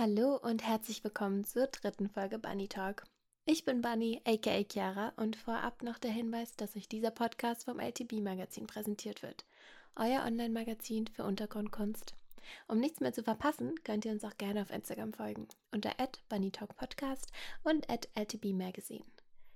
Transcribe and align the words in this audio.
Hallo 0.00 0.36
und 0.36 0.64
herzlich 0.64 1.02
willkommen 1.02 1.42
zur 1.42 1.66
dritten 1.66 2.08
Folge 2.08 2.38
Bunny 2.38 2.68
Talk. 2.68 3.02
Ich 3.46 3.64
bin 3.64 3.80
Bunny, 3.80 4.22
aka 4.24 4.62
Chiara, 4.62 5.12
und 5.16 5.34
vorab 5.34 5.82
noch 5.82 5.98
der 5.98 6.12
Hinweis, 6.12 6.54
dass 6.54 6.76
euch 6.76 6.88
dieser 6.88 7.10
Podcast 7.10 7.64
vom 7.64 7.80
LTB 7.80 8.20
Magazin 8.20 8.68
präsentiert 8.68 9.24
wird. 9.24 9.44
Euer 9.96 10.22
Online-Magazin 10.24 11.08
für 11.08 11.24
Untergrundkunst. 11.24 12.14
Um 12.68 12.78
nichts 12.78 13.00
mehr 13.00 13.12
zu 13.12 13.24
verpassen, 13.24 13.74
könnt 13.82 14.04
ihr 14.04 14.12
uns 14.12 14.22
auch 14.22 14.36
gerne 14.38 14.62
auf 14.62 14.70
Instagram 14.70 15.14
folgen, 15.14 15.48
unter 15.72 15.90
Podcast 16.76 17.32
und 17.64 17.88
LTB 17.88 18.52
Magazine. 18.52 19.04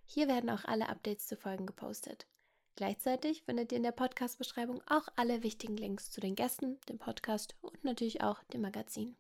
Hier 0.07 0.27
werden 0.27 0.51
auch 0.51 0.65
alle 0.65 0.89
Updates 0.89 1.29
zu 1.29 1.37
Folgen 1.37 1.67
gepostet. 1.67 2.27
Gleichzeitig 2.75 3.45
findet 3.45 3.71
ihr 3.71 3.77
in 3.77 3.85
der 3.85 3.93
Podcast-Beschreibung 3.93 4.83
auch 4.89 5.07
alle 5.15 5.45
wichtigen 5.45 5.77
Links 5.77 6.11
zu 6.11 6.21
den 6.21 6.35
Gästen, 6.35 6.81
dem 6.89 6.99
Podcast 6.99 7.55
und 7.61 7.85
natürlich 7.85 8.25
auch 8.25 8.43
dem 8.53 8.63
Magazin. 8.63 9.15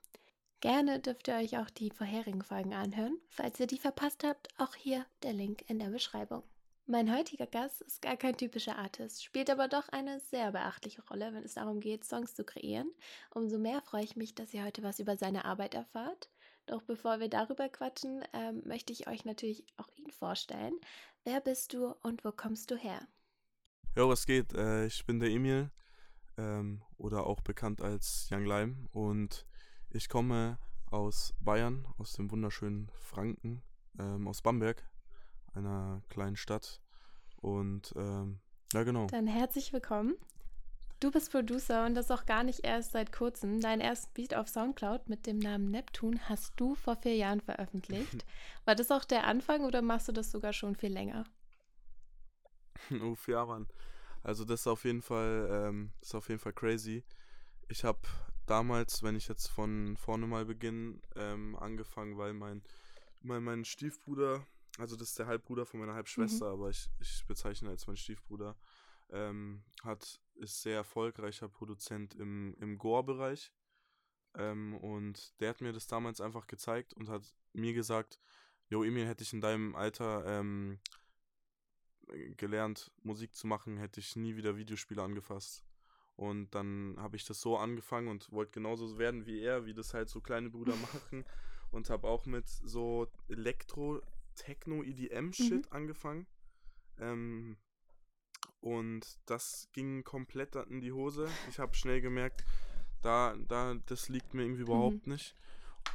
Gerne 0.62 1.00
dürft 1.00 1.26
ihr 1.26 1.34
euch 1.34 1.58
auch 1.58 1.70
die 1.70 1.90
vorherigen 1.90 2.40
Folgen 2.40 2.72
anhören. 2.72 3.18
Falls 3.30 3.58
ihr 3.58 3.66
die 3.66 3.79
verpasst 3.79 4.22
habt, 4.22 4.46
auch 4.58 4.76
hier 4.76 5.04
der 5.25 5.32
Link 5.32 5.68
in 5.68 5.80
der 5.80 5.88
Beschreibung. 5.88 6.44
Mein 6.86 7.12
heutiger 7.12 7.48
Gast 7.48 7.80
ist 7.82 8.00
gar 8.00 8.16
kein 8.16 8.36
typischer 8.36 8.79
Artist, 8.79 9.25
spielt 9.25 9.50
aber 9.50 9.66
doch 9.66 9.88
eine 9.88 10.21
sehr 10.21 10.52
beachtliche 10.52 11.02
Rolle, 11.11 11.35
wenn 11.35 11.43
es 11.43 11.54
darum 11.54 11.80
geht, 11.80 12.04
Songs 12.04 12.36
zu 12.36 12.44
kreieren. 12.44 12.88
Umso 13.35 13.58
mehr 13.58 13.82
freue 13.82 14.04
ich 14.04 14.14
mich, 14.14 14.36
dass 14.36 14.54
ihr 14.54 14.64
heute 14.64 14.85
was 14.85 15.00
über 15.00 15.16
seine 15.16 15.46
Arbeit 15.46 15.75
erfahrt. 15.75 16.30
Doch 16.66 16.82
bevor 16.82 17.18
wir 17.18 17.29
darüber 17.29 17.68
quatschen, 17.68 18.22
ähm, 18.32 18.63
möchte 18.64 18.93
ich 18.93 19.08
euch 19.08 19.24
natürlich 19.24 19.66
auch 19.79 19.88
ihn 19.96 20.13
vorstellen. 20.13 20.79
Wer 21.24 21.40
bist 21.40 21.74
du 21.74 21.93
und 22.02 22.24
wo 22.24 22.30
kommst 22.30 22.71
du 22.71 22.76
her? 22.76 23.00
Jo, 23.96 24.08
was 24.08 24.26
geht? 24.26 24.52
Äh, 24.52 24.86
ich 24.86 25.04
bin 25.07 25.18
der 25.18 25.30
Emil 25.30 25.72
ähm, 26.38 26.82
oder 26.99 27.26
auch 27.26 27.40
bekannt 27.40 27.82
als 27.82 28.29
Young 28.30 28.44
Lime 28.44 28.88
und 28.93 29.44
ich 29.94 30.08
komme 30.08 30.58
aus 30.90 31.34
Bayern, 31.40 31.86
aus 31.98 32.14
dem 32.14 32.30
wunderschönen 32.30 32.91
Franken, 33.00 33.62
ähm, 33.98 34.27
aus 34.27 34.42
Bamberg, 34.42 34.82
einer 35.54 36.02
kleinen 36.08 36.36
Stadt. 36.36 36.80
Und 37.36 37.92
ähm, 37.96 38.40
ja, 38.72 38.84
genau. 38.84 39.06
Dann 39.08 39.26
herzlich 39.26 39.72
willkommen. 39.72 40.14
Du 41.00 41.10
bist 41.10 41.32
Producer 41.32 41.84
und 41.84 41.94
das 41.94 42.10
auch 42.10 42.26
gar 42.26 42.44
nicht 42.44 42.64
erst 42.64 42.92
seit 42.92 43.12
kurzem. 43.12 43.60
Dein 43.60 43.80
ersten 43.80 44.12
Beat 44.14 44.34
auf 44.34 44.48
Soundcloud 44.48 45.08
mit 45.08 45.26
dem 45.26 45.38
Namen 45.38 45.70
Neptun 45.70 46.20
hast 46.28 46.52
du 46.56 46.74
vor 46.74 46.96
vier 46.96 47.16
Jahren 47.16 47.40
veröffentlicht. 47.40 48.24
War 48.64 48.77
das 48.77 48.90
auch 48.90 49.04
der 49.04 49.27
Anfang 49.27 49.64
oder 49.64 49.82
machst 49.82 50.08
du 50.08 50.12
das 50.12 50.30
sogar 50.30 50.52
schon 50.52 50.77
viel 50.77 50.92
länger? 50.92 51.24
oh, 53.02 53.14
vier 53.16 53.34
Jahre. 53.34 53.66
Also 54.22 54.44
das 54.44 54.60
ist 54.60 54.66
auf 54.68 54.84
jeden 54.84 55.02
Fall, 55.02 55.48
ähm, 55.50 55.92
ist 56.00 56.14
auf 56.14 56.28
jeden 56.28 56.40
Fall 56.40 56.52
crazy. 56.52 57.04
Ich 57.68 57.82
habe 57.82 58.00
damals, 58.46 59.02
wenn 59.02 59.16
ich 59.16 59.28
jetzt 59.28 59.48
von 59.48 59.96
vorne 59.96 60.26
mal 60.26 60.44
beginne, 60.44 61.00
ähm, 61.16 61.56
angefangen, 61.56 62.16
weil 62.18 62.32
mein, 62.32 62.62
mein, 63.20 63.42
mein 63.42 63.64
Stiefbruder, 63.64 64.46
also 64.78 64.96
das 64.96 65.10
ist 65.10 65.18
der 65.18 65.26
Halbbruder 65.26 65.66
von 65.66 65.80
meiner 65.80 65.94
Halbschwester, 65.94 66.46
mhm. 66.46 66.52
aber 66.52 66.70
ich, 66.70 66.88
ich 67.00 67.24
bezeichne 67.26 67.70
als 67.70 67.86
mein 67.86 67.96
Stiefbruder, 67.96 68.56
ähm, 69.10 69.62
hat, 69.82 70.20
ist 70.36 70.62
sehr 70.62 70.76
erfolgreicher 70.76 71.48
Produzent 71.48 72.14
im, 72.14 72.54
im 72.60 72.78
Gore-Bereich. 72.78 73.52
Ähm, 74.34 74.77
und 74.77 75.38
der 75.40 75.50
hat 75.50 75.60
mir 75.60 75.72
das 75.72 75.86
damals 75.86 76.20
einfach 76.20 76.46
gezeigt 76.46 76.94
und 76.94 77.08
hat 77.08 77.22
mir 77.52 77.74
gesagt, 77.74 78.18
Jo, 78.72 78.84
Emil, 78.84 79.06
hätte 79.06 79.22
ich 79.22 79.34
in 79.34 79.42
deinem 79.42 79.77
Alter 79.77 80.24
ähm, 80.24 80.78
gelernt, 82.38 82.90
Musik 83.02 83.34
zu 83.34 83.46
machen, 83.46 83.77
hätte 83.77 84.00
ich 84.00 84.16
nie 84.16 84.34
wieder 84.34 84.56
Videospiele 84.56 85.02
angefasst. 85.02 85.62
Und 86.22 86.54
dann 86.54 86.94
habe 86.98 87.16
ich 87.16 87.24
das 87.24 87.40
so 87.40 87.56
angefangen 87.56 88.06
und 88.06 88.30
wollte 88.30 88.52
genauso 88.52 88.96
werden 88.96 89.26
wie 89.26 89.40
er, 89.40 89.66
wie 89.66 89.74
das 89.74 89.92
halt 89.92 90.08
so 90.08 90.20
kleine 90.20 90.50
Brüder 90.50 90.76
machen. 90.92 91.24
Und 91.72 91.90
habe 91.90 92.06
auch 92.06 92.26
mit 92.26 92.46
so 92.46 93.08
Elektro, 93.28 94.00
Techno, 94.36 94.84
EDM-Shit 94.84 95.66
mhm. 95.66 95.72
angefangen. 95.76 96.26
Ähm, 97.00 97.56
und 98.60 99.18
das 99.27 99.68
ging 99.72 100.05
komplett 100.05 100.55
in 100.55 100.80
die 100.80 100.92
Hose. 100.92 101.28
Ich 101.48 101.58
habe 101.58 101.74
schnell 101.74 102.00
gemerkt, 102.00 102.44
da, 103.00 103.34
da, 103.48 103.74
das 103.86 104.08
liegt 104.08 104.32
mir 104.32 104.42
irgendwie 104.42 104.62
überhaupt 104.62 105.08
mhm. 105.08 105.14
nicht. 105.14 105.34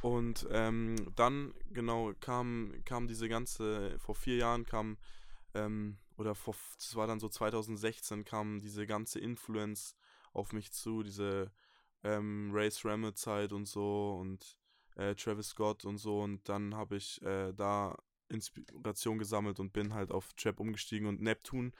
Und 0.02 0.46
ähm, 0.50 0.96
dann, 1.16 1.54
genau, 1.70 2.12
kam, 2.20 2.74
kam 2.84 3.08
diese 3.08 3.30
ganze, 3.30 3.98
vor 3.98 4.14
vier 4.14 4.36
Jahren 4.36 4.66
kam, 4.66 4.98
ähm, 5.54 5.96
oder 6.18 6.34
vor, 6.34 6.54
das 6.76 6.96
war 6.96 7.06
dann 7.06 7.18
so 7.18 7.30
2016, 7.30 8.26
kam 8.26 8.60
diese 8.60 8.86
ganze 8.86 9.20
Influence 9.20 9.96
auf 10.32 10.52
mich 10.52 10.72
zu, 10.72 11.02
diese 11.02 11.52
ähm, 12.02 12.50
Race 12.52 12.84
Rammett 12.84 13.18
Zeit 13.18 13.52
und 13.52 13.66
so 13.66 14.16
und 14.20 14.58
äh, 14.96 15.14
Travis 15.14 15.48
Scott 15.48 15.84
und 15.84 15.98
so 15.98 16.22
und 16.22 16.48
dann 16.48 16.74
habe 16.74 16.96
ich 16.96 17.22
äh, 17.22 17.52
da 17.52 17.96
Inspiration 18.28 19.18
gesammelt 19.18 19.58
und 19.60 19.72
bin 19.72 19.94
halt 19.94 20.10
auf 20.10 20.32
Trap 20.34 20.60
umgestiegen 20.60 21.08
und 21.08 21.20
Neptune 21.20 21.72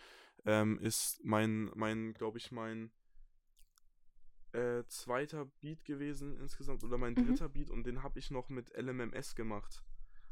ähm, 0.45 0.79
ist 0.79 1.23
mein, 1.25 1.71
mein, 1.75 2.15
glaube 2.15 2.39
ich, 2.39 2.53
mein 2.53 2.91
äh, 4.53 4.83
zweiter 4.89 5.45
Beat 5.61 5.85
gewesen 5.85 6.37
insgesamt 6.39 6.83
oder 6.85 6.97
mein 6.97 7.15
mhm. 7.15 7.27
dritter 7.27 7.49
Beat 7.49 7.71
und 7.71 7.85
den 7.85 8.03
habe 8.03 8.19
ich 8.19 8.31
noch 8.31 8.49
mit 8.49 8.75
LMMS 8.77 9.35
gemacht. 9.35 9.85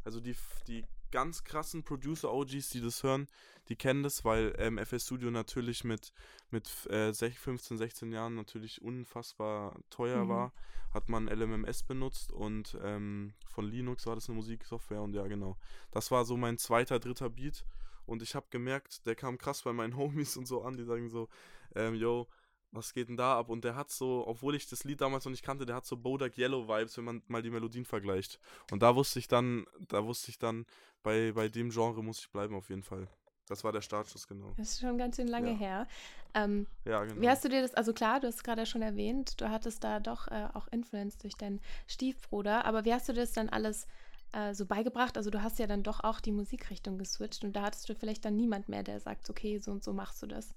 Also 0.04 0.20
die, 0.20 0.36
die 0.68 0.84
ganz 1.10 1.44
krassen 1.44 1.82
Producer-OGs, 1.82 2.70
die 2.70 2.80
das 2.80 3.02
hören, 3.02 3.28
die 3.68 3.76
kennen 3.76 4.02
das, 4.02 4.24
weil 4.24 4.54
ähm, 4.58 4.78
FS 4.78 5.06
Studio 5.06 5.30
natürlich 5.30 5.84
mit, 5.84 6.12
mit 6.50 6.68
äh, 6.86 7.12
15, 7.12 7.78
16 7.78 8.12
Jahren 8.12 8.34
natürlich 8.34 8.82
unfassbar 8.82 9.78
teuer 9.90 10.24
mhm. 10.24 10.28
war, 10.28 10.52
hat 10.92 11.08
man 11.08 11.26
LMMS 11.26 11.82
benutzt 11.82 12.32
und 12.32 12.78
ähm, 12.82 13.34
von 13.48 13.68
Linux 13.68 14.06
war 14.06 14.14
das 14.14 14.28
eine 14.28 14.36
Musiksoftware 14.36 15.02
und 15.02 15.14
ja 15.14 15.26
genau. 15.26 15.56
Das 15.90 16.10
war 16.10 16.24
so 16.24 16.36
mein 16.36 16.58
zweiter, 16.58 16.98
dritter 16.98 17.28
Beat 17.28 17.64
und 18.06 18.22
ich 18.22 18.34
habe 18.34 18.46
gemerkt, 18.50 19.04
der 19.06 19.14
kam 19.14 19.38
krass 19.38 19.62
bei 19.62 19.72
meinen 19.72 19.96
Homies 19.96 20.36
und 20.36 20.46
so 20.46 20.62
an, 20.62 20.76
die 20.76 20.84
sagen 20.84 21.08
so, 21.08 21.28
ähm, 21.74 21.94
yo, 21.94 22.28
was 22.70 22.92
geht 22.92 23.08
denn 23.08 23.16
da 23.16 23.38
ab? 23.38 23.48
Und 23.48 23.64
der 23.64 23.76
hat 23.76 23.90
so, 23.90 24.24
obwohl 24.26 24.54
ich 24.54 24.68
das 24.68 24.84
Lied 24.84 25.00
damals 25.00 25.24
noch 25.24 25.30
nicht 25.30 25.44
kannte, 25.44 25.66
der 25.66 25.76
hat 25.76 25.86
so 25.86 25.96
Bodak 25.96 26.36
Yellow 26.36 26.68
Vibes, 26.68 26.96
wenn 26.96 27.04
man 27.04 27.22
mal 27.28 27.42
die 27.42 27.50
Melodien 27.50 27.84
vergleicht. 27.84 28.38
Und 28.70 28.82
da 28.82 28.94
wusste 28.94 29.18
ich 29.18 29.28
dann, 29.28 29.66
da 29.88 30.04
wusste 30.04 30.30
ich 30.30 30.38
dann, 30.38 30.66
bei, 31.02 31.32
bei 31.32 31.48
dem 31.48 31.70
Genre 31.70 32.02
muss 32.02 32.18
ich 32.18 32.30
bleiben 32.30 32.54
auf 32.54 32.68
jeden 32.68 32.82
Fall. 32.82 33.08
Das 33.48 33.62
war 33.62 33.72
der 33.72 33.80
Startschuss, 33.80 34.26
genau. 34.26 34.52
Das 34.56 34.72
ist 34.72 34.80
schon 34.80 34.98
ganz 34.98 35.16
schön 35.16 35.28
lange 35.28 35.52
ja. 35.52 35.56
her. 35.56 35.88
Ähm, 36.34 36.66
ja, 36.84 37.04
genau. 37.04 37.20
Wie 37.20 37.28
hast 37.28 37.44
du 37.44 37.48
dir 37.48 37.62
das, 37.62 37.74
also 37.74 37.92
klar, 37.92 38.20
du 38.20 38.26
hast 38.26 38.42
gerade 38.42 38.66
schon 38.66 38.82
erwähnt, 38.82 39.40
du 39.40 39.48
hattest 39.48 39.84
da 39.84 40.00
doch 40.00 40.26
äh, 40.28 40.48
auch 40.52 40.66
Influence 40.68 41.16
durch 41.18 41.34
deinen 41.34 41.60
Stiefbruder, 41.86 42.64
aber 42.64 42.84
wie 42.84 42.92
hast 42.92 43.08
du 43.08 43.12
das 43.12 43.32
dann 43.32 43.48
alles 43.48 43.86
äh, 44.32 44.52
so 44.52 44.66
beigebracht? 44.66 45.16
Also 45.16 45.30
du 45.30 45.42
hast 45.42 45.60
ja 45.60 45.68
dann 45.68 45.84
doch 45.84 46.02
auch 46.02 46.20
die 46.20 46.32
Musikrichtung 46.32 46.98
geswitcht 46.98 47.44
und 47.44 47.54
da 47.54 47.62
hattest 47.62 47.88
du 47.88 47.94
vielleicht 47.94 48.24
dann 48.24 48.36
niemand 48.36 48.68
mehr, 48.68 48.82
der 48.82 48.98
sagt, 48.98 49.30
okay, 49.30 49.58
so 49.58 49.70
und 49.70 49.84
so 49.84 49.92
machst 49.92 50.22
du 50.22 50.26
das. 50.26 50.52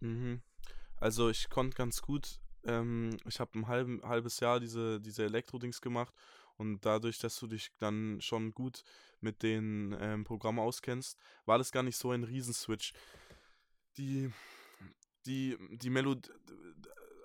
Mhm. 0.00 0.40
Also 1.00 1.30
ich 1.30 1.48
konnte 1.48 1.76
ganz 1.76 2.02
gut, 2.02 2.40
ähm, 2.64 3.16
ich 3.26 3.40
habe 3.40 3.58
ein 3.58 3.68
halb, 3.68 4.02
halbes 4.02 4.40
Jahr 4.40 4.60
diese, 4.60 5.00
diese 5.00 5.24
Elektro-Dings 5.24 5.80
gemacht 5.80 6.14
und 6.56 6.84
dadurch, 6.84 7.18
dass 7.18 7.38
du 7.38 7.46
dich 7.46 7.70
dann 7.78 8.20
schon 8.20 8.52
gut 8.52 8.82
mit 9.20 9.42
den 9.42 9.96
ähm, 10.00 10.24
Programmen 10.24 10.58
auskennst, 10.58 11.16
war 11.44 11.58
das 11.58 11.72
gar 11.72 11.82
nicht 11.82 11.96
so 11.96 12.10
ein 12.10 12.24
Riesenswitch. 12.24 12.92
Die, 13.96 14.30
die, 15.26 15.56
die 15.70 15.90
Melodie, 15.90 16.30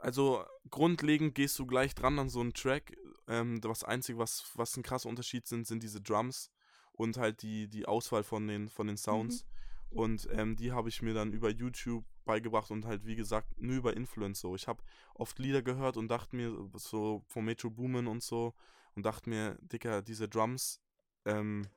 also 0.01 0.45
grundlegend 0.69 1.33
gehst 1.35 1.57
du 1.57 1.65
gleich 1.65 1.95
dran 1.95 2.19
an 2.19 2.29
so 2.29 2.41
einen 2.41 2.53
Track. 2.53 2.95
Ähm, 3.27 3.61
das 3.61 3.83
Einzige, 3.83 4.19
was, 4.19 4.51
was 4.55 4.75
ein 4.77 4.83
krasser 4.83 5.09
Unterschied 5.09 5.47
sind, 5.47 5.65
sind 5.65 5.81
diese 5.81 6.01
Drums 6.01 6.51
und 6.91 7.17
halt 7.17 7.41
die, 7.41 7.67
die 7.67 7.85
Auswahl 7.85 8.23
von 8.23 8.47
den, 8.47 8.69
von 8.69 8.87
den 8.87 8.97
Sounds. 8.97 9.45
Mhm. 9.45 9.97
Und 9.97 10.27
ähm, 10.31 10.55
die 10.55 10.71
habe 10.71 10.89
ich 10.89 11.01
mir 11.01 11.13
dann 11.13 11.31
über 11.31 11.49
YouTube 11.49 12.05
beigebracht 12.25 12.71
und 12.71 12.85
halt, 12.85 13.05
wie 13.05 13.15
gesagt, 13.15 13.59
nur 13.61 13.75
über 13.75 13.95
Influence 13.95 14.39
so. 14.39 14.55
Ich 14.55 14.67
habe 14.67 14.83
oft 15.13 15.37
Lieder 15.39 15.61
gehört 15.61 15.97
und 15.97 16.07
dachte 16.07 16.35
mir, 16.35 16.69
so 16.75 17.23
von 17.27 17.45
Metro 17.45 17.69
Boomin 17.69 18.07
und 18.07 18.23
so, 18.23 18.53
und 18.95 19.05
dachte 19.05 19.29
mir, 19.29 19.57
Dicker, 19.61 20.01
diese 20.01 20.29
Drums, 20.29 20.79
ähm, 21.25 21.67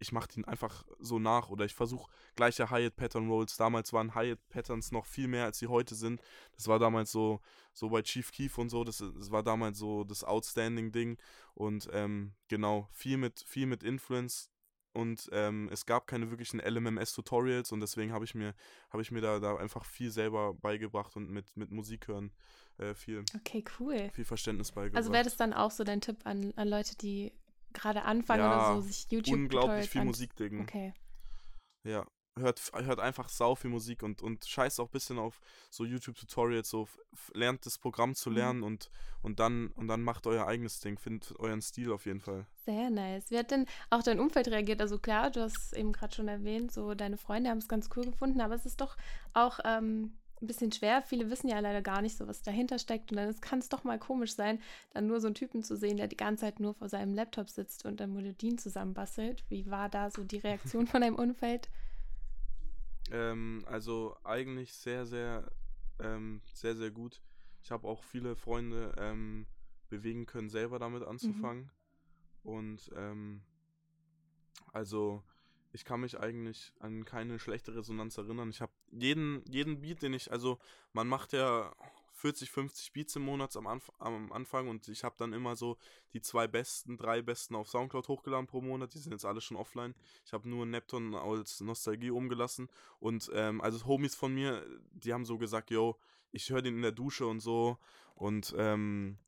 ich 0.00 0.12
mache 0.12 0.28
die 0.28 0.44
einfach 0.44 0.84
so 1.00 1.18
nach 1.18 1.48
oder 1.48 1.64
ich 1.64 1.74
versuche 1.74 2.10
gleiche 2.36 2.70
Hi-Hat-Pattern-Rolls. 2.70 3.56
Damals 3.56 3.92
waren 3.92 4.14
Hi-Hat-Patterns 4.14 4.92
noch 4.92 5.06
viel 5.06 5.28
mehr, 5.28 5.44
als 5.44 5.58
sie 5.58 5.66
heute 5.66 5.94
sind. 5.94 6.22
Das 6.54 6.68
war 6.68 6.78
damals 6.78 7.10
so, 7.10 7.40
so 7.72 7.88
bei 7.88 8.02
Chief 8.02 8.30
Keef 8.30 8.58
und 8.58 8.68
so, 8.68 8.84
das, 8.84 8.98
das 8.98 9.30
war 9.30 9.42
damals 9.42 9.78
so 9.78 10.04
das 10.04 10.22
Outstanding-Ding. 10.24 11.18
Und 11.54 11.88
ähm, 11.92 12.34
genau, 12.48 12.88
viel 12.92 13.16
mit, 13.16 13.40
viel 13.40 13.66
mit 13.66 13.82
Influence 13.82 14.50
und 14.92 15.28
ähm, 15.32 15.68
es 15.72 15.86
gab 15.86 16.06
keine 16.06 16.30
wirklichen 16.30 16.60
LMMS-Tutorials 16.60 17.72
und 17.72 17.80
deswegen 17.80 18.12
habe 18.12 18.24
ich 18.24 18.34
mir, 18.34 18.54
habe 18.90 19.02
ich 19.02 19.10
mir 19.10 19.20
da, 19.20 19.38
da 19.38 19.56
einfach 19.56 19.84
viel 19.84 20.10
selber 20.10 20.54
beigebracht 20.54 21.16
und 21.16 21.30
mit, 21.30 21.56
mit 21.56 21.70
Musik 21.70 22.08
hören 22.08 22.32
äh, 22.78 22.94
viel, 22.94 23.24
okay, 23.36 23.64
cool. 23.78 24.10
viel 24.12 24.24
Verständnis 24.24 24.72
beigebracht. 24.72 24.98
Also 24.98 25.12
wäre 25.12 25.24
das 25.24 25.36
dann 25.36 25.52
auch 25.52 25.70
so 25.70 25.84
dein 25.84 26.00
Tipp 26.00 26.18
an, 26.24 26.52
an 26.56 26.68
Leute, 26.68 26.96
die 26.96 27.32
gerade 27.72 28.02
anfangen 28.02 28.42
ja, 28.42 28.72
oder 28.72 28.82
so, 28.82 28.88
sich 28.88 29.06
YouTube 29.10 29.34
unglaublich 29.34 29.90
viel 29.90 30.00
an 30.00 30.06
Musik 30.06 30.34
diggen. 30.36 30.62
Okay. 30.62 30.94
Ja, 31.84 32.06
hört, 32.38 32.60
hört 32.74 33.00
einfach 33.00 33.28
sau 33.28 33.54
viel 33.54 33.70
Musik 33.70 34.02
und, 34.02 34.22
und 34.22 34.44
scheißt 34.44 34.80
auch 34.80 34.86
ein 34.86 34.92
bisschen 34.92 35.18
auf 35.18 35.40
so 35.70 35.84
YouTube-Tutorials, 35.84 36.68
so 36.68 36.88
lernt 37.34 37.64
das 37.66 37.78
Programm 37.78 38.14
zu 38.14 38.30
mhm. 38.30 38.36
lernen 38.36 38.58
mhm. 38.58 38.64
und, 38.64 38.90
und, 39.22 39.40
dann, 39.40 39.68
und 39.68 39.88
dann 39.88 40.02
macht 40.02 40.26
euer 40.26 40.46
eigenes 40.46 40.80
Ding, 40.80 40.98
findet 40.98 41.38
euren 41.38 41.62
Stil 41.62 41.92
auf 41.92 42.06
jeden 42.06 42.20
Fall. 42.20 42.46
Sehr 42.64 42.90
nice. 42.90 43.30
Wie 43.30 43.38
hat 43.38 43.50
denn 43.50 43.66
auch 43.90 44.02
dein 44.02 44.20
Umfeld 44.20 44.48
reagiert? 44.48 44.80
Also 44.80 44.98
klar, 44.98 45.30
du 45.30 45.40
hast 45.40 45.72
eben 45.74 45.92
gerade 45.92 46.14
schon 46.14 46.28
erwähnt, 46.28 46.72
so 46.72 46.94
deine 46.94 47.16
Freunde 47.16 47.50
haben 47.50 47.58
es 47.58 47.68
ganz 47.68 47.88
cool 47.96 48.04
gefunden, 48.04 48.40
aber 48.40 48.54
es 48.54 48.66
ist 48.66 48.80
doch 48.80 48.96
auch 49.32 49.60
ähm, 49.64 50.12
ein 50.42 50.46
bisschen 50.46 50.72
schwer. 50.72 51.02
Viele 51.02 51.30
wissen 51.30 51.48
ja 51.48 51.58
leider 51.60 51.82
gar 51.82 52.02
nicht 52.02 52.16
so, 52.16 52.26
was 52.26 52.42
dahinter 52.42 52.78
steckt. 52.78 53.10
Und 53.10 53.16
dann 53.16 53.40
kann 53.40 53.58
es 53.58 53.68
doch 53.68 53.84
mal 53.84 53.98
komisch 53.98 54.34
sein, 54.34 54.60
dann 54.92 55.06
nur 55.06 55.20
so 55.20 55.26
einen 55.26 55.34
Typen 55.34 55.62
zu 55.62 55.76
sehen, 55.76 55.96
der 55.96 56.08
die 56.08 56.16
ganze 56.16 56.42
Zeit 56.42 56.60
nur 56.60 56.74
vor 56.74 56.88
seinem 56.88 57.14
Laptop 57.14 57.50
sitzt 57.50 57.84
und 57.84 58.00
dann 58.00 58.14
Melodien 58.14 58.58
zusammenbastelt. 58.58 59.44
Wie 59.48 59.70
war 59.70 59.88
da 59.88 60.10
so 60.10 60.22
die 60.22 60.38
Reaktion 60.38 60.86
von 60.86 61.00
deinem 61.00 61.16
Umfeld? 61.16 61.68
Ähm, 63.10 63.64
also 63.66 64.16
eigentlich 64.24 64.72
sehr, 64.74 65.06
sehr, 65.06 65.50
ähm, 65.98 66.40
sehr, 66.52 66.76
sehr 66.76 66.90
gut. 66.90 67.20
Ich 67.62 67.70
habe 67.70 67.86
auch 67.88 68.02
viele 68.02 68.36
Freunde 68.36 68.94
ähm, 68.98 69.46
bewegen 69.88 70.26
können, 70.26 70.48
selber 70.48 70.78
damit 70.78 71.02
mhm. 71.02 71.08
anzufangen. 71.08 71.62
Mhm. 72.42 72.50
Und 72.50 72.90
ähm, 72.94 73.42
also 74.72 75.22
ich 75.72 75.84
kann 75.84 76.00
mich 76.00 76.18
eigentlich 76.18 76.72
an 76.80 77.04
keine 77.04 77.38
schlechte 77.38 77.74
Resonanz 77.74 78.16
erinnern. 78.16 78.50
Ich 78.50 78.60
habe 78.60 78.72
jeden, 78.90 79.42
jeden 79.46 79.80
Beat, 79.80 80.02
den 80.02 80.14
ich, 80.14 80.32
also 80.32 80.58
man 80.92 81.08
macht 81.08 81.32
ja 81.32 81.74
40, 82.18 82.50
50 82.50 82.92
Beats 82.92 83.16
im 83.16 83.22
Monat 83.22 83.56
am, 83.56 83.66
Anf 83.66 83.90
am 83.98 84.32
Anfang 84.32 84.68
und 84.68 84.88
ich 84.88 85.04
habe 85.04 85.14
dann 85.18 85.32
immer 85.32 85.56
so 85.56 85.78
die 86.12 86.20
zwei 86.20 86.46
besten, 86.46 86.96
drei 86.96 87.22
besten 87.22 87.54
auf 87.54 87.68
Soundcloud 87.68 88.08
hochgeladen 88.08 88.46
pro 88.46 88.60
Monat. 88.60 88.94
Die 88.94 88.98
sind 88.98 89.12
jetzt 89.12 89.24
alle 89.24 89.40
schon 89.40 89.56
offline. 89.56 89.94
Ich 90.26 90.32
habe 90.32 90.48
nur 90.48 90.66
Neptun 90.66 91.14
als 91.14 91.60
Nostalgie 91.60 92.10
umgelassen 92.10 92.68
und 92.98 93.30
ähm, 93.32 93.60
also 93.60 93.86
Homies 93.86 94.14
von 94.14 94.34
mir, 94.34 94.66
die 94.90 95.12
haben 95.12 95.24
so 95.24 95.38
gesagt, 95.38 95.70
yo, 95.70 95.98
ich 96.32 96.50
höre 96.50 96.62
den 96.62 96.76
in 96.76 96.82
der 96.82 96.92
Dusche 96.92 97.26
und 97.26 97.40
so 97.40 97.78
und 98.14 98.54
ähm, 98.58 99.18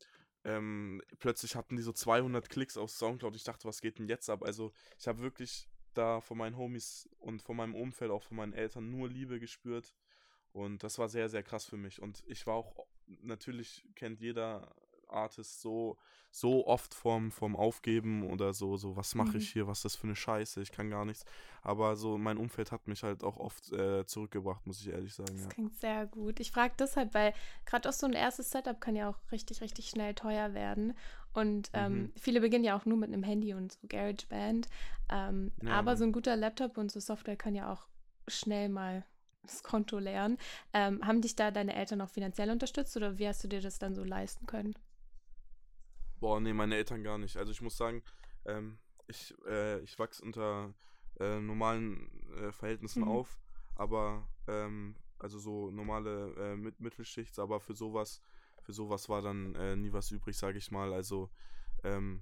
ähm, 0.43 1.01
plötzlich 1.19 1.55
hatten 1.55 1.75
die 1.75 1.83
so 1.83 1.93
200 1.93 2.49
Klicks 2.49 2.77
auf 2.77 2.91
Soundcloud. 2.91 3.35
Ich 3.35 3.43
dachte, 3.43 3.67
was 3.67 3.81
geht 3.81 3.99
denn 3.99 4.07
jetzt 4.07 4.29
ab? 4.29 4.43
Also 4.43 4.73
ich 4.99 5.07
habe 5.07 5.21
wirklich 5.21 5.69
da 5.93 6.21
von 6.21 6.37
meinen 6.37 6.57
Homies 6.57 7.09
und 7.19 7.41
von 7.41 7.57
meinem 7.57 7.75
Umfeld, 7.75 8.11
auch 8.11 8.23
von 8.23 8.37
meinen 8.37 8.53
Eltern 8.53 8.89
nur 8.89 9.09
Liebe 9.09 9.39
gespürt. 9.39 9.93
Und 10.53 10.83
das 10.83 10.99
war 10.99 11.09
sehr, 11.09 11.29
sehr 11.29 11.43
krass 11.43 11.65
für 11.65 11.77
mich. 11.77 12.01
Und 12.01 12.23
ich 12.27 12.45
war 12.47 12.55
auch, 12.55 12.85
natürlich 13.21 13.85
kennt 13.95 14.19
jeder 14.19 14.75
Artist 15.11 15.61
so, 15.61 15.97
so 16.31 16.65
oft 16.65 16.93
vom, 16.93 17.31
vom 17.31 17.55
Aufgeben 17.55 18.23
oder 18.23 18.53
so, 18.53 18.77
so, 18.77 18.95
was 18.95 19.15
mache 19.15 19.37
ich 19.37 19.49
mhm. 19.49 19.53
hier, 19.53 19.67
was 19.67 19.79
ist 19.79 19.85
das 19.85 19.95
für 19.97 20.07
eine 20.07 20.15
Scheiße, 20.15 20.61
ich 20.61 20.71
kann 20.71 20.89
gar 20.89 21.05
nichts. 21.05 21.25
Aber 21.61 21.95
so, 21.95 22.17
mein 22.17 22.37
Umfeld 22.37 22.71
hat 22.71 22.87
mich 22.87 23.03
halt 23.03 23.23
auch 23.23 23.37
oft 23.37 23.71
äh, 23.73 24.05
zurückgebracht, 24.05 24.65
muss 24.65 24.81
ich 24.81 24.87
ehrlich 24.89 25.13
sagen. 25.13 25.33
Das 25.33 25.43
ja. 25.43 25.49
klingt 25.49 25.75
sehr 25.79 26.07
gut. 26.07 26.39
Ich 26.39 26.51
frage 26.51 26.73
deshalb, 26.79 27.13
weil 27.13 27.33
gerade 27.65 27.89
auch 27.89 27.93
so 27.93 28.07
ein 28.07 28.13
erstes 28.13 28.49
Setup 28.49 28.79
kann 28.79 28.95
ja 28.95 29.09
auch 29.09 29.19
richtig, 29.31 29.61
richtig 29.61 29.89
schnell 29.89 30.13
teuer 30.13 30.53
werden. 30.53 30.93
Und 31.33 31.69
ähm, 31.73 31.93
mhm. 31.93 32.11
viele 32.17 32.41
beginnen 32.41 32.63
ja 32.63 32.77
auch 32.77 32.85
nur 32.85 32.97
mit 32.97 33.09
einem 33.09 33.23
Handy 33.23 33.53
und 33.53 33.73
so 33.73 33.87
GarageBand. 33.87 34.67
Ähm, 35.09 35.51
ja, 35.61 35.71
aber 35.71 35.97
so 35.97 36.05
ein 36.05 36.11
guter 36.13 36.35
Laptop 36.35 36.77
und 36.77 36.91
so 36.91 36.99
Software 36.99 37.35
kann 37.35 37.55
ja 37.55 37.71
auch 37.71 37.87
schnell 38.27 38.69
mal 38.69 39.05
das 39.43 39.63
Konto 39.63 39.99
leeren. 39.99 40.37
Ähm, 40.73 41.05
haben 41.05 41.21
dich 41.21 41.35
da 41.35 41.51
deine 41.51 41.75
Eltern 41.75 42.01
auch 42.01 42.09
finanziell 42.09 42.49
unterstützt 42.49 42.95
oder 42.97 43.17
wie 43.17 43.27
hast 43.27 43.43
du 43.43 43.47
dir 43.47 43.61
das 43.61 43.79
dann 43.79 43.95
so 43.95 44.03
leisten 44.03 44.45
können? 44.45 44.75
Boah, 46.19 46.39
nee, 46.39 46.53
meine 46.53 46.75
Eltern 46.75 47.03
gar 47.03 47.17
nicht. 47.17 47.37
Also 47.37 47.51
ich 47.51 47.61
muss 47.61 47.77
sagen, 47.77 48.03
ähm, 48.45 48.77
ich, 49.07 49.33
äh, 49.47 49.79
ich 49.81 49.97
wachse 49.97 50.23
unter 50.23 50.73
äh, 51.19 51.39
normalen 51.39 52.09
äh, 52.35 52.51
Verhältnissen 52.51 53.01
mhm. 53.01 53.09
auf, 53.09 53.39
aber 53.75 54.27
ähm, 54.47 54.95
also 55.17 55.39
so 55.39 55.71
normale 55.71 56.33
äh, 56.37 56.55
Mit 56.55 56.79
Mittelschicht, 56.79 57.37
aber 57.39 57.59
für 57.59 57.75
sowas, 57.75 58.21
für 58.61 58.73
sowas 58.73 59.09
war 59.09 59.21
dann 59.21 59.55
äh, 59.55 59.75
nie 59.75 59.91
was 59.91 60.11
übrig, 60.11 60.37
sage 60.37 60.57
ich 60.57 60.71
mal. 60.71 60.93
Also 60.93 61.29
ähm, 61.83 62.21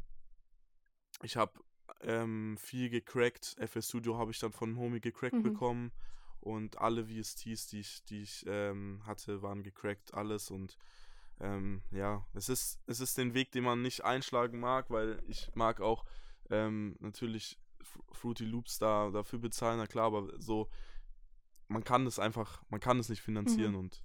ich 1.21 1.35
habe 1.35 1.59
ähm, 2.01 2.57
viel 2.57 2.89
gecrackt. 2.89 3.57
FS 3.59 3.89
Studio 3.89 4.17
habe 4.17 4.31
ich 4.31 4.39
dann 4.39 4.51
von 4.51 4.77
Homie 4.77 5.01
gecrackt 5.01 5.35
mhm. 5.35 5.43
bekommen 5.43 5.91
und 6.41 6.77
alle 6.77 7.05
VSTs, 7.05 7.67
die 7.67 7.79
ich, 7.79 8.03
die 8.05 8.21
ich 8.21 8.45
ähm, 8.47 9.01
hatte, 9.05 9.41
waren 9.41 9.63
gecrackt, 9.63 10.13
alles 10.13 10.51
und 10.51 10.77
ähm, 11.39 11.81
ja, 11.91 12.25
es 12.33 12.49
ist, 12.49 12.79
es 12.85 12.99
ist 12.99 13.17
den 13.17 13.33
Weg, 13.33 13.51
den 13.51 13.63
man 13.63 13.81
nicht 13.81 14.03
einschlagen 14.03 14.59
mag, 14.59 14.89
weil 14.89 15.21
ich 15.27 15.49
mag 15.55 15.79
auch 15.79 16.05
ähm, 16.49 16.95
natürlich 16.99 17.57
Fruity 18.11 18.45
Loops 18.45 18.79
da 18.79 19.09
dafür 19.09 19.39
bezahlen, 19.39 19.77
na 19.77 19.87
klar, 19.87 20.07
aber 20.07 20.29
so, 20.39 20.69
man 21.67 21.83
kann 21.83 22.05
das 22.05 22.19
einfach, 22.19 22.61
man 22.69 22.79
kann 22.79 22.99
es 22.99 23.09
nicht 23.09 23.21
finanzieren 23.21 23.73
mhm. 23.73 23.79
und 23.79 24.03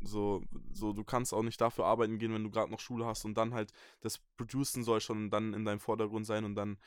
so, 0.00 0.42
so, 0.72 0.92
du 0.92 1.04
kannst 1.04 1.32
auch 1.32 1.42
nicht 1.42 1.60
dafür 1.60 1.86
arbeiten 1.86 2.18
gehen, 2.18 2.34
wenn 2.34 2.44
du 2.44 2.50
gerade 2.50 2.70
noch 2.70 2.80
Schule 2.80 3.06
hast 3.06 3.24
und 3.24 3.34
dann 3.34 3.54
halt 3.54 3.72
das 4.00 4.18
Producen 4.36 4.84
soll 4.84 5.00
schon 5.00 5.30
dann 5.30 5.54
in 5.54 5.64
deinem 5.64 5.80
Vordergrund 5.80 6.26
sein 6.26 6.44
und 6.44 6.54
dann 6.54 6.78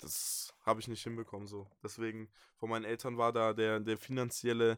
das 0.00 0.54
habe 0.64 0.80
ich 0.80 0.88
nicht 0.88 1.02
hinbekommen 1.02 1.46
so. 1.46 1.66
Deswegen, 1.82 2.28
von 2.56 2.70
meinen 2.70 2.84
Eltern 2.84 3.18
war 3.18 3.32
da 3.32 3.52
der, 3.52 3.80
der 3.80 3.96
finanzielle 3.96 4.76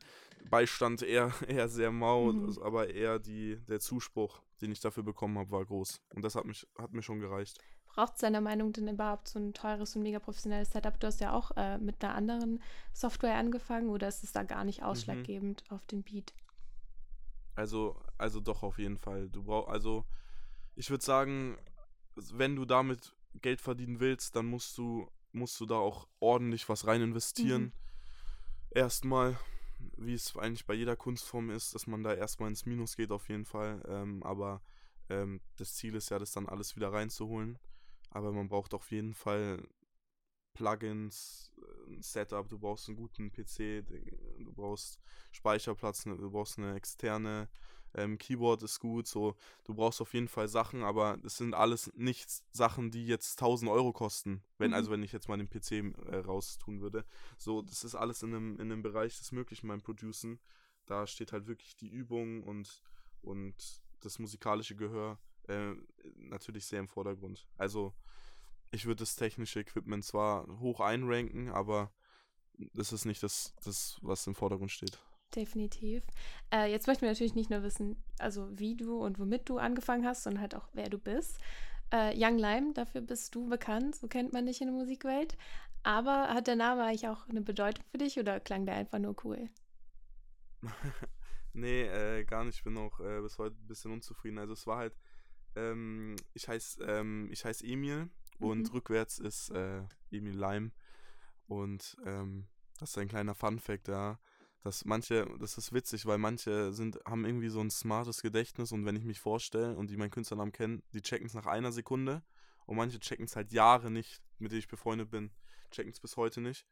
Beistand 0.51 1.03
eher, 1.03 1.33
eher 1.49 1.69
sehr 1.69 1.93
mau, 1.93 2.33
mhm. 2.33 2.59
aber 2.63 2.91
eher 2.91 3.19
die, 3.19 3.57
der 3.69 3.81
Zuspruch, 3.81 4.43
den 4.61 4.73
ich 4.73 4.81
dafür 4.81 5.03
bekommen 5.03 5.39
habe, 5.39 5.51
war 5.51 5.65
groß. 5.65 6.01
Und 6.15 6.23
das 6.23 6.35
hat, 6.35 6.45
mich, 6.45 6.67
hat 6.79 6.93
mir 6.93 7.03
schon 7.03 7.21
gereicht. 7.21 7.59
Braucht 7.87 8.15
es 8.15 8.21
deiner 8.21 8.43
Meinung 8.43 8.73
denn 8.73 8.89
überhaupt 8.89 9.29
so 9.29 9.39
ein 9.39 9.55
teures 9.55 9.97
und 9.97 10.03
mega 10.03 10.19
professionelles 10.19 10.71
Setup? 10.71 11.01
Du 11.01 11.07
hast 11.07 11.21
ja 11.21 11.33
auch 11.33 11.53
äh, 11.57 11.79
mit 11.79 12.05
einer 12.05 12.15
anderen 12.15 12.63
Software 12.93 13.37
angefangen 13.37 13.89
oder 13.89 14.07
ist 14.07 14.23
es 14.23 14.33
da 14.33 14.43
gar 14.43 14.65
nicht 14.65 14.81
mhm. 14.81 14.87
ausschlaggebend 14.87 15.65
mhm. 15.71 15.77
auf 15.77 15.87
den 15.87 16.03
Beat? 16.03 16.35
Also, 17.55 17.99
also 18.19 18.41
doch 18.41 18.63
auf 18.63 18.79
jeden 18.79 18.99
Fall. 18.99 19.31
Du 19.31 19.45
brauchst, 19.45 19.71
also 19.71 20.05
ich 20.75 20.91
würde 20.91 21.03
sagen, 21.03 21.57
wenn 22.17 22.55
du 22.55 22.67
damit 22.67 23.16
Geld 23.43 23.61
verdienen 23.61 24.01
willst, 24.01 24.37
dann 24.37 24.47
musst 24.47 24.77
du, 24.79 25.11
musst 25.33 25.61
du 25.61 25.67
da 25.67 25.77
auch 25.77 26.09
ordentlich 26.21 26.69
was 26.69 26.87
rein 26.87 27.03
investieren. 27.03 27.63
Mhm. 27.63 27.73
Erstmal, 28.71 29.39
wie 29.97 30.15
es 30.15 30.37
eigentlich 30.37 30.67
bei 30.67 30.75
jeder 30.75 30.97
Kunstform 30.97 31.51
ist, 31.51 31.75
dass 31.75 31.87
man 31.87 32.03
da 32.03 32.15
erstmal 32.15 32.49
ins 32.49 32.67
Minus 32.67 32.97
geht 32.97 33.11
auf 33.11 33.29
jeden 33.29 33.45
Fall. 33.45 33.83
Ähm, 33.89 34.23
aber 34.23 34.61
ähm, 35.09 35.41
das 35.57 35.75
Ziel 35.75 35.95
ist 35.95 36.11
ja, 36.11 36.19
das 36.19 36.33
dann 36.33 36.49
alles 36.49 36.77
wieder 36.77 36.93
reinzuholen. 36.93 37.59
Aber 38.11 38.33
man 38.33 38.49
braucht 38.49 38.75
auf 38.75 38.91
jeden 38.91 39.15
Fall 39.15 39.67
Plugins, 40.57 41.53
ein 41.89 42.03
Setup, 42.03 42.49
du 42.49 42.59
brauchst 42.59 42.89
einen 42.89 42.97
guten 42.97 43.31
PC, 43.31 43.85
du 44.39 44.53
brauchst 44.53 44.99
Speicherplatz, 45.31 46.05
du 46.05 46.31
brauchst 46.31 46.59
eine 46.59 46.75
externe 46.75 47.49
ähm, 47.97 48.19
Keyboard 48.19 48.63
ist 48.63 48.79
gut, 48.79 49.07
so, 49.07 49.37
du 49.65 49.75
brauchst 49.75 50.01
auf 50.01 50.13
jeden 50.15 50.29
Fall 50.29 50.49
Sachen, 50.49 50.83
aber 50.83 51.19
es 51.25 51.39
sind 51.39 51.55
alles 51.55 51.91
nicht 51.97 52.29
Sachen, 52.53 52.91
die 52.91 53.07
jetzt 53.07 53.41
1000 53.41 53.71
Euro 53.71 53.93
kosten, 53.93 54.43
wenn, 54.59 54.73
also 54.73 54.73
mhm. 54.73 54.75
also 54.75 54.91
wenn 54.93 55.03
ich 55.03 55.13
jetzt 55.13 55.29
mal 55.29 55.39
den 55.39 55.49
PC 55.49 55.97
äh, 56.11 56.17
raustun 56.19 56.81
würde. 56.81 57.05
So, 57.39 57.63
das 57.63 57.85
ist 57.85 57.95
alles 57.95 58.23
in 58.23 58.35
einem, 58.35 58.55
in 58.61 58.73
einem 58.73 58.83
Bereich 58.83 59.19
des 59.19 59.33
Möglichen 59.33 59.69
beim 59.69 59.81
Producen. 59.81 60.39
Da 60.85 61.07
steht 61.07 61.33
halt 61.33 61.47
wirklich 61.47 61.77
die 61.77 61.89
Übung 61.89 62.43
und, 62.43 62.83
und 63.23 63.55
das 64.01 64.19
musikalische 64.19 64.77
Gehör 64.77 65.19
äh, 65.49 65.73
natürlich 66.17 66.67
sehr 66.67 66.81
im 66.81 66.89
Vordergrund. 66.89 67.49
Also, 67.57 67.95
ich 68.71 68.87
würde 68.87 69.01
das 69.01 69.17
technische 69.17 69.61
Equipment 69.61 70.05
zwar 70.05 70.47
hoch 70.61 70.81
einranken, 70.81 71.51
aber 71.51 71.93
das 72.73 72.93
ist 72.93 73.05
nicht 73.05 73.23
das, 73.23 73.55
das 73.65 73.99
was 74.03 74.27
im 74.27 74.35
Vordergrund 74.35 74.71
steht 74.71 74.99
definitiv. 75.37 76.03
Äh, 76.53 76.71
jetzt 76.71 76.87
möchten 76.87 77.03
wir 77.03 77.11
natürlich 77.11 77.35
nicht 77.35 77.51
nur 77.51 77.63
wissen, 77.63 78.03
also 78.19 78.49
wie 78.59 78.75
du 78.75 78.99
und 78.99 79.19
womit 79.19 79.49
du 79.49 79.59
angefangen 79.59 80.07
hast, 80.07 80.23
sondern 80.23 80.41
halt 80.41 80.55
auch, 80.55 80.69
wer 80.73 80.89
du 80.89 80.99
bist. 80.99 81.39
Äh, 81.93 82.15
Young 82.17 82.39
Lime, 82.39 82.73
dafür 82.73 83.01
bist 83.01 83.35
du 83.35 83.49
bekannt, 83.49 83.95
so 83.95 84.09
kennt 84.09 84.33
man 84.33 84.47
dich 84.47 84.61
in 84.61 84.69
der 84.69 84.77
Musikwelt. 84.77 85.37
Aber 85.83 86.29
hat 86.35 86.49
der 86.49 86.57
Name 86.57 86.83
eigentlich 86.83 87.07
auch 87.07 87.29
eine 87.29 87.43
Bedeutung 87.43 87.85
für 87.91 87.99
dich 87.99 88.19
oder 88.19 88.41
klang 88.41 88.67
der 88.67 88.75
einfach 88.75 88.99
nur 88.99 89.15
cool? 89.25 89.49
nee, 91.53 91.83
äh, 91.83 92.25
gar 92.25 92.45
nicht. 92.45 92.57
Ich 92.57 92.65
bin 92.65 92.77
auch 92.77 92.99
äh, 92.99 93.21
bis 93.21 93.39
heute 93.39 93.55
ein 93.55 93.69
bisschen 93.69 93.93
unzufrieden. 93.93 94.39
Also 94.39 94.55
es 94.55 94.67
war 94.67 94.79
halt, 94.79 94.97
ähm, 95.55 96.17
ich 96.35 96.49
heiße 96.49 96.83
ähm, 96.83 97.29
ich 97.31 97.45
heiß 97.45 97.63
Emil 97.63 98.09
und 98.39 98.69
mhm. 98.69 98.75
rückwärts 98.75 99.19
ist 99.19 99.51
äh, 99.51 99.83
Emil 100.11 100.37
Lime. 100.37 100.73
Und 101.47 101.97
ähm, 102.05 102.47
das 102.79 102.91
ist 102.91 102.99
ein 102.99 103.09
kleiner 103.09 103.35
Fun-Fact, 103.35 103.89
ja 103.89 104.19
dass 104.67 104.85
manche, 104.85 105.27
das 105.39 105.57
ist 105.59 105.73
witzig, 105.73 106.07
weil 106.07 106.19
manche 106.19 106.73
sind, 106.73 106.99
haben 107.07 107.25
irgendwie 107.25 107.51
so 107.51 107.61
ein 107.61 107.71
smartes 107.71 108.21
Gedächtnis 108.21 108.73
und 108.73 108.85
wenn 108.85 108.97
ich 108.97 109.05
mich 109.05 109.21
vorstelle 109.21 109.77
und 109.77 109.91
die 109.91 109.97
meinen 109.97 110.11
Künstlernamen 110.11 110.51
kennen, 110.51 110.83
die 110.93 111.03
checken 111.03 111.27
es 111.27 111.35
nach 111.35 111.47
einer 111.47 111.71
Sekunde 111.71 112.25
und 112.67 112.77
manche 112.77 112.99
checken 112.99 113.27
es 113.27 113.37
halt 113.37 113.53
Jahre 113.53 113.93
nicht, 113.93 114.21
mit 114.39 114.51
denen 114.51 114.59
ich 114.59 114.67
befreundet 114.67 115.09
bin, 115.09 115.31
checken 115.71 115.93
es 115.93 116.01
bis 116.01 116.17
heute 116.17 116.41
nicht. 116.41 116.67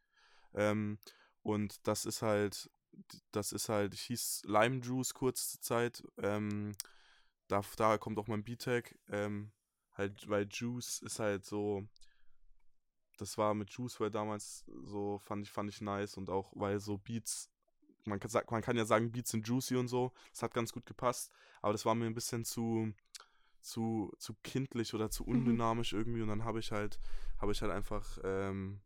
Ähm, 0.53 0.99
und 1.41 1.87
das 1.87 2.05
ist 2.05 2.21
halt, 2.21 2.69
das 3.31 3.53
ist 3.53 3.69
halt, 3.69 3.93
ich 3.93 4.01
hieß 4.01 4.41
Lime 4.45 4.81
Juice 4.81 5.13
kurze 5.13 5.61
Zeit, 5.61 6.03
ähm, 6.17 6.73
da, 7.47 7.61
daher 7.77 7.97
kommt 7.97 8.19
auch 8.19 8.27
mein 8.27 8.43
B-Tag, 8.43 8.93
ähm, 9.07 9.53
halt, 9.95 10.29
weil 10.29 10.47
Juice 10.49 11.01
ist 11.01 11.19
halt 11.19 11.45
so, 11.45 11.87
das 13.17 13.37
war 13.37 13.53
mit 13.53 13.69
Juice 13.71 13.99
weil 13.99 14.11
damals 14.11 14.65
so, 14.83 15.19
fand 15.19 15.45
ich, 15.45 15.51
fand 15.51 15.69
ich 15.69 15.81
nice 15.81 16.17
und 16.17 16.29
auch, 16.29 16.51
weil 16.55 16.79
so 16.79 16.97
Beats, 16.97 17.49
man 18.05 18.19
kann, 18.19 18.29
man 18.49 18.61
kann 18.61 18.77
ja 18.77 18.85
sagen, 18.85 19.11
Beats 19.11 19.31
sind 19.31 19.47
juicy 19.47 19.75
und 19.75 19.87
so, 19.87 20.11
das 20.31 20.43
hat 20.43 20.53
ganz 20.53 20.71
gut 20.71 20.85
gepasst, 20.85 21.31
aber 21.61 21.73
das 21.73 21.85
war 21.85 21.95
mir 21.95 22.05
ein 22.05 22.13
bisschen 22.13 22.45
zu, 22.45 22.93
zu, 23.61 24.13
zu 24.19 24.35
kindlich 24.43 24.93
oder 24.93 25.09
zu 25.09 25.23
mhm. 25.23 25.29
undynamisch 25.29 25.93
mhm. 25.93 25.99
irgendwie 25.99 26.21
und 26.21 26.29
dann 26.29 26.43
habe 26.43 26.59
ich 26.59 26.71
halt, 26.71 26.99
habe 27.39 27.51
ich 27.51 27.61
halt 27.61 27.71
einfach 27.71 28.19
ähm, 28.23 28.81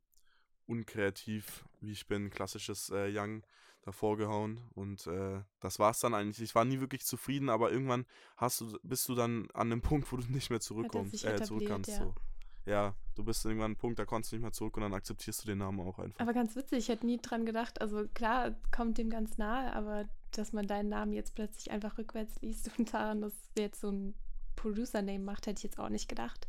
unkreativ, 0.68 1.66
wie 1.82 1.92
ich 1.92 2.08
bin, 2.08 2.30
klassisches 2.30 2.89
äh, 2.92 3.10
Young 3.12 3.44
davor 3.82 4.18
gehauen 4.18 4.60
und 4.76 5.08
äh, 5.08 5.42
das 5.60 5.80
war's 5.80 6.00
dann 6.00 6.14
eigentlich. 6.14 6.42
Ich 6.42 6.56
war 6.56 6.66
nie 6.66 6.80
wirklich 6.80 7.06
zufrieden, 7.06 7.50
aber 7.50 7.72
irgendwann 7.72 8.06
hast 8.38 8.62
du, 8.62 8.78
bist 8.84 9.08
du 9.08 9.16
dann 9.16 9.50
an 9.54 9.70
dem 9.70 9.82
Punkt, 9.82 10.12
wo 10.12 10.18
du 10.18 10.26
nicht 10.32 10.50
mehr 10.50 10.60
zurückkommst, 10.60 11.24
äh, 11.24 11.42
zurück 11.42 11.66
kannst. 11.68 11.90
Ja. 11.90 11.98
So. 11.98 12.14
ja, 12.66 12.96
du 13.16 13.24
bist 13.24 13.46
irgendwann 13.46 13.66
an 13.66 13.72
einem 13.72 13.78
Punkt, 13.78 14.00
da 14.00 14.06
kommst 14.06 14.32
du 14.32 14.36
nicht 14.36 14.44
mehr 14.44 14.52
zurück 14.52 14.76
und 14.78 14.84
dann 14.84 14.94
akzeptierst 14.94 15.44
du 15.44 15.48
den 15.48 15.60
Namen 15.60 15.80
auch 15.80 16.00
einfach. 16.00 16.20
Aber 16.20 16.34
ganz 16.34 16.56
witzig, 16.56 16.80
ich 16.80 16.90
hätte 16.90 17.06
nie 17.06 17.18
dran 17.18 17.46
gedacht, 17.46 17.82
also 17.82 18.08
klar, 18.14 18.56
kommt 18.72 18.98
dem 18.98 19.10
ganz 19.10 19.38
nahe, 19.38 19.74
aber 19.74 20.10
dass 20.32 20.54
man 20.54 20.68
deinen 20.68 20.90
Namen 20.90 21.14
jetzt 21.14 21.36
plötzlich 21.36 21.72
einfach 21.72 21.98
rückwärts 21.98 22.42
liest 22.42 22.70
und 22.78 22.94
daran, 22.94 23.22
dass 23.22 23.34
jetzt 23.58 23.82
so 23.82 23.92
ein 23.92 24.14
Producer-Name 24.56 25.20
macht, 25.20 25.48
hätte 25.48 25.60
ich 25.60 25.64
jetzt 25.64 25.80
auch 25.80 25.90
nicht 25.90 26.10
gedacht. 26.10 26.48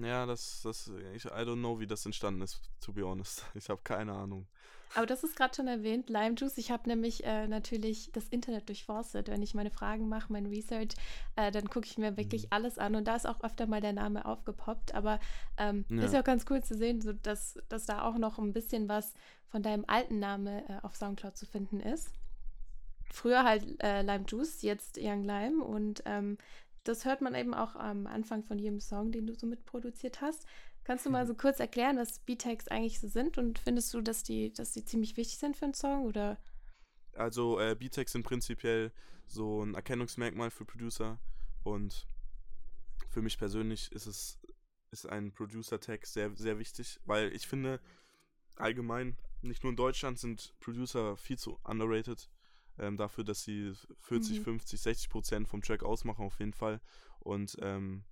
Ja, 0.00 0.26
das, 0.26 0.62
das, 0.62 0.90
ich, 1.14 1.24
I 1.24 1.28
don't 1.28 1.58
know, 1.58 1.78
wie 1.78 1.86
das 1.86 2.04
entstanden 2.04 2.42
ist, 2.42 2.60
to 2.80 2.92
be 2.92 3.04
honest. 3.04 3.44
Ich 3.54 3.68
habe 3.68 3.80
keine 3.82 4.12
Ahnung. 4.12 4.46
Aber 4.94 5.06
das 5.06 5.24
ist 5.24 5.36
gerade 5.36 5.54
schon 5.54 5.66
erwähnt, 5.66 6.08
Lime 6.08 6.36
Juice. 6.36 6.58
Ich 6.58 6.70
habe 6.70 6.88
nämlich 6.88 7.24
äh, 7.24 7.48
natürlich 7.48 8.10
das 8.12 8.28
Internet 8.28 8.68
durchforstet. 8.68 9.28
Wenn 9.28 9.42
ich 9.42 9.54
meine 9.54 9.70
Fragen 9.70 10.08
mache, 10.08 10.32
mein 10.32 10.46
Research, 10.46 10.94
äh, 11.36 11.50
dann 11.50 11.68
gucke 11.68 11.86
ich 11.86 11.98
mir 11.98 12.16
wirklich 12.16 12.44
mhm. 12.44 12.48
alles 12.50 12.78
an. 12.78 12.94
Und 12.94 13.08
da 13.08 13.16
ist 13.16 13.26
auch 13.26 13.42
öfter 13.42 13.66
mal 13.66 13.80
der 13.80 13.92
Name 13.92 14.24
aufgepoppt. 14.24 14.94
Aber 14.94 15.18
ähm, 15.58 15.84
ja. 15.88 16.04
ist 16.04 16.14
ja 16.14 16.20
auch 16.20 16.24
ganz 16.24 16.44
cool 16.48 16.62
zu 16.62 16.76
sehen, 16.76 17.00
so 17.00 17.12
dass, 17.12 17.58
dass 17.68 17.86
da 17.86 18.02
auch 18.02 18.18
noch 18.18 18.38
ein 18.38 18.52
bisschen 18.52 18.88
was 18.88 19.14
von 19.48 19.62
deinem 19.62 19.84
alten 19.86 20.20
Namen 20.20 20.46
äh, 20.46 20.78
auf 20.82 20.96
Soundcloud 20.96 21.36
zu 21.36 21.46
finden 21.46 21.80
ist. 21.80 22.10
Früher 23.10 23.44
halt 23.44 23.82
äh, 23.82 24.02
Lime 24.02 24.24
Juice, 24.28 24.62
jetzt 24.62 24.98
Young 25.00 25.24
Lime. 25.24 25.62
Und 25.62 26.02
ähm, 26.06 26.38
das 26.84 27.04
hört 27.04 27.20
man 27.20 27.34
eben 27.34 27.54
auch 27.54 27.74
am 27.74 28.06
Anfang 28.06 28.44
von 28.44 28.58
jedem 28.58 28.80
Song, 28.80 29.10
den 29.10 29.26
du 29.26 29.34
so 29.34 29.46
mitproduziert 29.46 30.20
hast. 30.20 30.46
Kannst 30.84 31.06
du 31.06 31.10
mal 31.10 31.26
so 31.26 31.34
kurz 31.34 31.60
erklären, 31.60 31.96
was 31.96 32.18
B-Tags 32.20 32.68
eigentlich 32.68 33.00
so 33.00 33.08
sind 33.08 33.38
und 33.38 33.58
findest 33.58 33.92
du, 33.94 34.02
dass 34.02 34.22
die, 34.22 34.52
dass 34.52 34.72
die 34.72 34.84
ziemlich 34.84 35.16
wichtig 35.16 35.38
sind 35.38 35.56
für 35.56 35.64
einen 35.64 35.74
Song 35.74 36.04
oder? 36.04 36.38
Also 37.14 37.58
äh, 37.58 37.74
B-Tags 37.74 38.12
sind 38.12 38.22
prinzipiell 38.22 38.92
so 39.26 39.64
ein 39.64 39.74
Erkennungsmerkmal 39.74 40.50
für 40.50 40.66
Producer 40.66 41.18
und 41.62 42.06
für 43.08 43.22
mich 43.22 43.38
persönlich 43.38 43.90
ist 43.92 44.06
es 44.06 44.38
ist 44.90 45.06
ein 45.06 45.32
Producer-Tag 45.32 46.06
sehr, 46.06 46.36
sehr 46.36 46.58
wichtig, 46.58 47.00
weil 47.04 47.32
ich 47.34 47.48
finde 47.48 47.80
allgemein, 48.56 49.16
nicht 49.42 49.64
nur 49.64 49.70
in 49.70 49.76
Deutschland 49.76 50.20
sind 50.20 50.54
Producer 50.60 51.16
viel 51.16 51.36
zu 51.36 51.58
underrated 51.64 52.30
ähm, 52.78 52.96
dafür, 52.96 53.24
dass 53.24 53.42
sie 53.42 53.72
40, 54.02 54.38
mhm. 54.38 54.44
50, 54.44 54.80
60 54.80 55.08
Prozent 55.08 55.48
vom 55.48 55.62
Track 55.62 55.82
ausmachen 55.82 56.24
auf 56.24 56.38
jeden 56.38 56.52
Fall 56.52 56.80
und 57.20 57.56
ähm, 57.60 58.04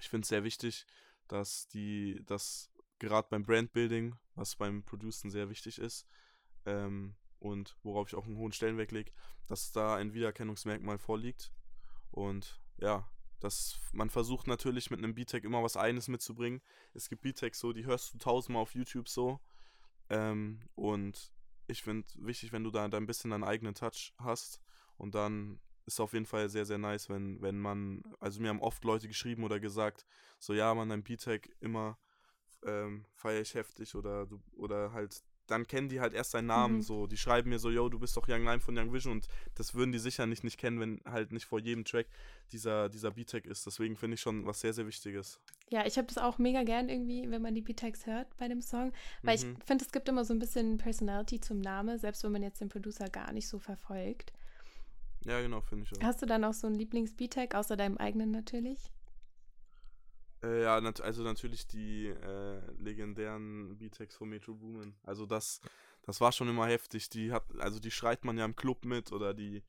ich 0.00 0.08
finde 0.08 0.24
es 0.24 0.28
sehr 0.28 0.42
wichtig, 0.42 0.86
dass 1.28 1.68
die, 1.68 2.22
dass 2.26 2.70
gerade 2.98 3.28
beim 3.30 3.44
Brandbuilding, 3.44 4.16
was 4.34 4.56
beim 4.56 4.82
Producen 4.82 5.30
sehr 5.30 5.48
wichtig 5.48 5.78
ist, 5.78 6.06
ähm, 6.64 7.14
und 7.38 7.76
worauf 7.82 8.08
ich 8.08 8.14
auch 8.14 8.26
einen 8.26 8.36
hohen 8.36 8.52
Stellenwert 8.52 8.92
lege, 8.92 9.12
dass 9.46 9.72
da 9.72 9.96
ein 9.96 10.14
Wiedererkennungsmerkmal 10.14 10.98
vorliegt. 10.98 11.52
Und 12.10 12.60
ja, 12.78 13.08
dass 13.40 13.78
man 13.92 14.10
versucht 14.10 14.46
natürlich 14.46 14.90
mit 14.90 14.98
einem 14.98 15.14
B-Tech 15.14 15.44
immer 15.44 15.62
was 15.62 15.76
Eines 15.76 16.08
mitzubringen. 16.08 16.62
Es 16.94 17.08
gibt 17.08 17.22
B-Techs 17.22 17.60
so, 17.60 17.72
die 17.72 17.84
hörst 17.84 18.14
du 18.14 18.18
tausendmal 18.18 18.62
auf 18.62 18.74
YouTube 18.74 19.08
so. 19.08 19.40
Ähm, 20.08 20.60
und 20.74 21.32
ich 21.66 21.82
finde 21.82 22.06
wichtig, 22.16 22.52
wenn 22.52 22.64
du 22.64 22.70
da, 22.70 22.88
da 22.88 22.96
ein 22.96 23.06
bisschen 23.06 23.30
deinen 23.30 23.44
eigenen 23.44 23.74
Touch 23.74 24.14
hast 24.18 24.60
und 24.96 25.14
dann 25.14 25.60
ist 25.86 26.00
auf 26.00 26.12
jeden 26.12 26.26
Fall 26.26 26.48
sehr, 26.48 26.66
sehr 26.66 26.78
nice, 26.78 27.08
wenn, 27.08 27.40
wenn 27.40 27.58
man, 27.58 28.02
also 28.20 28.40
mir 28.40 28.48
haben 28.48 28.60
oft 28.60 28.84
Leute 28.84 29.08
geschrieben 29.08 29.44
oder 29.44 29.60
gesagt, 29.60 30.04
so 30.38 30.52
ja, 30.52 30.74
man, 30.74 30.88
dein 30.88 31.04
B-Tag 31.04 31.48
immer 31.60 31.96
ähm, 32.64 33.04
feiere 33.14 33.40
ich 33.40 33.54
heftig 33.54 33.94
oder 33.94 34.26
du, 34.26 34.40
oder 34.56 34.92
halt, 34.92 35.22
dann 35.46 35.68
kennen 35.68 35.88
die 35.88 36.00
halt 36.00 36.12
erst 36.12 36.32
seinen 36.32 36.46
Namen, 36.46 36.78
mhm. 36.78 36.82
so, 36.82 37.06
die 37.06 37.16
schreiben 37.16 37.50
mir 37.50 37.60
so, 37.60 37.70
yo, 37.70 37.88
du 37.88 38.00
bist 38.00 38.16
doch 38.16 38.26
Young 38.28 38.44
Lime 38.44 38.58
von 38.58 38.76
Young 38.76 38.92
Vision 38.92 39.12
und 39.12 39.28
das 39.54 39.74
würden 39.74 39.92
die 39.92 40.00
sicher 40.00 40.26
nicht, 40.26 40.42
nicht 40.42 40.58
kennen, 40.58 40.80
wenn 40.80 41.00
halt 41.04 41.30
nicht 41.30 41.46
vor 41.46 41.60
jedem 41.60 41.84
Track 41.84 42.08
dieser, 42.50 42.88
dieser 42.88 43.12
B-Tag 43.12 43.46
ist. 43.46 43.64
Deswegen 43.64 43.96
finde 43.96 44.14
ich 44.14 44.20
schon 44.20 44.44
was 44.44 44.60
sehr, 44.60 44.72
sehr 44.72 44.88
Wichtiges. 44.88 45.40
Ja, 45.70 45.86
ich 45.86 45.98
habe 45.98 46.08
das 46.08 46.18
auch 46.18 46.38
mega 46.38 46.64
gern 46.64 46.88
irgendwie, 46.88 47.30
wenn 47.30 47.42
man 47.42 47.54
die 47.54 47.62
B-Tags 47.62 48.06
hört 48.06 48.36
bei 48.38 48.48
dem 48.48 48.60
Song, 48.60 48.92
weil 49.22 49.38
mhm. 49.38 49.56
ich 49.58 49.64
finde, 49.64 49.84
es 49.84 49.92
gibt 49.92 50.08
immer 50.08 50.24
so 50.24 50.34
ein 50.34 50.40
bisschen 50.40 50.78
Personality 50.78 51.40
zum 51.40 51.60
Namen, 51.60 51.96
selbst 51.98 52.24
wenn 52.24 52.32
man 52.32 52.42
jetzt 52.42 52.60
den 52.60 52.68
Producer 52.68 53.08
gar 53.08 53.32
nicht 53.32 53.46
so 53.48 53.60
verfolgt. 53.60 54.32
Ja, 55.26 55.40
genau, 55.40 55.60
finde 55.60 55.84
ich 55.84 55.98
auch. 55.98 56.02
Hast 56.02 56.22
du 56.22 56.26
dann 56.26 56.44
auch 56.44 56.54
so 56.54 56.66
einen 56.66 56.76
Lieblings-B-Tag, 56.76 57.54
außer 57.54 57.76
deinem 57.76 57.96
eigenen 57.98 58.30
natürlich? 58.30 58.92
Äh, 60.42 60.62
ja, 60.62 60.80
nat 60.80 61.00
also 61.00 61.22
natürlich 61.22 61.66
die 61.66 62.06
äh, 62.06 62.60
legendären 62.78 63.76
B-Tags 63.76 64.16
von 64.16 64.28
Metro 64.28 64.54
Boomin. 64.54 64.94
Also 65.02 65.26
das, 65.26 65.60
das 66.02 66.20
war 66.20 66.30
schon 66.30 66.48
immer 66.48 66.66
heftig. 66.66 67.08
Die 67.08 67.32
hat, 67.32 67.44
also 67.58 67.80
die 67.80 67.90
schreit 67.90 68.24
man 68.24 68.38
ja 68.38 68.44
im 68.44 68.54
Club 68.54 68.84
mit 68.84 69.12
oder 69.12 69.34
die, 69.34 69.64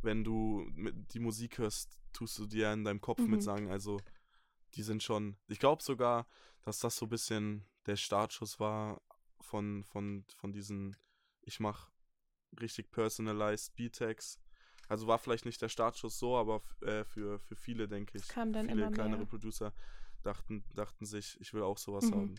wenn 0.00 0.24
du 0.24 0.66
die 1.12 1.20
Musik 1.20 1.58
hörst, 1.58 2.00
tust 2.12 2.38
du 2.38 2.46
dir 2.46 2.72
in 2.72 2.84
deinem 2.84 3.00
Kopf 3.00 3.20
mhm. 3.20 3.30
mitsagen. 3.30 3.70
Also 3.70 4.00
die 4.74 4.82
sind 4.82 5.02
schon. 5.02 5.36
Ich 5.48 5.58
glaube 5.58 5.82
sogar, 5.82 6.26
dass 6.62 6.78
das 6.78 6.96
so 6.96 7.06
ein 7.06 7.10
bisschen 7.10 7.66
der 7.86 7.96
Startschuss 7.96 8.60
war 8.60 9.02
von, 9.40 9.84
von, 9.84 10.24
von 10.36 10.52
diesen, 10.52 10.96
ich 11.42 11.60
mach 11.60 11.90
richtig 12.60 12.90
personalized 12.90 13.74
B-Tags 13.74 14.38
also 14.92 15.06
war 15.06 15.16
vielleicht 15.16 15.46
nicht 15.46 15.62
der 15.62 15.70
Startschuss 15.70 16.18
so, 16.18 16.36
aber 16.36 16.60
äh, 16.82 17.02
für, 17.04 17.38
für 17.38 17.56
viele, 17.56 17.88
denke 17.88 18.18
ich, 18.18 18.28
Kam 18.28 18.52
dann 18.52 18.68
viele 18.68 18.90
kleinere. 18.90 19.24
Producer 19.24 19.72
dachten, 20.22 20.64
dachten 20.74 21.06
sich, 21.06 21.40
ich 21.40 21.54
will 21.54 21.62
auch 21.62 21.78
sowas 21.78 22.10
mhm. 22.10 22.14
haben. 22.14 22.34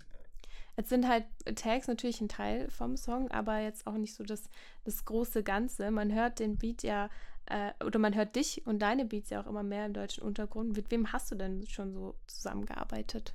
Jetzt 0.77 0.89
sind 0.89 1.07
halt 1.07 1.25
Tags 1.55 1.87
natürlich 1.87 2.21
ein 2.21 2.29
Teil 2.29 2.69
vom 2.69 2.95
Song, 2.95 3.31
aber 3.31 3.57
jetzt 3.57 3.87
auch 3.87 3.97
nicht 3.97 4.13
so 4.13 4.23
das, 4.23 4.51
das 4.83 5.03
große 5.03 5.41
Ganze. 5.41 5.89
Man 5.89 6.13
hört 6.13 6.37
den 6.37 6.59
Beat 6.59 6.83
ja, 6.83 7.09
äh, 7.47 7.71
oder 7.83 7.97
man 7.97 8.13
hört 8.13 8.35
dich 8.35 8.63
und 8.67 8.77
deine 8.83 9.05
Beats 9.05 9.31
ja 9.31 9.41
auch 9.41 9.47
immer 9.47 9.63
mehr 9.63 9.87
im 9.87 9.93
deutschen 9.93 10.23
Untergrund. 10.23 10.77
Mit 10.77 10.91
wem 10.91 11.11
hast 11.11 11.31
du 11.31 11.35
denn 11.35 11.65
schon 11.65 11.91
so 11.91 12.13
zusammengearbeitet? 12.27 13.33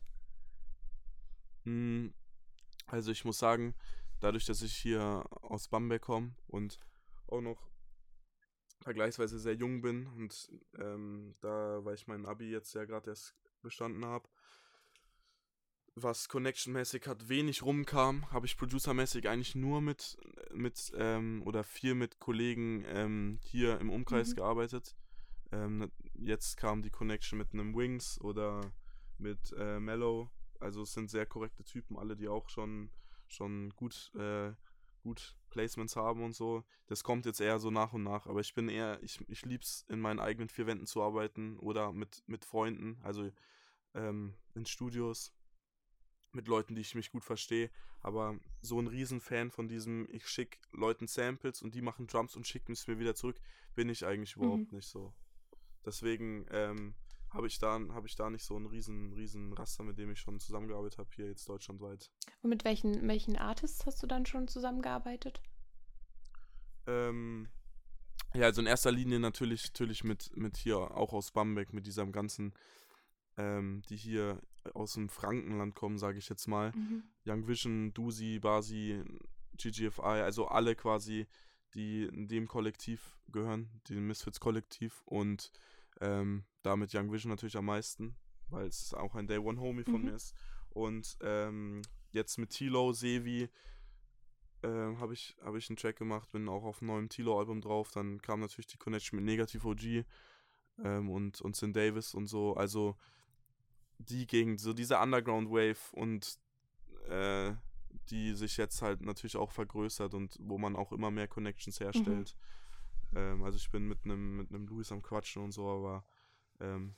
Hm, 1.65 2.15
also 2.87 3.11
ich 3.11 3.25
muss 3.25 3.41
sagen, 3.41 3.75
dadurch, 4.21 4.47
dass 4.47 4.63
ich 4.63 4.77
hier 4.77 5.25
aus 5.43 5.67
Bamberg 5.67 6.03
komme 6.03 6.37
und 6.47 6.79
auch 7.27 7.41
noch 7.41 7.69
vergleichsweise 8.81 9.39
sehr 9.39 9.55
jung 9.55 9.81
bin 9.81 10.07
und 10.07 10.51
ähm, 10.79 11.35
da, 11.41 11.85
weil 11.85 11.95
ich 11.95 12.07
mein 12.07 12.27
Abi 12.27 12.51
jetzt 12.51 12.75
ja 12.75 12.85
gerade 12.85 13.11
erst 13.11 13.35
bestanden 13.63 14.05
habe, 14.05 14.29
was 16.03 16.29
Connection-mäßig 16.29 17.07
hat 17.07 17.29
wenig 17.29 17.63
rumkam, 17.63 18.31
habe 18.31 18.47
ich 18.47 18.57
Producer-mäßig 18.57 19.29
eigentlich 19.29 19.55
nur 19.55 19.81
mit, 19.81 20.17
mit 20.53 20.93
ähm, 20.97 21.43
oder 21.45 21.65
viel 21.65 21.95
mit 21.95 22.19
Kollegen 22.19 22.85
ähm, 22.87 23.39
hier 23.43 23.81
im 23.81 23.91
Umkreis 23.91 24.31
mhm. 24.31 24.37
gearbeitet. 24.37 24.97
Ähm, 25.51 25.91
jetzt 26.15 26.57
kam 26.57 26.83
die 26.83 26.91
Connection 26.91 27.39
mit 27.39 27.53
einem 27.53 27.75
Wings 27.75 28.21
oder 28.21 28.73
mit 29.19 29.53
äh, 29.59 29.81
Mellow. 29.81 30.31
Also 30.61 30.83
es 30.83 30.93
sind 30.93 31.11
sehr 31.11 31.27
korrekte 31.27 31.65
Typen, 31.65 31.97
alle, 31.97 32.17
die 32.17 32.29
auch 32.29 32.49
schon, 32.49 32.91
schon 33.29 33.71
gut, 33.71 34.13
äh, 34.15 34.53
gut 35.09 35.35
Placements 35.49 35.97
haben 35.97 36.23
und 36.23 36.35
so. 36.35 36.65
Das 36.87 37.03
kommt 37.03 37.25
jetzt 37.25 37.41
eher 37.41 37.59
so 37.59 37.71
nach 37.71 37.93
und 37.95 38.03
nach, 38.03 38.27
aber 38.27 38.41
ich 38.41 38.55
bin 38.55 38.69
eher, 38.69 39.03
ich, 39.03 39.21
ich 39.29 39.45
lieb's 39.47 39.85
in 39.89 40.01
meinen 40.01 40.21
eigenen 40.21 40.49
vier 40.49 40.67
Wänden 40.67 40.87
zu 40.87 41.03
arbeiten 41.03 41.59
oder 41.59 41.93
mit, 41.93 42.23
mit 42.27 42.45
Freunden, 42.45 42.99
also 43.03 43.31
ähm, 43.95 44.35
in 44.55 44.67
Studios, 44.67 45.33
mit 46.33 46.47
Leuten, 46.47 46.75
die 46.75 46.83
ich 46.83 46.95
mich 46.95 47.11
gut 47.11 47.25
verstehe. 47.25 47.71
Aber 48.01 48.39
so 48.61 48.79
ein 48.79 48.87
Riesenfan 48.87 49.51
von 49.51 49.67
diesem, 49.67 50.07
ich 50.11 50.29
schicke 50.29 50.59
Leuten 50.73 51.07
Samples 51.07 51.63
und 51.63 51.75
die 51.75 51.83
machen 51.83 52.07
Drums 52.07 52.37
und 52.37 52.47
schicken 52.47 52.73
es 52.73 52.87
mir 52.87 52.99
wieder 52.99 53.15
zurück, 53.15 53.41
bin 53.75 53.89
ich 53.89 54.05
eigentlich 54.05 54.37
überhaupt 54.37 54.71
mhm. 54.71 54.77
nicht 54.77 54.89
so. 54.89 55.15
Deswegen 55.87 56.45
ähm, 56.51 56.95
habe 57.31 57.47
ich, 57.47 57.59
da, 57.59 57.79
hab 57.91 58.07
ich 58.07 58.17
da 58.17 58.31
nicht 58.31 58.45
so 58.45 58.57
einen 58.57 58.67
riesen, 58.67 59.13
riesen 59.13 59.53
Raster, 59.53 59.85
mit 59.85 59.99
dem 59.99 60.11
ich 60.11 60.19
schon 60.19 60.41
zusammengearbeitet 60.41 60.99
habe, 60.99 61.11
hier 61.15 61.27
jetzt 61.27 61.49
deutschlandweit. 61.49 62.11
Und 62.43 62.51
mit 62.51 62.65
welchen, 62.65 63.07
welchen 63.07 63.37
Artists 63.37 63.85
hast 63.87 64.03
du 64.03 64.07
dann 64.07 64.27
schon 64.27 64.49
zusammengearbeitet? 64.49 65.43
Ähm, 66.87 67.49
ja, 68.35 68.47
also 68.47 68.61
in 68.61 68.67
erster 68.67 68.93
Linie 68.93 69.21
natürlich, 69.21 69.67
natürlich 69.67 70.05
mit, 70.05 70.37
mit 70.37 70.57
hier 70.57 70.79
auch 70.79 71.13
aus 71.13 71.31
Bamberg, 71.31 71.73
mit 71.73 71.87
diesem 71.87 72.13
ganzen, 72.13 72.55
ähm, 73.37 73.83
die 73.89 73.97
hier 73.97 74.41
aus 74.75 74.95
dem 74.95 75.09
Frankenland 75.09 75.75
kommen, 75.75 75.99
sage 75.99 76.19
ich 76.19 76.29
jetzt 76.29 76.47
mal. 76.47 76.73
Mhm. 76.73 77.03
Young 77.27 77.47
Vision, 77.47 77.93
Dusi, 77.95 78.39
Basi, 78.39 79.03
GGFI, 79.57 80.23
also 80.23 80.49
alle 80.49 80.75
quasi, 80.77 81.27
die 81.75 82.05
in 82.05 82.29
dem 82.29 82.49
Kollektiv 82.49 83.19
gehören, 83.31 83.69
dem 83.89 84.07
Misfits-Kollektiv 84.07 85.03
und 85.05 85.53
ähm, 86.01 86.45
damit 86.63 86.95
Young 86.95 87.13
Vision 87.13 87.31
natürlich 87.31 87.57
am 87.57 87.67
meisten, 87.67 88.17
weil 88.49 88.67
es 88.67 88.95
auch 88.95 89.15
ein 89.15 89.27
Day 89.27 89.39
One 89.39 89.61
Homie 89.61 89.85
von 89.85 90.01
mhm. 90.01 90.05
mir 90.07 90.15
ist. 90.15 90.35
Und 90.71 91.17
ähm, 91.23 91.83
jetzt 92.11 92.39
mit 92.39 92.51
Tilo, 92.51 92.93
Sevi, 92.93 93.49
äh, 94.63 94.69
habe 94.69 95.15
ich, 95.15 95.37
hab 95.43 95.55
ich 95.55 95.69
einen 95.69 95.77
Track 95.77 95.97
gemacht, 95.97 96.31
bin 96.31 96.49
auch 96.49 96.65
auf 96.65 96.81
einem 96.81 96.89
neuen 96.89 97.09
Tilo-Album 97.09 97.61
drauf. 97.61 97.91
Dann 97.91 98.21
kam 98.21 98.41
natürlich 98.41 98.67
die 98.67 98.79
Connection 98.79 99.17
mit 99.17 99.25
Negative 99.25 99.67
OG 99.67 100.05
ähm, 100.85 101.11
und, 101.11 101.41
und 101.41 101.57
Sin 101.57 101.73
Davis 101.73 102.15
und 102.15 102.27
so. 102.27 102.55
Also 102.55 102.97
die 103.99 104.27
Gegend, 104.27 104.61
so 104.61 104.73
diese 104.73 104.99
Underground-Wave 104.99 105.93
und 105.93 106.39
äh, 107.09 107.55
die 108.11 108.35
sich 108.35 108.57
jetzt 108.57 108.83
halt 108.83 109.01
natürlich 109.01 109.37
auch 109.37 109.51
vergrößert 109.51 110.15
und 110.15 110.37
wo 110.41 110.59
man 110.59 110.77
auch 110.77 110.93
immer 110.93 111.11
mehr 111.11 111.29
Connections 111.29 111.81
herstellt. 111.81 112.35
Mhm. 112.35 112.68
Ähm, 113.15 113.43
also 113.43 113.57
ich 113.57 113.71
bin 113.71 113.87
mit 113.87 114.05
einem 114.05 114.37
mit 114.37 114.51
einem 114.51 114.67
Louis 114.67 114.93
am 114.93 115.03
Quatschen 115.03 115.43
und 115.43 115.53
so, 115.53 115.69
aber 115.69 116.05
ähm, 116.61 116.95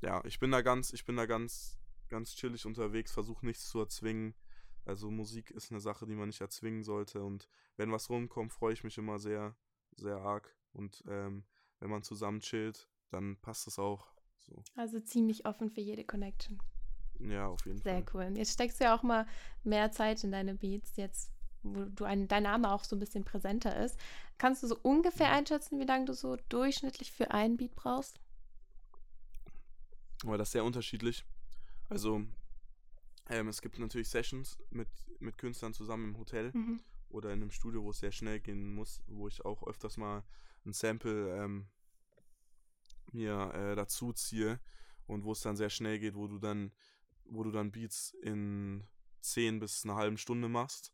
ja, 0.00 0.22
ich 0.24 0.38
bin 0.38 0.50
da 0.50 0.62
ganz, 0.62 0.92
ich 0.92 1.04
bin 1.04 1.16
da 1.16 1.26
ganz, 1.26 1.78
ganz 2.08 2.34
chillig 2.34 2.66
unterwegs, 2.66 3.12
versuche 3.12 3.46
nichts 3.46 3.68
zu 3.68 3.80
erzwingen. 3.80 4.34
Also 4.84 5.10
Musik 5.10 5.50
ist 5.50 5.70
eine 5.70 5.80
Sache, 5.80 6.06
die 6.06 6.14
man 6.14 6.28
nicht 6.28 6.40
erzwingen 6.40 6.82
sollte. 6.82 7.22
Und 7.22 7.48
wenn 7.76 7.90
was 7.90 8.10
rumkommt, 8.10 8.52
freue 8.52 8.74
ich 8.74 8.84
mich 8.84 8.98
immer 8.98 9.18
sehr, 9.18 9.56
sehr 9.96 10.18
arg. 10.18 10.54
Und 10.72 11.02
ähm, 11.08 11.44
wenn 11.80 11.90
man 11.90 12.02
zusammen 12.02 12.40
chillt, 12.40 12.88
dann 13.10 13.36
passt 13.40 13.66
es 13.66 13.78
auch. 13.78 14.12
So. 14.40 14.62
Also 14.76 15.00
ziemlich 15.00 15.46
offen 15.46 15.70
für 15.70 15.80
jede 15.80 16.04
Connection. 16.04 16.58
Ja, 17.20 17.46
auf 17.46 17.64
jeden 17.64 17.78
Sehr 17.78 18.02
Fall. 18.02 18.04
Sehr 18.04 18.30
cool. 18.30 18.36
Jetzt 18.36 18.52
steckst 18.52 18.80
du 18.80 18.84
ja 18.84 18.96
auch 18.96 19.02
mal 19.02 19.26
mehr 19.62 19.90
Zeit 19.90 20.22
in 20.24 20.32
deine 20.32 20.54
Beats, 20.54 20.96
jetzt 20.96 21.33
wo 21.64 21.84
du 21.84 22.04
ein, 22.04 22.28
dein 22.28 22.44
Name 22.44 22.70
auch 22.72 22.84
so 22.84 22.94
ein 22.94 23.00
bisschen 23.00 23.24
präsenter 23.24 23.76
ist. 23.84 23.98
Kannst 24.38 24.62
du 24.62 24.66
so 24.66 24.78
ungefähr 24.82 25.30
einschätzen, 25.30 25.80
wie 25.80 25.84
lange 25.84 26.04
du 26.04 26.14
so 26.14 26.36
durchschnittlich 26.48 27.10
für 27.10 27.30
einen 27.30 27.56
Beat 27.56 27.74
brauchst? 27.74 28.20
Aber 30.24 30.38
das 30.38 30.52
sehr 30.52 30.64
unterschiedlich. 30.64 31.24
Also 31.88 32.24
ähm, 33.28 33.48
es 33.48 33.60
gibt 33.60 33.78
natürlich 33.78 34.08
Sessions 34.08 34.58
mit, 34.70 34.88
mit 35.18 35.38
Künstlern 35.38 35.74
zusammen 35.74 36.10
im 36.10 36.18
Hotel 36.18 36.50
mhm. 36.52 36.80
oder 37.08 37.30
in 37.30 37.42
einem 37.42 37.50
Studio, 37.50 37.82
wo 37.82 37.90
es 37.90 37.98
sehr 37.98 38.12
schnell 38.12 38.40
gehen 38.40 38.74
muss, 38.74 39.02
wo 39.06 39.28
ich 39.28 39.44
auch 39.44 39.66
öfters 39.66 39.96
mal 39.96 40.24
ein 40.64 40.72
Sample 40.72 41.36
ähm, 41.36 41.66
mir 43.12 43.52
äh, 43.54 43.74
dazu 43.76 44.12
ziehe 44.12 44.60
und 45.06 45.24
wo 45.24 45.32
es 45.32 45.40
dann 45.40 45.56
sehr 45.56 45.70
schnell 45.70 45.98
geht, 45.98 46.14
wo 46.14 46.26
du 46.26 46.38
dann, 46.38 46.72
wo 47.24 47.42
du 47.42 47.50
dann 47.50 47.70
Beats 47.70 48.14
in 48.22 48.86
10 49.20 49.58
bis 49.60 49.84
einer 49.84 49.96
halben 49.96 50.18
Stunde 50.18 50.48
machst, 50.48 50.93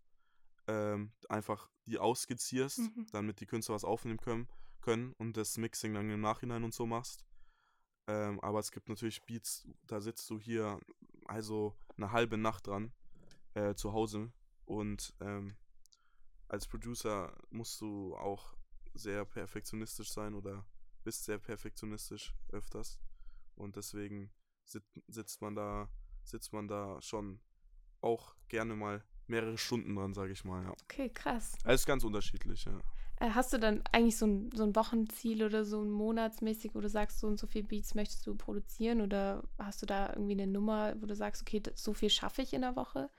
ähm, 0.70 1.12
einfach 1.28 1.68
die 1.86 1.98
ausskizzierst, 1.98 2.78
mhm. 2.78 3.06
damit 3.10 3.40
die 3.40 3.46
Künstler 3.46 3.74
was 3.74 3.84
aufnehmen 3.84 4.20
können, 4.20 4.48
können 4.80 5.12
und 5.18 5.36
das 5.36 5.58
Mixing 5.58 5.94
dann 5.94 6.08
im 6.08 6.20
Nachhinein 6.20 6.62
und 6.62 6.72
so 6.72 6.86
machst. 6.86 7.24
Ähm, 8.06 8.40
aber 8.40 8.60
es 8.60 8.70
gibt 8.70 8.88
natürlich 8.88 9.24
Beats, 9.24 9.68
da 9.82 10.00
sitzt 10.00 10.30
du 10.30 10.38
hier 10.38 10.78
also 11.24 11.76
eine 11.96 12.12
halbe 12.12 12.38
Nacht 12.38 12.68
dran 12.68 12.92
äh, 13.54 13.74
zu 13.74 13.92
Hause 13.92 14.32
und 14.64 15.12
ähm, 15.20 15.56
als 16.48 16.68
Producer 16.68 17.36
musst 17.50 17.80
du 17.80 18.16
auch 18.16 18.56
sehr 18.94 19.24
perfektionistisch 19.24 20.12
sein 20.12 20.34
oder 20.34 20.64
bist 21.02 21.24
sehr 21.24 21.38
perfektionistisch 21.38 22.34
öfters 22.50 23.00
und 23.56 23.76
deswegen 23.76 24.30
sit 24.64 24.84
sitzt 25.08 25.40
man 25.40 25.54
da 25.54 25.88
sitzt 26.22 26.52
man 26.52 26.68
da 26.68 27.00
schon 27.02 27.40
auch 28.00 28.36
gerne 28.48 28.76
mal 28.76 29.04
mehrere 29.30 29.56
Stunden 29.56 29.94
dran, 29.94 30.12
sage 30.12 30.32
ich 30.32 30.44
mal. 30.44 30.62
Ja. 30.64 30.74
Okay, 30.84 31.08
krass. 31.08 31.54
Alles 31.64 31.86
ganz 31.86 32.04
unterschiedlich, 32.04 32.64
ja. 32.64 32.78
Äh, 33.20 33.30
hast 33.30 33.52
du 33.52 33.58
dann 33.58 33.82
eigentlich 33.92 34.16
so 34.16 34.26
ein, 34.26 34.50
so 34.52 34.64
ein 34.64 34.74
Wochenziel 34.74 35.44
oder 35.44 35.64
so 35.64 35.82
ein 35.82 35.90
monatsmäßig, 35.90 36.74
wo 36.74 36.80
du 36.80 36.88
sagst, 36.88 37.20
so 37.20 37.26
und 37.26 37.38
so 37.38 37.46
viel 37.46 37.62
Beats 37.62 37.94
möchtest 37.94 38.26
du 38.26 38.34
produzieren? 38.34 39.00
Oder 39.00 39.44
hast 39.58 39.82
du 39.82 39.86
da 39.86 40.10
irgendwie 40.10 40.32
eine 40.32 40.46
Nummer, 40.46 40.94
wo 41.00 41.06
du 41.06 41.14
sagst, 41.14 41.42
okay, 41.42 41.62
so 41.74 41.92
viel 41.92 42.10
schaffe 42.10 42.42
ich 42.42 42.52
in 42.52 42.62
der 42.62 42.76
Woche? 42.76 43.10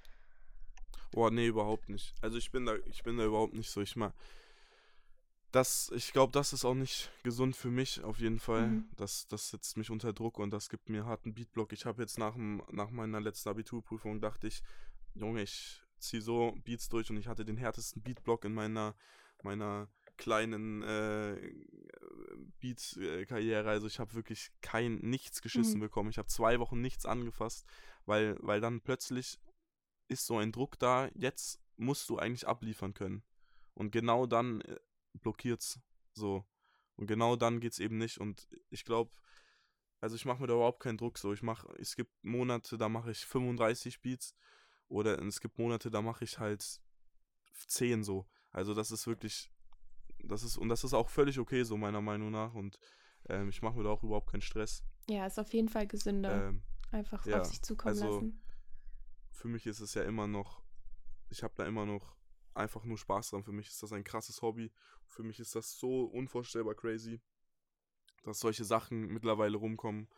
Boah, 1.12 1.30
nee, 1.30 1.48
überhaupt 1.48 1.90
nicht. 1.90 2.14
Also 2.22 2.38
ich 2.38 2.52
bin 2.52 2.66
da, 2.66 2.76
ich 2.86 3.04
bin 3.04 3.18
da 3.18 3.26
überhaupt 3.26 3.54
nicht 3.54 3.70
so. 3.70 3.82
Ich 3.82 3.96
mal, 3.96 4.14
das, 5.52 5.92
ich 5.94 6.14
glaube, 6.14 6.32
das 6.32 6.54
ist 6.54 6.64
auch 6.64 6.74
nicht 6.74 7.12
gesund 7.24 7.56
für 7.56 7.70
mich, 7.70 8.02
auf 8.04 8.20
jeden 8.20 8.40
Fall. 8.40 8.68
Mhm. 8.68 8.90
Das, 8.96 9.28
das 9.28 9.50
setzt 9.50 9.78
mich 9.78 9.92
unter 9.92 10.14
Druck 10.14 10.40
und 10.40 10.52
das 10.52 10.70
gibt 10.70 10.90
mir 10.90 11.06
harten 11.06 11.34
Beatblock. 11.34 11.74
Ich 11.74 11.86
habe 11.86 12.02
jetzt 12.02 12.18
nach, 12.18 12.34
dem, 12.34 12.64
nach 12.72 12.90
meiner 12.90 13.20
letzten 13.20 13.50
Abiturprüfung 13.50 14.22
dachte 14.22 14.48
ich, 14.48 14.64
Junge, 15.14 15.42
ich 15.42 15.81
ziehe 16.02 16.22
so 16.22 16.56
Beats 16.64 16.90
durch 16.90 17.10
und 17.10 17.18
ich 17.18 17.28
hatte 17.28 17.46
den 17.46 17.58
härtesten 17.58 18.02
Beatblock 18.02 18.46
in 18.46 18.54
meiner 18.54 18.96
meiner 19.44 19.90
kleinen 20.18 20.84
äh, 20.84 21.36
Beat-Karriere. 22.60 23.70
Also 23.70 23.88
ich 23.88 24.00
habe 24.00 24.14
wirklich 24.14 24.52
kein 24.62 24.96
nichts 24.98 25.42
geschissen 25.42 25.78
mhm. 25.78 25.82
bekommen. 25.82 26.10
Ich 26.10 26.18
habe 26.18 26.28
zwei 26.28 26.60
Wochen 26.60 26.80
nichts 26.80 27.06
angefasst, 27.06 27.66
weil, 28.06 28.38
weil 28.40 28.62
dann 28.62 28.82
plötzlich 28.82 29.40
ist 30.08 30.26
so 30.26 30.38
ein 30.38 30.52
Druck 30.52 30.78
da, 30.78 31.10
jetzt 31.16 31.60
musst 31.78 32.10
du 32.10 32.18
eigentlich 32.20 32.48
abliefern 32.48 32.94
können. 32.94 33.24
Und 33.74 33.92
genau 33.92 34.28
dann 34.28 34.62
äh, 34.62 34.78
blockiert's 35.14 35.80
so. 36.14 36.46
Und 36.98 37.08
genau 37.08 37.36
dann 37.36 37.60
geht's 37.60 37.80
eben 37.80 37.98
nicht. 37.98 38.20
Und 38.20 38.48
ich 38.70 38.86
glaube, 38.86 39.12
also 40.02 40.16
ich 40.16 40.26
mache 40.26 40.42
mir 40.42 40.48
da 40.48 40.54
überhaupt 40.54 40.82
keinen 40.82 40.98
Druck 40.98 41.18
so. 41.18 41.34
Ich 41.34 41.42
mache, 41.42 41.68
es 41.80 41.96
gibt 41.96 42.12
Monate, 42.24 42.78
da 42.78 42.90
mache 42.90 43.12
ich 43.12 43.26
35 43.26 44.02
Beats 44.02 44.36
oder 44.92 45.20
es 45.22 45.40
gibt 45.40 45.58
Monate, 45.58 45.90
da 45.90 46.02
mache 46.02 46.24
ich 46.24 46.38
halt 46.38 46.82
10 47.68 48.04
so. 48.04 48.28
Also 48.52 48.74
das 48.74 48.92
ist 48.92 49.08
wirklich, 49.08 49.50
das 50.20 50.44
ist, 50.44 50.58
und 50.58 50.70
das 50.70 50.84
ist 50.84 50.94
auch 50.94 51.10
völlig 51.10 51.40
okay 51.40 51.64
so 51.64 51.78
meiner 51.78 52.02
Meinung 52.02 52.32
nach 52.32 52.54
und 52.54 52.78
ähm, 53.30 53.50
ich 53.50 53.62
mache 53.62 53.78
mir 53.78 53.84
da 53.84 53.90
auch 53.90 54.04
überhaupt 54.04 54.30
keinen 54.30 54.42
Stress. 54.42 54.84
Ja, 55.08 55.26
ist 55.26 55.40
auf 55.40 55.54
jeden 55.54 55.70
Fall 55.70 55.88
gesünder. 55.88 56.50
Ähm, 56.50 56.64
Einfach 56.92 57.26
ja, 57.26 57.40
auf 57.40 57.48
sich 57.48 57.62
zukommen 57.62 57.94
also, 57.94 58.16
lassen. 58.16 58.42
Für 59.32 59.48
mich 59.48 59.66
ist 59.66 59.80
es 59.80 59.94
ja 59.94 60.04
immer 60.04 60.28
noch, 60.28 60.62
ich 61.30 61.42
habe 61.42 61.54
da 61.56 61.66
immer 61.66 61.86
noch 61.86 62.18
einfach 62.54 62.84
nur 62.84 62.98
Spaß 62.98 63.30
dran. 63.30 63.44
Für 63.44 63.54
mich 63.54 63.68
ist 63.68 63.82
das 63.82 63.94
ein 63.94 64.04
krasses 64.04 64.42
Hobby. 64.42 64.74
Für 65.08 65.24
mich 65.24 65.40
ist 65.40 65.56
das 65.56 65.80
so 65.80 66.04
unvorstellbar 66.04 66.76
crazy, 66.76 67.22
dass 68.24 68.40
solche 68.40 68.66
Sachen 68.66 69.08
mittlerweile 69.08 69.56
rumkommen, 69.56 70.10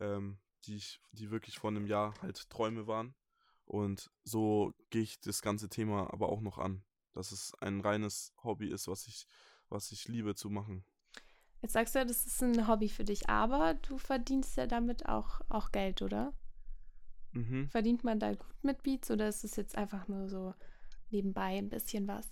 ähm, 0.00 0.38
die 0.64 0.76
ich, 0.76 1.02
die 1.12 1.30
wirklich 1.30 1.58
vor 1.58 1.68
einem 1.68 1.86
Jahr 1.86 2.14
halt 2.22 2.48
Träume 2.48 2.86
waren. 2.86 3.14
Und 3.68 4.10
so 4.24 4.72
gehe 4.90 5.02
ich 5.02 5.20
das 5.20 5.42
ganze 5.42 5.68
Thema 5.68 6.12
aber 6.12 6.30
auch 6.30 6.40
noch 6.40 6.58
an 6.58 6.82
dass 7.18 7.32
es 7.32 7.52
ein 7.60 7.80
reines 7.80 8.32
Hobby 8.44 8.68
ist, 8.70 8.86
was 8.86 9.08
ich, 9.08 9.26
was 9.68 9.90
ich 9.90 10.06
liebe 10.06 10.36
zu 10.36 10.50
machen. 10.50 10.84
Jetzt 11.60 11.72
sagst 11.72 11.94
du 11.94 11.98
ja, 11.98 12.04
das 12.04 12.24
ist 12.24 12.40
ein 12.44 12.68
Hobby 12.68 12.88
für 12.88 13.02
dich, 13.02 13.28
aber 13.28 13.74
du 13.74 13.98
verdienst 13.98 14.56
ja 14.56 14.68
damit 14.68 15.06
auch, 15.06 15.40
auch 15.48 15.72
Geld, 15.72 16.00
oder? 16.00 16.32
Mhm. 17.32 17.68
Verdient 17.68 18.04
man 18.04 18.20
da 18.20 18.34
gut 18.34 18.54
mit 18.62 18.84
Beats 18.84 19.10
oder 19.10 19.28
ist 19.28 19.42
es 19.42 19.56
jetzt 19.56 19.76
einfach 19.76 20.06
nur 20.06 20.28
so 20.28 20.54
nebenbei 21.10 21.58
ein 21.58 21.68
bisschen 21.68 22.06
was? 22.06 22.30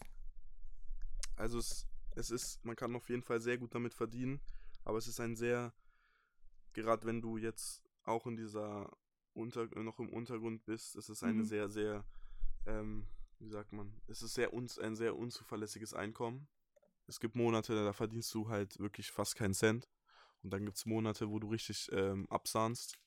Also 1.35 1.59
es, 1.59 1.85
es 2.15 2.31
ist, 2.31 2.65
man 2.65 2.77
kann 2.77 2.95
auf 2.95 3.09
jeden 3.09 3.23
Fall 3.23 3.41
sehr 3.41 3.59
gut 3.59 3.75
damit 3.75 3.93
verdienen, 3.93 4.41
aber 4.85 4.99
es 4.99 5.09
ist 5.09 5.19
ein 5.19 5.35
sehr, 5.35 5.75
gerade 6.73 7.05
wenn 7.07 7.21
du 7.21 7.39
jetzt 7.39 7.83
auch 8.05 8.25
in 8.29 8.37
dieser 8.37 8.97
unter, 9.37 9.67
noch 9.83 9.99
im 9.99 10.09
Untergrund 10.09 10.65
bist, 10.65 10.97
es 10.97 11.09
ist 11.09 11.23
eine 11.23 11.43
mhm. 11.43 11.45
sehr, 11.45 11.69
sehr 11.69 12.05
ähm, 12.67 13.07
wie 13.39 13.49
sagt 13.49 13.73
man, 13.73 13.93
es 14.07 14.23
ist 14.23 14.35
sehr 14.35 14.53
uns, 14.53 14.79
ein 14.79 14.97
sehr 14.97 15.17
unzuverlässiges 15.17 15.95
Einkommen. 15.95 16.49
Es 17.07 17.21
gibt 17.21 17.37
Monate, 17.37 17.75
da 17.75 17.93
verdienst 17.93 18.33
du 18.35 18.49
halt 18.49 18.79
wirklich 18.79 19.13
fast 19.13 19.37
keinen 19.37 19.55
Cent. 19.55 19.89
Und 20.43 20.51
dann 20.51 20.65
gibt 20.65 20.77
es 20.77 20.87
Monate, 20.87 21.31
wo 21.31 21.39
du 21.39 21.49
richtig 21.49 21.89
ähm, 21.93 22.27
absahnst. 22.31 22.99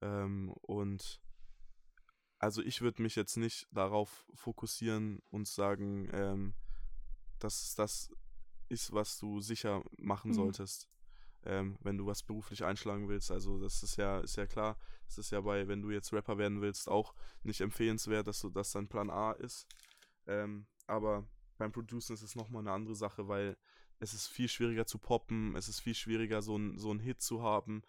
Ähm, 0.00 0.50
und 0.62 1.20
also 2.38 2.62
ich 2.62 2.80
würde 2.80 3.02
mich 3.02 3.16
jetzt 3.16 3.36
nicht 3.36 3.66
darauf 3.70 4.26
fokussieren 4.34 5.20
und 5.30 5.46
sagen, 5.46 6.08
ähm, 6.12 6.54
dass 7.38 7.74
das 7.74 8.10
ist, 8.68 8.92
was 8.92 9.18
du 9.18 9.40
sicher 9.40 9.82
machen 9.96 10.30
mhm. 10.30 10.34
solltest 10.34 10.88
ähm, 11.44 11.76
wenn 11.80 11.96
du 11.96 12.06
was 12.06 12.22
beruflich 12.22 12.64
einschlagen 12.64 13.08
willst. 13.08 13.30
Also 13.30 13.58
das 13.58 13.82
ist 13.82 13.96
ja, 13.96 14.20
ist 14.20 14.36
ja 14.36 14.46
klar. 14.46 14.78
Das 15.06 15.18
ist 15.18 15.30
ja 15.30 15.40
bei, 15.40 15.68
wenn 15.68 15.82
du 15.82 15.90
jetzt 15.90 16.12
Rapper 16.12 16.38
werden 16.38 16.60
willst, 16.60 16.88
auch 16.88 17.14
nicht 17.42 17.60
empfehlenswert, 17.60 18.26
dass 18.26 18.40
du 18.40 18.50
das 18.50 18.72
dein 18.72 18.88
Plan 18.88 19.10
A 19.10 19.32
ist. 19.32 19.66
Ähm, 20.26 20.66
aber 20.86 21.26
beim 21.56 21.72
Producen 21.72 22.14
ist 22.14 22.22
es 22.22 22.36
nochmal 22.36 22.62
eine 22.62 22.72
andere 22.72 22.94
Sache, 22.94 23.28
weil 23.28 23.56
es 23.98 24.14
ist 24.14 24.28
viel 24.28 24.48
schwieriger 24.48 24.86
zu 24.86 24.98
poppen, 24.98 25.56
es 25.56 25.68
ist 25.68 25.80
viel 25.80 25.94
schwieriger, 25.94 26.42
so 26.42 26.54
einen 26.54 26.78
so 26.78 26.94
Hit 26.94 27.20
zu 27.20 27.42
haben. 27.42 27.82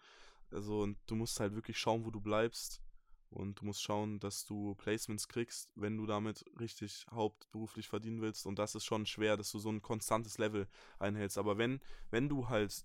Also 0.50 0.80
und 0.82 0.98
du 1.06 1.14
musst 1.14 1.38
halt 1.40 1.54
wirklich 1.54 1.78
schauen, 1.78 2.04
wo 2.04 2.10
du 2.10 2.20
bleibst. 2.20 2.82
Und 3.30 3.60
du 3.60 3.66
musst 3.66 3.80
schauen, 3.80 4.18
dass 4.18 4.44
du 4.44 4.74
Placements 4.74 5.28
kriegst, 5.28 5.70
wenn 5.76 5.96
du 5.96 6.04
damit 6.04 6.44
richtig 6.58 7.06
hauptberuflich 7.12 7.86
verdienen 7.86 8.20
willst. 8.20 8.44
Und 8.44 8.58
das 8.58 8.74
ist 8.74 8.84
schon 8.84 9.06
schwer, 9.06 9.36
dass 9.36 9.52
du 9.52 9.60
so 9.60 9.70
ein 9.70 9.82
konstantes 9.82 10.38
Level 10.38 10.66
einhältst. 10.98 11.38
Aber 11.38 11.56
wenn, 11.56 11.80
wenn 12.10 12.28
du 12.28 12.48
halt 12.48 12.84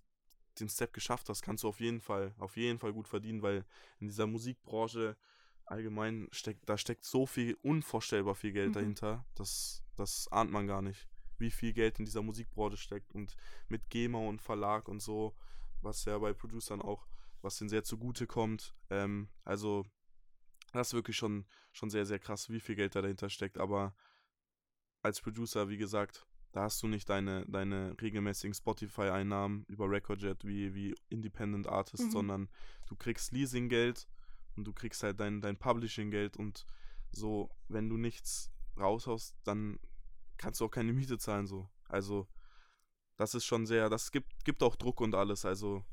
den 0.59 0.69
Step 0.69 0.93
geschafft 0.93 1.29
hast, 1.29 1.41
kannst 1.41 1.63
du 1.63 1.67
auf 1.67 1.79
jeden 1.79 2.01
Fall, 2.01 2.33
auf 2.37 2.57
jeden 2.57 2.79
Fall 2.79 2.93
gut 2.93 3.07
verdienen, 3.07 3.41
weil 3.41 3.65
in 3.99 4.07
dieser 4.07 4.27
Musikbranche 4.27 5.17
allgemein 5.65 6.27
steckt, 6.31 6.69
da 6.69 6.77
steckt 6.77 7.03
so 7.03 7.25
viel, 7.25 7.57
unvorstellbar 7.61 8.35
viel 8.35 8.51
Geld 8.51 8.69
mhm. 8.69 8.73
dahinter, 8.73 9.25
das, 9.35 9.83
das 9.95 10.27
ahnt 10.31 10.51
man 10.51 10.67
gar 10.67 10.81
nicht, 10.81 11.07
wie 11.37 11.51
viel 11.51 11.73
Geld 11.73 11.99
in 11.99 12.05
dieser 12.05 12.21
Musikbranche 12.21 12.77
steckt 12.77 13.13
und 13.13 13.35
mit 13.67 13.89
GEMA 13.89 14.19
und 14.19 14.41
Verlag 14.41 14.87
und 14.87 15.01
so, 15.01 15.35
was 15.81 16.05
ja 16.05 16.17
bei 16.17 16.33
Producern 16.33 16.81
auch, 16.81 17.07
was 17.41 17.57
denen 17.57 17.69
sehr 17.69 17.83
zugute 17.83 18.27
kommt. 18.27 18.75
Ähm, 18.89 19.29
also 19.43 19.85
das 20.71 20.87
ist 20.87 20.93
wirklich 20.93 21.15
schon, 21.15 21.45
schon 21.71 21.89
sehr, 21.89 22.05
sehr 22.05 22.19
krass, 22.19 22.49
wie 22.49 22.59
viel 22.59 22.75
Geld 22.75 22.95
da 22.95 23.01
dahinter 23.01 23.29
steckt. 23.29 23.57
Aber 23.57 23.95
als 25.01 25.21
Producer, 25.21 25.69
wie 25.69 25.77
gesagt, 25.77 26.25
da 26.55 26.61
hast 26.61 26.81
du 26.81 26.87
nicht 26.87 27.09
deine, 27.09 27.45
deine 27.47 27.93
regelmäßigen 28.01 28.53
Spotify-Einnahmen 28.53 29.65
über 29.67 29.91
Recordjet 29.91 30.45
wie, 30.45 30.73
wie 30.73 30.95
Independent 31.09 31.67
Artist, 31.67 32.05
mhm. 32.05 32.11
sondern 32.11 32.49
du 32.87 32.95
kriegst 32.95 33.33
Leasing-Geld 33.33 34.07
und 34.55 34.63
du 34.63 34.71
kriegst 34.71 35.03
halt 35.03 35.19
dein, 35.19 35.41
dein 35.41 35.57
Publishing-Geld 35.57 36.37
und 36.37 36.65
so, 37.11 37.49
wenn 37.67 37.89
du 37.89 37.97
nichts 37.97 38.53
raushaust, 38.79 39.35
dann 39.43 39.79
kannst 40.37 40.61
du 40.61 40.65
auch 40.65 40.71
keine 40.71 40.93
Miete 40.93 41.17
zahlen, 41.17 41.45
so. 41.45 41.67
Also, 41.89 42.25
das 43.17 43.35
ist 43.35 43.43
schon 43.43 43.65
sehr, 43.65 43.89
das 43.89 44.11
gibt, 44.11 44.45
gibt 44.45 44.63
auch 44.63 44.77
Druck 44.77 45.01
und 45.01 45.13
alles, 45.13 45.43
also 45.43 45.83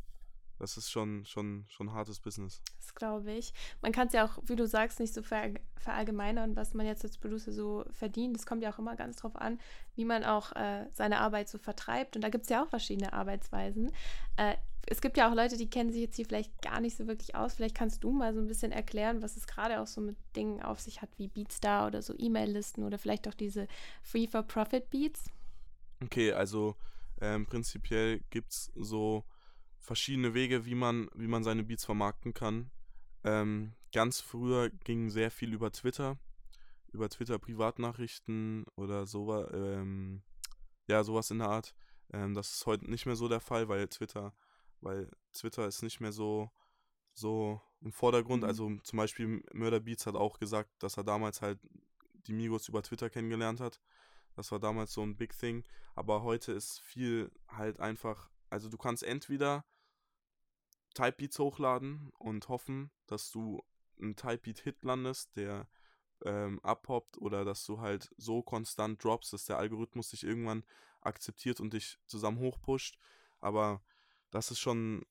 das 0.63 0.77
ist 0.77 0.93
schon, 0.93 1.25
schon, 1.25 1.65
schon 1.67 1.93
hartes 1.93 2.21
Business. 2.21 2.63
Das 2.79 2.95
glaube 2.95 3.33
ich. 3.33 3.53
Man 3.81 3.91
kann 3.91 4.07
es 4.07 4.13
ja 4.13 4.25
auch, 4.25 4.39
wie 4.47 4.55
du 4.55 4.65
sagst, 4.69 5.01
nicht 5.01 5.13
so 5.13 5.21
verallgemeinern, 5.21 6.55
was 6.55 6.73
man 6.73 6.87
jetzt 6.87 7.03
als 7.03 7.19
Producer 7.19 7.51
so 7.51 7.85
verdient. 7.91 8.37
Es 8.37 8.47
kommt 8.47 8.63
ja 8.63 8.73
auch 8.73 8.79
immer 8.79 8.95
ganz 8.95 9.17
drauf 9.17 9.35
an, 9.35 9.59
wie 9.97 10.05
man 10.05 10.23
auch 10.23 10.53
äh, 10.53 10.87
seine 10.93 11.19
Arbeit 11.19 11.49
so 11.49 11.59
vertreibt. 11.59 12.15
Und 12.15 12.23
da 12.23 12.29
gibt 12.29 12.45
es 12.45 12.49
ja 12.49 12.63
auch 12.63 12.69
verschiedene 12.69 13.13
Arbeitsweisen. 13.13 13.91
Äh, 14.37 14.55
es 14.87 15.01
gibt 15.01 15.17
ja 15.17 15.29
auch 15.29 15.35
Leute, 15.35 15.57
die 15.57 15.69
kennen 15.69 15.91
sich 15.91 16.01
jetzt 16.01 16.15
hier 16.15 16.27
vielleicht 16.27 16.63
gar 16.63 16.81
nicht 16.81 16.97
so 16.97 17.09
wirklich 17.09 17.35
aus. 17.35 17.55
Vielleicht 17.55 17.75
kannst 17.75 18.05
du 18.05 18.13
mal 18.13 18.33
so 18.33 18.39
ein 18.39 18.47
bisschen 18.47 18.71
erklären, 18.71 19.21
was 19.21 19.37
es 19.37 19.49
gerade 19.49 19.81
auch 19.81 19.89
so 19.89 20.01
mit 20.01 20.17
Dingen 20.37 20.63
auf 20.63 20.79
sich 20.79 21.03
hat, 21.03 21.11
wie 21.17 21.27
Beatstar 21.27 21.89
oder 21.89 22.03
so 22.03 22.15
E-Mail-Listen 22.17 22.85
oder 22.85 22.99
vielleicht 22.99 23.27
auch 23.27 23.35
diese 23.35 23.67
Free-for-Profit-Beats. 24.05 25.25
Okay, 26.05 26.33
also 26.33 26.77
ähm, 27.21 27.47
prinzipiell 27.47 28.21
gibt 28.31 28.53
es 28.53 28.71
so 28.77 29.25
verschiedene 29.83 30.33
Wege, 30.33 30.65
wie 30.65 30.75
man, 30.75 31.09
wie 31.15 31.27
man 31.27 31.45
seine 31.45 31.65
Beats 31.65 31.85
vermarkten 31.85 32.33
kann. 32.33 32.71
Ähm, 33.25 33.75
ganz 33.93 34.21
früher 34.21 34.71
ging 34.71 35.11
sehr 35.11 35.31
viel 35.31 35.53
über 35.53 35.71
Twitter, 35.71 36.19
über 36.93 37.09
Twitter 37.09 37.39
Privatnachrichten 37.39 38.65
oder 38.77 39.07
so, 39.07 39.47
ähm, 39.51 40.23
ja, 40.87 41.05
sowas 41.05 41.31
in 41.31 41.39
der 41.39 41.49
Art. 41.49 41.75
Ähm, 42.13 42.35
das 42.35 42.55
ist 42.55 42.67
heute 42.67 42.91
nicht 42.91 43.07
mehr 43.07 43.17
so 43.17 43.29
der 43.29 43.41
Fall, 43.41 43.69
weil 43.69 43.89
Twitter, 43.89 44.35
weil 44.81 45.11
Twitter 45.33 45.67
ist 45.67 45.83
nicht 45.83 46.01
mehr 46.01 46.13
so, 46.13 46.51
so 47.13 47.61
im 47.81 47.93
Vordergrund. 47.93 48.43
Mhm. 48.43 48.49
Also 48.49 48.77
zum 48.83 48.97
Beispiel 48.97 49.43
Murder 49.53 49.81
Beats 49.81 50.07
hat 50.07 50.15
auch 50.15 50.39
gesagt, 50.39 50.71
dass 50.83 50.97
er 50.97 51.05
damals 51.05 51.43
halt 51.43 51.59
die 52.27 52.33
Migos 52.33 52.69
über 52.69 52.83
Twitter 52.83 53.11
kennengelernt 53.11 53.61
hat. 53.61 53.81
Das 54.35 54.51
war 54.53 54.61
damals 54.61 54.93
so 54.93 55.03
ein 55.03 55.17
Big 55.17 55.37
Thing. 55.37 55.65
Aber 55.95 56.23
heute 56.23 56.53
ist 56.53 56.81
viel 56.81 57.31
halt 57.49 57.81
einfach, 57.81 58.31
also 58.49 58.69
du 58.69 58.79
kannst 58.79 59.03
entweder 59.03 59.65
Typebeats 60.95 61.39
hochladen 61.39 62.11
und 62.19 62.49
hoffen, 62.49 62.91
dass 63.07 63.31
du 63.31 63.63
einen 64.01 64.17
Typebeat-Hit 64.17 64.85
landest, 64.85 65.37
der 65.37 65.69
ähm, 66.25 66.61
abhoppt 66.63 67.19
oder 67.19 67.45
dass 67.45 67.65
du 67.67 67.81
halt 67.81 68.13
so 68.17 68.43
konstant 68.43 69.03
droppst, 69.03 69.33
dass 69.33 69.45
der 69.45 69.59
Algorithmus 69.59 70.11
dich 70.11 70.25
irgendwann 70.25 70.65
akzeptiert 71.01 71.61
und 71.61 71.73
dich 71.73 71.99
zusammen 72.07 72.39
hochpusht. 72.39 72.99
Aber 73.41 73.83
das 74.31 74.51
ist 74.51 74.61
schon, 74.61 75.05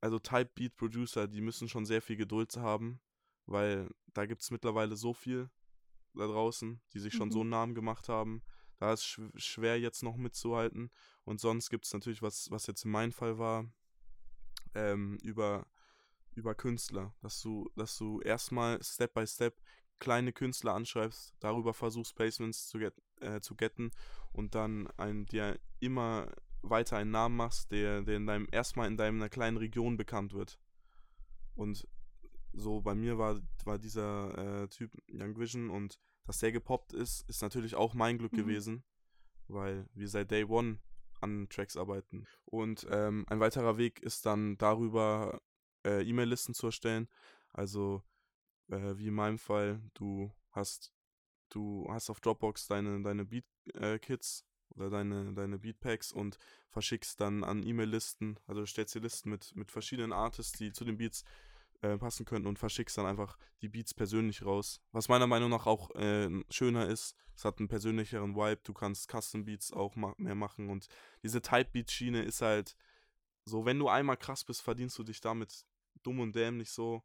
also 0.00 0.18
Typebeat-Producer, 0.18 1.28
die 1.28 1.40
müssen 1.40 1.68
schon 1.68 1.86
sehr 1.86 2.02
viel 2.02 2.16
Geduld 2.16 2.56
haben, 2.56 3.00
weil 3.46 3.88
da 4.14 4.26
gibt 4.26 4.42
es 4.42 4.50
mittlerweile 4.50 4.96
so 4.96 5.12
viel 5.12 5.50
da 6.14 6.26
draußen, 6.26 6.80
die 6.94 6.98
sich 6.98 7.14
schon 7.14 7.28
mhm. 7.28 7.32
so 7.32 7.40
einen 7.40 7.50
Namen 7.50 7.74
gemacht 7.74 8.08
haben. 8.08 8.42
Da 8.78 8.92
ist 8.92 9.04
sch 9.04 9.20
schwer 9.36 9.78
jetzt 9.78 10.02
noch 10.02 10.16
mitzuhalten. 10.16 10.90
Und 11.24 11.40
sonst 11.40 11.70
gibt 11.70 11.86
es 11.86 11.92
natürlich, 11.92 12.22
was, 12.22 12.50
was 12.50 12.66
jetzt 12.66 12.84
in 12.84 12.90
meinem 12.90 13.12
Fall 13.12 13.38
war, 13.38 13.70
ähm, 14.76 15.18
über, 15.22 15.66
über 16.34 16.54
Künstler, 16.54 17.14
dass 17.20 17.40
du, 17.40 17.70
dass 17.74 17.96
du 17.96 18.20
erstmal 18.20 18.82
Step 18.82 19.14
by 19.14 19.26
Step 19.26 19.60
kleine 19.98 20.32
Künstler 20.32 20.74
anschreibst, 20.74 21.34
darüber 21.40 21.72
versuchst 21.72 22.14
Placements 22.14 22.68
zu, 22.68 22.78
get, 22.78 22.94
äh, 23.20 23.40
zu 23.40 23.54
getten 23.54 23.90
und 24.32 24.54
dann 24.54 24.88
ein, 24.98 25.26
dir 25.26 25.58
immer 25.80 26.30
weiter 26.62 26.98
einen 26.98 27.10
Namen 27.10 27.36
machst, 27.36 27.70
der, 27.72 28.02
der 28.02 28.16
in 28.16 28.26
deinem, 28.26 28.48
erstmal 28.52 28.88
in 28.88 28.96
deiner 28.96 29.28
kleinen 29.28 29.56
Region 29.56 29.96
bekannt 29.96 30.34
wird. 30.34 30.58
Und 31.54 31.88
so 32.52 32.80
bei 32.82 32.94
mir 32.94 33.18
war, 33.18 33.40
war 33.64 33.78
dieser 33.78 34.64
äh, 34.64 34.68
Typ 34.68 34.92
Young 35.08 35.38
Vision 35.38 35.70
und 35.70 35.98
dass 36.24 36.38
der 36.38 36.52
gepoppt 36.52 36.92
ist, 36.92 37.28
ist 37.28 37.42
natürlich 37.42 37.74
auch 37.74 37.94
mein 37.94 38.18
Glück 38.18 38.32
mhm. 38.32 38.38
gewesen, 38.38 38.84
weil 39.48 39.88
wir 39.94 40.08
seit 40.08 40.30
Day 40.30 40.44
One 40.44 40.80
an 41.20 41.48
Tracks 41.48 41.76
arbeiten. 41.76 42.26
Und 42.44 42.86
ähm, 42.90 43.24
ein 43.28 43.40
weiterer 43.40 43.76
Weg 43.78 44.00
ist 44.00 44.26
dann 44.26 44.58
darüber 44.58 45.40
äh, 45.84 46.02
E-Mail-Listen 46.02 46.54
zu 46.54 46.66
erstellen. 46.66 47.08
Also 47.52 48.02
äh, 48.68 48.96
wie 48.96 49.08
in 49.08 49.14
meinem 49.14 49.38
Fall, 49.38 49.80
du 49.94 50.30
hast 50.50 50.92
du 51.48 51.86
hast 51.90 52.10
auf 52.10 52.20
Dropbox 52.20 52.66
deine 52.66 53.00
deine 53.02 53.24
Beat-Kits 53.24 54.40
äh, 54.40 54.74
oder 54.74 54.90
deine 54.90 55.32
deine 55.32 55.58
Beatpacks 55.58 56.12
und 56.12 56.38
verschickst 56.68 57.20
dann 57.20 57.44
an 57.44 57.62
E-Mail-Listen, 57.62 58.38
also 58.46 58.66
stellst 58.66 58.94
dir 58.94 59.00
Listen 59.00 59.30
mit 59.30 59.54
mit 59.54 59.70
verschiedenen 59.70 60.12
Artists, 60.12 60.58
die 60.58 60.72
zu 60.72 60.84
den 60.84 60.98
Beats 60.98 61.24
äh, 61.82 61.96
passen 61.98 62.24
könnten 62.24 62.48
und 62.48 62.58
verschickst 62.58 62.96
dann 62.98 63.06
einfach 63.06 63.38
die 63.62 63.68
Beats 63.68 63.94
persönlich 63.94 64.44
raus. 64.44 64.80
Was 64.92 65.08
meiner 65.08 65.26
Meinung 65.26 65.50
nach 65.50 65.66
auch 65.66 65.94
äh, 65.94 66.28
schöner 66.50 66.86
ist. 66.86 67.16
Es 67.34 67.44
hat 67.44 67.58
einen 67.58 67.68
persönlicheren 67.68 68.34
Vibe. 68.34 68.60
Du 68.64 68.72
kannst 68.72 69.10
Custom 69.10 69.44
Beats 69.44 69.72
auch 69.72 69.94
ma 69.96 70.14
mehr 70.16 70.34
machen. 70.34 70.70
Und 70.70 70.88
diese 71.22 71.42
Type 71.42 71.70
Beat 71.72 71.90
Schiene 71.90 72.22
ist 72.22 72.40
halt 72.40 72.76
so, 73.44 73.64
wenn 73.64 73.78
du 73.78 73.88
einmal 73.88 74.16
krass 74.16 74.44
bist, 74.44 74.62
verdienst 74.62 74.98
du 74.98 75.04
dich 75.04 75.20
damit 75.20 75.66
dumm 76.02 76.20
und 76.20 76.34
dämlich 76.34 76.70
so, 76.70 77.02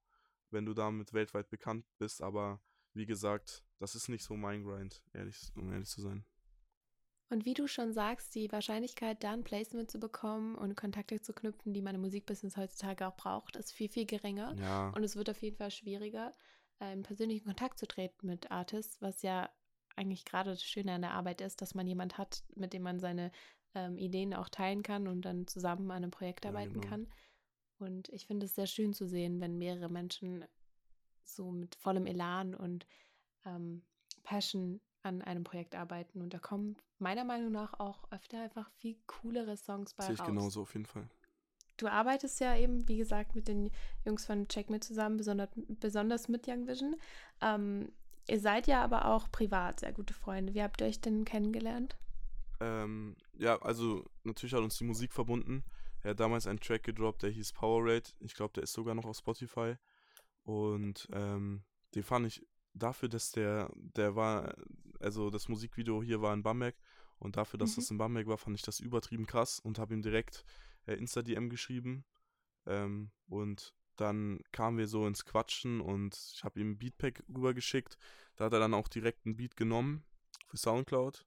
wenn 0.50 0.66
du 0.66 0.74
damit 0.74 1.14
weltweit 1.14 1.50
bekannt 1.50 1.86
bist. 1.98 2.22
Aber 2.22 2.62
wie 2.94 3.06
gesagt, 3.06 3.64
das 3.80 3.96
ist 3.96 4.10
nicht 4.10 4.24
so 4.24 4.36
mein 4.36 4.64
Grind, 4.64 5.04
ehrlich, 5.14 5.52
um 5.56 5.72
ehrlich 5.72 5.90
zu 5.90 6.02
sein. 6.02 6.26
Und 7.32 7.46
wie 7.46 7.54
du 7.54 7.66
schon 7.66 7.94
sagst, 7.94 8.36
die 8.36 8.52
Wahrscheinlichkeit, 8.52 9.24
da 9.24 9.32
ein 9.32 9.46
Placement 9.46 9.90
zu 9.90 10.00
bekommen 10.00 10.56
und 10.56 10.76
Kontakte 10.76 11.22
zu 11.22 11.32
knüpfen, 11.32 11.74
die 11.74 11.82
man 11.82 11.96
im 11.96 12.02
Musikbusiness 12.02 12.58
heutzutage 12.58 13.08
auch 13.08 13.16
braucht, 13.16 13.56
ist 13.56 13.72
viel, 13.72 13.88
viel 13.88 14.06
geringer. 14.06 14.54
Ja. 14.60 14.90
Und 14.90 15.04
es 15.04 15.16
wird 15.16 15.30
auf 15.30 15.42
jeden 15.42 15.56
Fall 15.56 15.72
schwieriger, 15.72 16.34
in 16.82 17.04
persönlichen 17.04 17.46
Kontakt 17.46 17.80
zu 17.80 17.88
treten 17.88 18.28
mit 18.28 18.52
Artists, 18.52 19.02
was 19.02 19.22
ja 19.22 19.50
eigentlich 19.96 20.26
gerade 20.26 20.50
das 20.50 20.64
Schöne 20.64 20.94
an 20.94 21.02
der 21.04 21.14
Arbeit 21.14 21.42
ist, 21.42 21.62
dass 21.62 21.76
man 21.76 21.88
jemand 21.88 22.18
hat, 22.18 22.44
mit 22.56 22.74
dem 22.74 22.82
man 22.82 23.00
seine 23.00 23.32
ähm, 23.76 23.98
Ideen 23.98 24.34
auch 24.34 24.50
teilen 24.50 24.84
kann 24.84 25.08
und 25.08 25.22
dann 25.22 25.48
zusammen 25.48 25.90
an 25.92 26.04
einem 26.04 26.12
Projekt 26.12 26.46
arbeiten 26.46 26.76
ja, 26.76 26.82
genau. 26.82 26.90
kann. 26.90 27.08
Und 27.78 28.10
ich 28.10 28.26
finde 28.26 28.46
es 28.46 28.56
sehr 28.56 28.68
schön 28.68 28.94
zu 28.94 29.08
sehen, 29.08 29.40
wenn 29.40 29.58
mehrere 29.58 29.90
Menschen 29.90 30.44
so 31.24 31.52
mit 31.52 31.76
vollem 31.76 32.08
Elan 32.08 32.56
und 32.56 32.86
ähm, 33.46 33.84
Passion 34.24 34.82
an 35.04 35.22
einem 35.22 35.44
Projekt 35.44 35.76
arbeiten. 35.76 36.22
Und 36.22 36.34
da 36.34 36.40
kommen 36.40 36.76
meiner 37.00 37.24
Meinung 37.24 37.52
nach 37.52 37.80
auch 37.80 38.12
öfter 38.12 38.42
einfach 38.42 38.70
viel 38.80 38.98
coolere 39.08 39.58
Songs 39.58 39.94
bei 39.94 40.06
Sehe 40.06 40.14
ich 40.14 40.20
raus. 40.20 40.28
genauso 40.28 40.62
auf 40.62 40.74
jeden 40.74 40.86
Fall. 40.86 41.08
Du 41.78 41.88
arbeitest 41.88 42.40
ja 42.40 42.56
eben, 42.56 42.88
wie 42.88 42.98
gesagt, 42.98 43.36
mit 43.36 43.48
den 43.48 43.72
Jungs 44.06 44.26
von 44.26 44.48
Check 44.48 44.70
Me 44.70 44.80
zusammen, 44.80 45.18
besonders, 45.18 45.50
besonders 45.56 46.28
mit 46.28 46.48
Young 46.48 46.68
Vision. 46.68 46.96
Ähm, 47.42 47.92
ihr 48.28 48.40
seid 48.40 48.68
ja 48.68 48.84
aber 48.84 49.06
auch 49.06 49.32
privat 49.32 49.80
sehr 49.80 49.92
gute 49.92 50.14
Freunde. 50.14 50.54
Wie 50.54 50.62
habt 50.62 50.82
ihr 50.82 50.88
euch 50.88 51.02
denn 51.02 51.26
kennengelernt? 51.26 51.98
Ähm, 52.60 53.16
ja, 53.34 53.60
also 53.62 54.06
natürlich 54.24 54.54
hat 54.54 54.62
uns 54.62 54.78
die 54.78 54.84
Musik 54.84 55.12
verbunden. 55.12 55.64
Er 56.04 56.12
hat 56.12 56.20
damals 56.20 56.46
einen 56.46 56.60
Track 56.60 56.84
gedroppt, 56.84 57.24
der 57.24 57.32
hieß 57.32 57.54
Powerade. 57.54 58.10
Ich 58.20 58.36
glaube, 58.36 58.54
der 58.54 58.64
ist 58.64 58.74
sogar 58.74 58.94
noch 58.94 59.06
auf 59.06 59.18
Spotify. 59.18 59.76
Und 60.44 61.08
ähm, 61.12 61.64
den 61.96 62.04
fand 62.04 62.28
ich 62.28 62.46
dafür, 62.74 63.10
dass 63.10 63.32
der, 63.32 63.72
der 63.76 64.16
war, 64.16 64.56
also 65.02 65.30
das 65.30 65.50
Musikvideo 65.50 66.02
hier 66.04 66.22
war 66.22 66.34
in 66.34 66.44
Bamberg 66.44 66.76
und 67.20 67.38
dafür, 67.38 67.60
dass 67.60 67.72
mhm. 67.72 67.76
das 67.76 67.92
in 67.92 67.98
Bamberg 67.98 68.28
war, 68.28 68.38
fand 68.38 68.58
ich 68.58 68.64
das 68.64 68.80
übertrieben 68.80 69.26
krass 69.26 69.60
und 69.60 69.80
habe 69.80 69.94
ihm 69.94 70.02
direkt 70.02 70.44
äh, 70.88 70.96
Insta-DM 70.96 71.50
geschrieben. 71.50 72.04
Ähm, 72.66 73.12
und 73.28 73.74
dann 73.96 74.42
kamen 74.52 74.78
wir 74.78 74.88
so 74.88 75.06
ins 75.06 75.26
Quatschen 75.26 75.82
und 75.82 76.16
ich 76.34 76.44
habe 76.44 76.60
ihm 76.60 76.72
ein 76.72 76.78
Beatpack 76.78 77.24
rübergeschickt. 77.30 77.98
Da 78.36 78.46
hat 78.46 78.54
er 78.54 78.60
dann 78.60 78.74
auch 78.74 78.88
direkt 78.88 79.26
einen 79.26 79.36
Beat 79.36 79.56
genommen 79.56 80.04
für 80.48 80.58
Soundcloud, 80.58 81.26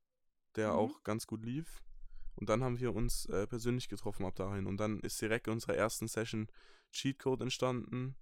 der 0.57 0.73
mhm. 0.73 0.79
auch 0.79 1.03
ganz 1.05 1.27
gut 1.27 1.45
lief. 1.45 1.83
Und 2.37 2.49
dann 2.49 2.65
haben 2.65 2.81
wir 2.81 2.95
uns 2.95 3.27
äh, 3.27 3.47
persönlich 3.47 3.89
getroffen 3.89 4.27
ab 4.27 4.35
dahin. 4.35 4.67
Und 4.67 4.79
dann 4.79 5.01
ist 5.01 5.21
direkt 5.21 5.47
in 5.47 5.53
unserer 5.53 5.77
ersten 5.77 6.09
Session 6.09 6.49
Cheatcode 6.91 7.43
entstanden. 7.43 8.17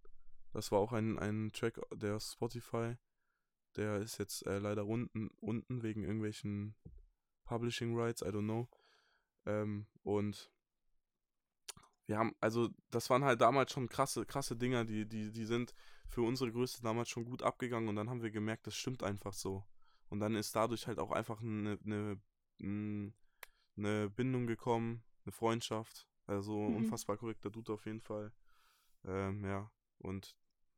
Das 0.52 0.70
war 0.70 0.80
auch 0.80 0.92
ein, 0.92 1.18
ein 1.18 1.52
Track 1.52 1.80
der 1.94 2.20
Spotify. 2.20 2.96
Der 3.76 3.98
ist 3.98 4.18
jetzt 4.18 4.46
äh, 4.46 4.58
leider 4.58 4.86
unten, 4.86 5.28
unten 5.40 5.82
wegen 5.82 6.02
irgendwelchen 6.02 6.74
Publishing 7.44 7.96
Rights, 7.96 8.22
I 8.22 8.26
don't 8.26 8.44
know. 8.44 8.68
Ähm, 9.46 9.86
und 10.02 10.50
wir 12.06 12.18
haben, 12.18 12.34
also 12.40 12.68
das 12.90 13.10
waren 13.10 13.24
halt 13.24 13.40
damals 13.40 13.72
schon 13.72 13.88
krasse, 13.88 14.26
krasse 14.26 14.56
Dinger, 14.56 14.84
die, 14.84 15.08
die, 15.08 15.32
die 15.32 15.44
sind 15.44 15.74
für 16.08 16.22
unsere 16.22 16.52
Größe 16.52 16.82
damals 16.82 17.08
schon 17.08 17.24
gut 17.24 17.42
abgegangen 17.42 17.88
und 17.88 17.96
dann 17.96 18.10
haben 18.10 18.22
wir 18.22 18.30
gemerkt, 18.30 18.66
das 18.66 18.76
stimmt 18.76 19.02
einfach 19.02 19.32
so. 19.32 19.64
Und 20.08 20.20
dann 20.20 20.34
ist 20.34 20.54
dadurch 20.54 20.86
halt 20.86 20.98
auch 20.98 21.10
einfach 21.10 21.40
eine, 21.40 21.78
eine, 21.84 22.20
eine 23.76 24.10
Bindung 24.10 24.46
gekommen, 24.46 25.02
eine 25.24 25.32
Freundschaft. 25.32 26.06
Also 26.26 26.56
mhm. 26.56 26.76
unfassbar 26.76 27.16
korrekter 27.16 27.50
Dude 27.50 27.72
auf 27.72 27.86
jeden 27.86 28.00
Fall. 28.00 28.32
Ähm, 29.04 29.44
ja, 29.44 29.70
und 29.98 30.36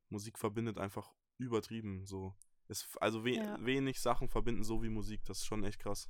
Musik 0.08 0.38
verbindet 0.38 0.78
einfach 0.78 1.12
übertrieben. 1.38 2.06
So. 2.06 2.34
Es, 2.68 2.88
also 3.00 3.24
we 3.24 3.36
Ja. 3.36 3.58
wenig 3.64 4.00
Sachen 4.00 4.28
verbinden 4.28 4.64
so 4.64 4.82
wie 4.82 4.88
Musik. 4.88 5.24
Das 5.24 5.38
ist 5.38 5.46
schon 5.46 5.64
echt 5.64 5.78
krass. 5.80 6.08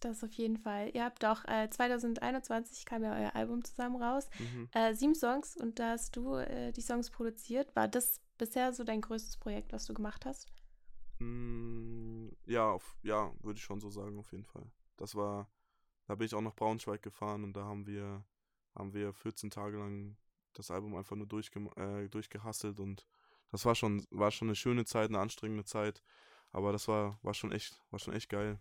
Das 0.00 0.24
auf 0.24 0.32
jeden 0.32 0.56
Fall. 0.56 0.90
Ihr 0.94 1.04
habt 1.04 1.24
auch 1.24 1.44
äh, 1.44 1.68
2021 1.68 2.86
kam 2.86 3.02
ja 3.04 3.14
euer 3.14 3.36
Album 3.36 3.62
zusammen 3.62 4.02
raus. 4.02 4.28
Mhm. 4.38 4.68
Äh, 4.72 4.94
sieben 4.94 5.14
Songs 5.14 5.56
und 5.56 5.78
da 5.78 5.90
hast 5.90 6.16
du 6.16 6.36
äh, 6.36 6.72
die 6.72 6.80
Songs 6.80 7.10
produziert. 7.10 7.74
War 7.76 7.86
das 7.86 8.20
bisher 8.38 8.72
so 8.72 8.82
dein 8.82 9.02
größtes 9.02 9.36
Projekt, 9.36 9.72
was 9.72 9.84
du 9.84 9.92
gemacht 9.92 10.24
hast? 10.24 10.48
Mm, 11.18 12.28
ja, 12.46 12.70
auf, 12.70 12.96
ja, 13.02 13.30
würde 13.42 13.58
ich 13.58 13.62
schon 13.64 13.80
so 13.80 13.90
sagen, 13.90 14.18
auf 14.18 14.32
jeden 14.32 14.46
Fall. 14.46 14.70
Das 14.96 15.14
war, 15.14 15.50
da 16.06 16.14
bin 16.14 16.24
ich 16.26 16.34
auch 16.34 16.40
nach 16.40 16.56
Braunschweig 16.56 17.02
gefahren 17.02 17.44
und 17.44 17.52
da 17.54 17.64
haben 17.64 17.86
wir, 17.86 18.24
haben 18.74 18.94
wir 18.94 19.12
14 19.12 19.50
Tage 19.50 19.76
lang 19.76 20.16
das 20.54 20.70
Album 20.70 20.96
einfach 20.96 21.14
nur 21.14 21.26
durchge 21.26 21.60
äh, 21.76 22.08
durchgehasselt 22.08 22.80
und 22.80 23.06
das 23.52 23.64
war 23.64 23.74
schon, 23.74 24.06
war 24.10 24.30
schon 24.30 24.48
eine 24.48 24.54
schöne 24.56 24.84
Zeit, 24.84 25.08
eine 25.08 25.18
anstrengende 25.18 25.64
Zeit. 25.64 26.02
Aber 26.52 26.72
das 26.72 26.88
war, 26.88 27.18
war 27.22 27.34
schon 27.34 27.52
echt, 27.52 27.80
war 27.90 27.98
schon 27.98 28.14
echt 28.14 28.28
geil. 28.28 28.58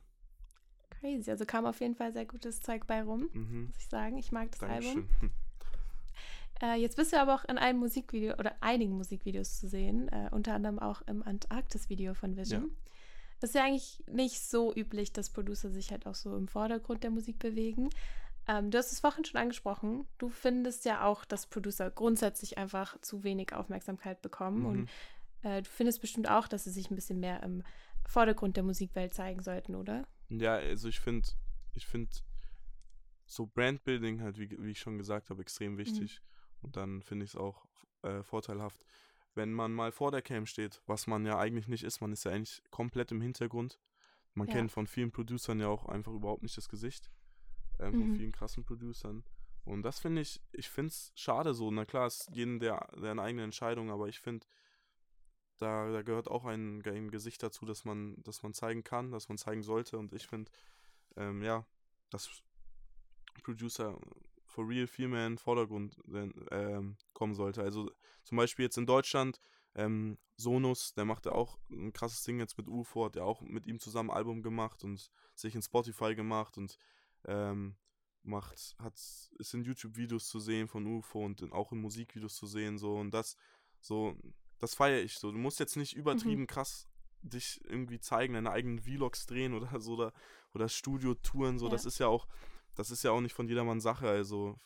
Crazy. 0.90 1.32
Also 1.32 1.46
kam 1.46 1.66
auf 1.66 1.80
jeden 1.80 1.96
Fall 1.96 2.12
sehr 2.12 2.26
gutes 2.26 2.60
Zeug 2.62 2.86
bei 2.88 3.02
rum, 3.04 3.30
Mhm. 3.34 3.66
muss 3.68 3.78
ich 3.78 3.88
sagen. 3.88 4.18
Ich 4.18 4.32
mag 4.32 4.52
das 4.52 4.62
Album. 4.62 5.08
Dankeschön. 5.08 5.32
Äh, 6.62 6.76
jetzt 6.82 6.98
bist 6.98 7.14
du 7.14 7.18
aber 7.22 7.36
auch 7.36 7.46
in 7.46 7.58
einem 7.58 7.80
Musikvideo 7.80 8.34
oder 8.34 8.54
einigen 8.62 8.98
Musikvideos 8.98 9.60
zu 9.62 9.70
sehen, 9.70 10.10
äh, 10.10 10.28
unter 10.32 10.54
anderem 10.54 10.78
auch 10.78 11.02
im 11.04 11.24
Antarktis-Video 11.24 12.14
von 12.14 12.36
Vision. 12.36 12.72
Das 13.40 13.52
ist 13.52 13.54
ja 13.54 13.64
eigentlich 13.64 14.04
nicht 14.12 14.42
so 14.42 14.76
üblich, 14.76 15.14
dass 15.14 15.30
Producer 15.30 15.70
sich 15.70 15.92
halt 15.92 16.06
auch 16.06 16.16
so 16.16 16.36
im 16.36 16.50
Vordergrund 16.50 17.02
der 17.06 17.12
Musik 17.12 17.40
bewegen. 17.40 17.90
Ähm, 18.50 18.72
du 18.72 18.80
hast 18.80 18.92
es 18.92 19.00
vorhin 19.00 19.24
schon 19.26 19.40
angesprochen. 19.40 20.08
Du 20.18 20.30
findest 20.30 20.84
ja 20.84 21.06
auch, 21.06 21.24
dass 21.24 21.46
Producer 21.46 21.92
grundsätzlich 21.92 22.58
einfach 22.58 23.00
zu 23.02 23.24
wenig 23.24 23.54
Aufmerksamkeit 23.54 24.24
bekommen. 24.24 24.60
Mhm. 24.62 24.66
Und 24.66 24.90
äh, 25.44 25.62
du 25.62 25.70
findest 25.70 26.02
bestimmt 26.02 26.28
auch, 26.28 26.48
dass 26.48 26.64
sie 26.64 26.72
sich 26.72 26.90
ein 26.90 26.96
bisschen 26.96 27.20
mehr 27.20 27.44
im 27.44 27.64
Vordergrund 28.08 28.58
der 28.58 28.64
Musikwelt 28.64 29.14
zeigen 29.14 29.44
sollten, 29.44 29.76
oder? 29.76 30.08
Ja, 30.30 30.56
also 30.56 30.88
ich 30.90 31.00
finde, 31.00 31.30
ich 31.76 31.86
finde 31.86 32.10
so 33.28 33.46
Brandbuilding 33.46 34.22
halt, 34.24 34.40
wie, 34.40 34.50
wie 34.60 34.72
ich 34.72 34.80
schon 34.80 34.98
gesagt 34.98 35.30
habe, 35.30 35.44
extrem 35.44 35.78
wichtig. 35.78 36.20
Und 36.64 36.76
dann 36.76 37.04
finde 37.04 37.26
ich 37.26 37.32
es 37.32 37.38
auch 37.38 37.68
äh, 38.02 38.24
vorteilhaft, 38.24 38.84
wenn 39.36 39.54
man 39.54 39.72
mal 39.72 39.92
vor 39.92 40.10
der 40.10 40.24
Cam 40.24 40.48
steht, 40.48 40.82
was 40.88 41.06
man 41.06 41.24
ja 41.24 41.38
eigentlich 41.38 41.68
nicht 41.68 41.84
ist. 41.84 42.02
Man 42.02 42.12
ist 42.12 42.24
ja 42.24 42.32
eigentlich 42.32 42.64
komplett 42.72 43.12
im 43.12 43.22
Hintergrund. 43.22 43.80
Man 44.34 44.48
Ja. 44.48 44.56
kennt 44.56 44.72
von 44.72 44.88
vielen 44.88 45.12
Producern 45.12 45.60
ja 45.60 45.68
auch 45.68 45.86
einfach 45.86 46.14
überhaupt 46.14 46.42
nicht 46.42 46.58
das 46.58 46.68
Gesicht. 46.68 47.12
Ähm, 47.80 47.96
Von 47.96 48.08
Mhm. 48.08 48.16
vielen 48.16 48.32
krassen 48.32 48.64
Producern. 48.64 49.24
Und 49.66 49.84
das 49.84 50.00
finde 50.00 50.22
ich, 50.22 50.42
ich 50.52 50.70
finde 50.70 50.90
es 50.90 51.12
schade 51.16 51.54
so. 51.54 51.70
Na 51.72 51.86
klar, 51.86 52.08
ist 52.08 52.30
jedem 52.34 52.60
der, 52.60 52.90
der 53.02 53.18
eigene 53.20 53.44
Entscheidung, 53.44 53.92
aber 53.92 54.08
ich 54.08 54.20
finde, 54.20 54.46
da, 55.58 55.92
da 55.92 56.02
gehört 56.02 56.30
auch 56.30 56.46
ein, 56.46 56.82
ein 56.86 57.12
Gesicht 57.12 57.44
dazu, 57.44 57.66
dass 57.66 57.86
man, 57.86 58.22
dass 58.24 58.44
man 58.44 58.54
zeigen 58.54 58.84
kann, 58.84 59.12
dass 59.12 59.28
man 59.30 59.38
zeigen 59.38 59.62
sollte. 59.62 59.98
Und 59.98 60.14
ich 60.14 60.28
finde, 60.28 60.50
ähm, 61.18 61.42
ja, 61.44 61.66
dass 62.10 62.30
Producer 63.44 63.98
for 64.46 64.68
real 64.68 64.88
viel 64.88 65.08
mehr 65.08 65.28
in 65.28 65.34
den 65.34 65.38
Vordergrund 65.38 65.98
äh, 66.12 66.30
ähm, 66.52 66.98
kommen 67.14 67.34
sollte. 67.36 67.62
Also 67.62 67.92
zum 68.24 68.38
Beispiel 68.38 68.66
jetzt 68.66 68.78
in 68.78 68.86
Deutschland, 68.86 69.40
ähm, 69.76 70.18
Sonus, 70.38 70.94
der 70.94 71.06
macht 71.06 71.26
ja 71.26 71.34
auch 71.34 71.60
ein 71.70 71.94
krasses 71.94 72.24
Ding 72.24 72.40
jetzt 72.40 72.58
mit 72.58 72.68
UFO, 72.68 73.06
hat 73.06 73.16
ja 73.16 73.24
auch 73.24 73.42
mit 73.42 73.68
ihm 73.68 73.80
zusammen 73.80 74.10
ein 74.10 74.18
Album 74.18 74.42
gemacht 74.42 74.84
und 74.84 75.12
sich 75.36 75.54
in 75.54 75.62
Spotify 75.62 76.16
gemacht 76.16 76.58
und 76.58 76.78
ähm, 77.26 77.76
macht, 78.24 78.76
hat, 78.80 78.94
ist 78.96 79.54
in 79.54 79.64
YouTube-Videos 79.64 80.28
zu 80.28 80.40
sehen 80.40 80.68
von 80.68 80.86
UFO 80.86 81.24
und 81.26 81.42
in, 81.42 81.52
auch 81.52 81.72
in 81.72 81.80
Musikvideos 81.82 82.36
zu 82.36 82.48
sehen, 82.48 82.78
so 82.78 82.96
und 82.98 83.12
das, 83.12 83.36
so, 83.80 84.16
das 84.60 84.76
feiere 84.76 85.02
ich 85.02 85.18
so. 85.18 85.32
Du 85.32 85.38
musst 85.38 85.60
jetzt 85.60 85.78
nicht 85.78 85.96
übertrieben 85.96 86.48
krass 86.48 86.88
dich 87.22 87.60
irgendwie 87.66 88.00
zeigen, 88.00 88.34
deine 88.34 88.52
eigenen 88.52 88.80
Vlogs 88.80 89.26
drehen 89.26 89.54
oder 89.54 89.80
so 89.82 89.94
oder, 89.94 90.14
oder 90.54 90.70
Studio-Touren, 90.70 91.60
so, 91.60 91.66
Ja. 91.66 91.72
das 91.72 91.86
ist 91.86 91.98
ja 92.00 92.08
auch, 92.08 92.28
das 92.76 92.92
ist 92.92 93.04
ja 93.04 93.12
auch 93.12 93.22
nicht 93.22 93.34
von 93.34 93.48
jedermanns 93.48 93.84
Sache, 93.84 94.08
also 94.08 94.58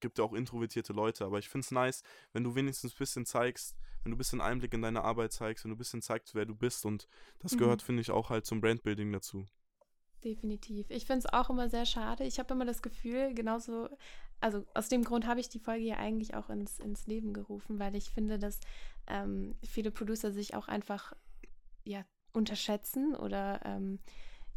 gibt 0.00 0.18
ja 0.18 0.24
auch 0.24 0.34
introvertierte 0.34 0.92
Leute, 0.92 1.24
aber 1.24 1.38
ich 1.38 1.48
finde 1.48 1.64
es 1.64 1.70
nice, 1.70 2.02
wenn 2.32 2.44
du 2.44 2.54
wenigstens 2.54 2.92
ein 2.94 2.98
bisschen 2.98 3.24
zeigst, 3.26 3.76
wenn 4.02 4.10
du 4.10 4.16
ein 4.16 4.18
bisschen 4.18 4.40
Einblick 4.40 4.74
in 4.74 4.82
deine 4.82 5.02
Arbeit 5.02 5.32
zeigst, 5.32 5.64
wenn 5.64 5.70
du 5.70 5.76
ein 5.76 5.78
bisschen 5.78 6.02
zeigst, 6.02 6.34
wer 6.34 6.44
du 6.44 6.54
bist 6.54 6.84
und 6.84 7.08
das 7.38 7.54
Mhm. 7.54 7.58
gehört, 7.58 7.82
finde 7.82 8.02
ich, 8.02 8.10
auch 8.10 8.28
halt 8.30 8.44
zum 8.44 8.60
Brandbuilding 8.60 9.10
dazu. 9.12 9.46
Definitiv. 10.24 10.86
Ich 10.88 11.04
finde 11.04 11.26
es 11.26 11.32
auch 11.32 11.50
immer 11.50 11.68
sehr 11.68 11.84
schade. 11.84 12.24
Ich 12.24 12.38
habe 12.38 12.54
immer 12.54 12.64
das 12.64 12.80
Gefühl, 12.80 13.34
genauso, 13.34 13.90
also 14.40 14.64
aus 14.72 14.88
dem 14.88 15.04
Grund 15.04 15.26
habe 15.26 15.40
ich 15.40 15.50
die 15.50 15.58
Folge 15.58 15.84
ja 15.84 15.96
eigentlich 15.96 16.34
auch 16.34 16.48
ins, 16.48 16.80
ins 16.80 17.06
Leben 17.06 17.34
gerufen, 17.34 17.78
weil 17.78 17.94
ich 17.94 18.08
finde, 18.08 18.38
dass 18.38 18.58
ähm, 19.06 19.54
viele 19.62 19.90
Producer 19.90 20.32
sich 20.32 20.54
auch 20.54 20.66
einfach 20.66 21.12
ja, 21.84 22.04
unterschätzen 22.32 23.14
oder 23.14 23.60
ähm, 23.66 23.98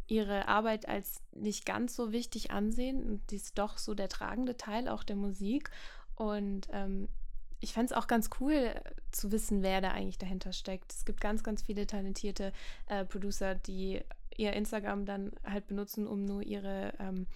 ihre 0.06 0.48
Arbeit 0.48 0.88
als 0.88 1.20
nicht 1.32 1.66
ganz 1.66 1.94
so 1.94 2.12
wichtig 2.12 2.50
ansehen. 2.50 3.04
Und 3.04 3.30
die 3.30 3.36
ist 3.36 3.58
doch 3.58 3.76
so 3.76 3.94
der 3.94 4.08
tragende 4.08 4.56
Teil 4.56 4.88
auch 4.88 5.04
der 5.04 5.16
Musik. 5.16 5.70
Und 6.14 6.66
ähm, 6.72 7.08
ich 7.60 7.74
fände 7.74 7.92
es 7.92 7.92
auch 7.92 8.06
ganz 8.06 8.30
cool 8.40 8.52
äh, 8.52 8.80
zu 9.10 9.32
wissen, 9.32 9.62
wer 9.62 9.82
da 9.82 9.90
eigentlich 9.90 10.18
dahinter 10.18 10.52
steckt. 10.52 10.92
Es 10.92 11.04
gibt 11.04 11.20
ganz, 11.20 11.42
ganz 11.42 11.62
viele 11.62 11.86
talentierte 11.86 12.52
äh, 12.86 13.04
Producer, 13.04 13.54
die 13.54 14.00
ihr 14.38 14.54
Instagram 14.54 15.04
dann 15.04 15.32
halt 15.44 15.66
benutzen, 15.66 16.06
um 16.06 16.24
nur 16.24 16.42
ihre 16.42 16.94
ähm, 16.98 17.26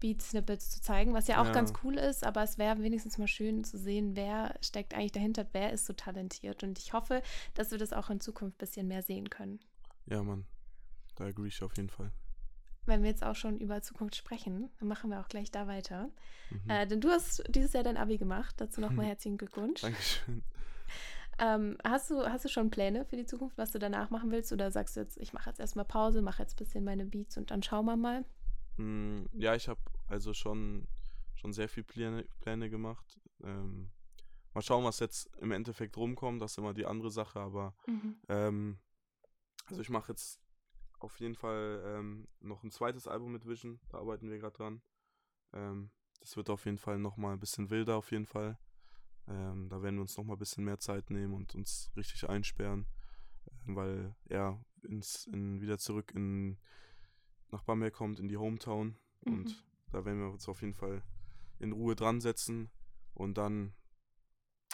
Beat-Snippets 0.00 0.70
zu 0.70 0.80
zeigen, 0.80 1.12
was 1.12 1.26
ja 1.26 1.42
auch 1.42 1.46
Ja. 1.46 1.52
ganz 1.52 1.72
cool 1.82 1.98
ist, 1.98 2.24
aber 2.24 2.42
es 2.42 2.56
wäre 2.56 2.80
wenigstens 2.82 3.18
mal 3.18 3.26
schön 3.28 3.64
zu 3.64 3.76
sehen, 3.76 4.14
wer 4.16 4.54
steckt 4.62 4.94
eigentlich 4.94 5.12
dahinter, 5.12 5.44
wer 5.52 5.72
ist 5.72 5.86
so 5.86 5.92
talentiert. 5.92 6.62
Und 6.62 6.78
ich 6.78 6.92
hoffe, 6.92 7.20
dass 7.54 7.72
wir 7.72 7.78
das 7.78 7.92
auch 7.92 8.08
in 8.08 8.20
Zukunft 8.20 8.56
ein 8.56 8.58
bisschen 8.58 8.86
mehr 8.88 9.02
sehen 9.02 9.28
können. 9.28 9.58
Ja, 10.06 10.22
Mann, 10.22 10.46
da 11.16 11.24
agree 11.24 11.48
ich 11.48 11.62
auf 11.62 11.76
jeden 11.76 11.90
Fall. 11.90 12.12
Wenn 12.86 13.02
wir 13.02 13.10
jetzt 13.10 13.24
auch 13.24 13.34
schon 13.34 13.58
über 13.58 13.82
Zukunft 13.82 14.16
sprechen, 14.16 14.70
dann 14.78 14.88
machen 14.88 15.10
wir 15.10 15.20
auch 15.20 15.28
gleich 15.28 15.50
da 15.50 15.66
weiter. 15.66 16.08
Mhm. 16.50 16.70
Äh, 16.70 16.86
denn 16.86 17.00
du 17.02 17.10
hast 17.10 17.42
dieses 17.48 17.72
Jahr 17.74 17.82
dein 17.82 17.98
Abi 17.98 18.16
gemacht. 18.16 18.54
Dazu 18.58 18.80
nochmal 18.80 19.04
herzlichen 19.10 19.36
Glückwunsch. 19.36 19.82
Dankeschön. 19.82 20.42
Ähm, 21.38 21.78
hast, 21.84 22.10
du, 22.10 22.24
hast 22.24 22.44
du 22.44 22.48
schon 22.48 22.70
Pläne 22.70 23.04
für 23.04 23.16
die 23.16 23.26
Zukunft, 23.26 23.56
was 23.58 23.70
du 23.70 23.78
danach 23.78 24.10
machen 24.10 24.30
willst? 24.30 24.52
Oder 24.52 24.70
sagst 24.70 24.96
du 24.96 25.00
jetzt, 25.00 25.16
ich 25.18 25.32
mache 25.32 25.50
jetzt 25.50 25.60
erstmal 25.60 25.84
Pause, 25.84 26.20
mache 26.22 26.42
jetzt 26.42 26.54
ein 26.54 26.64
bisschen 26.64 26.84
meine 26.84 27.04
Beats 27.04 27.36
und 27.36 27.50
dann 27.50 27.62
schauen 27.62 27.86
wir 27.86 27.96
mal? 27.96 28.24
Mm, 28.76 29.26
Ja, 29.32 29.54
ich 29.54 29.68
habe 29.68 29.80
also 30.08 30.34
schon, 30.34 30.88
schon 31.34 31.52
sehr 31.52 31.68
viel 31.68 31.84
Pläne, 31.84 32.24
Pläne 32.40 32.70
gemacht. 32.70 33.20
Ähm, 33.44 33.90
mal 34.52 34.62
schauen, 34.62 34.84
was 34.84 34.98
jetzt 34.98 35.28
im 35.36 35.52
Endeffekt 35.52 35.96
rumkommt. 35.96 36.42
Das 36.42 36.52
ist 36.52 36.58
immer 36.58 36.74
die 36.74 36.86
andere 36.86 37.10
Sache, 37.10 37.38
aber 37.40 37.74
ähm, 38.28 38.78
also 39.66 39.80
ich 39.80 39.90
mache 39.90 40.12
jetzt 40.12 40.40
auf 40.98 41.20
jeden 41.20 41.36
Fall 41.36 41.82
ähm, 41.86 42.26
noch 42.40 42.64
ein 42.64 42.70
zweites 42.72 43.06
Album 43.06 43.32
mit 43.32 43.46
Vision. 43.46 43.78
Da 43.90 43.98
arbeiten 43.98 44.28
wir 44.30 44.38
gerade 44.38 44.56
dran. 44.56 44.82
Ähm, 45.52 45.90
das 46.20 46.36
wird 46.36 46.50
auf 46.50 46.64
jeden 46.64 46.78
Fall 46.78 46.98
nochmal 46.98 47.34
ein 47.34 47.40
bisschen 47.40 47.70
wilder, 47.70 47.96
auf 47.96 48.10
jeden 48.10 48.26
Fall. 48.26 48.58
Ähm, 49.28 49.68
da 49.68 49.82
werden 49.82 49.96
wir 49.96 50.02
uns 50.02 50.16
nochmal 50.16 50.36
ein 50.36 50.40
bisschen 50.40 50.64
mehr 50.64 50.78
Zeit 50.78 51.10
nehmen 51.10 51.34
und 51.34 51.54
uns 51.54 51.90
richtig 51.96 52.28
einsperren. 52.28 52.86
Ähm, 53.66 53.76
weil 53.76 54.14
er 54.26 54.62
ins, 54.82 55.26
in, 55.26 55.60
wieder 55.60 55.78
zurück 55.78 56.12
in, 56.14 56.58
nach 57.50 57.62
Bamberg 57.62 57.94
kommt, 57.94 58.20
in 58.20 58.28
die 58.28 58.36
Hometown. 58.36 58.96
Mhm. 59.24 59.32
Und 59.32 59.64
da 59.92 60.04
werden 60.04 60.20
wir 60.20 60.30
uns 60.30 60.48
auf 60.48 60.62
jeden 60.62 60.74
Fall 60.74 61.02
in 61.58 61.72
Ruhe 61.72 61.94
dran 61.94 62.20
setzen. 62.20 62.70
Und 63.14 63.38
dann 63.38 63.74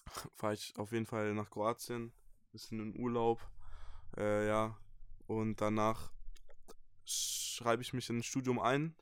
fahre 0.34 0.54
ich 0.54 0.76
auf 0.76 0.92
jeden 0.92 1.06
Fall 1.06 1.34
nach 1.34 1.50
Kroatien, 1.50 2.12
bisschen 2.52 2.80
in 2.80 2.98
Urlaub. 2.98 3.40
Äh, 4.16 4.46
ja. 4.46 4.78
Und 5.26 5.60
danach 5.60 6.12
schreibe 7.04 7.82
ich 7.82 7.92
mich 7.92 8.08
in 8.10 8.18
ein 8.18 8.22
Studium 8.22 8.58
ein, 8.58 8.94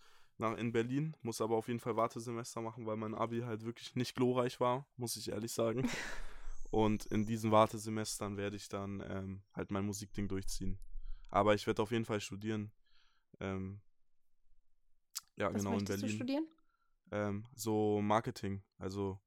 nach, 0.42 0.56
in 0.58 0.72
Berlin. 0.72 1.16
Muss 1.22 1.40
aber 1.40 1.56
auf 1.56 1.68
jeden 1.68 1.80
Fall 1.80 1.96
Wartesemester 1.96 2.60
machen, 2.60 2.84
weil 2.86 2.96
mein 2.96 3.14
Abi 3.14 3.40
halt 3.40 3.64
wirklich 3.64 3.94
nicht 3.96 4.14
glorreich 4.14 4.60
war, 4.60 4.86
muss 4.96 5.16
ich 5.16 5.30
ehrlich 5.30 5.52
sagen. 5.52 5.86
Und 6.70 7.04
in 7.06 7.26
diesen 7.26 7.50
Wartesemestern 7.50 8.36
werde 8.36 8.56
ich 8.56 8.68
dann 8.68 9.02
ähm, 9.06 9.42
halt 9.54 9.70
mein 9.70 9.84
Musikding 9.84 10.26
durchziehen. 10.28 10.78
Aber 11.30 11.54
ich 11.54 11.66
werde 11.66 11.82
auf 11.82 11.90
jeden 11.90 12.04
Fall 12.06 12.20
studieren. 12.20 12.70
Ähm, 13.40 13.80
ja, 15.36 15.48
was 15.48 15.54
genau 15.56 15.70
in 15.70 15.84
möchtest 15.84 15.88
du 15.88 16.00
Berlin 16.00 16.16
studieren? 16.16 16.46
ähm, 17.10 17.44
so 17.54 18.00
Marketing, 18.02 18.62
also 18.78 19.18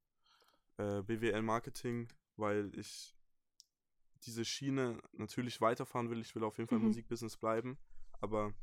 äh, 0.78 1.02
BWL 1.02 1.42
Marketing, 1.42 2.08
weil 2.36 2.70
ich 2.76 3.14
diese 4.24 4.44
Schiene 4.44 5.00
natürlich 5.12 5.60
weiterfahren 5.60 6.10
will. 6.10 6.20
Ich 6.20 6.34
will 6.34 6.42
auf 6.44 6.58
jeden 6.58 6.68
Fall 6.68 6.78
Mhm. 6.78 6.86
Musikbusiness 6.86 7.36
bleiben, 7.36 7.78
aber 8.20 8.54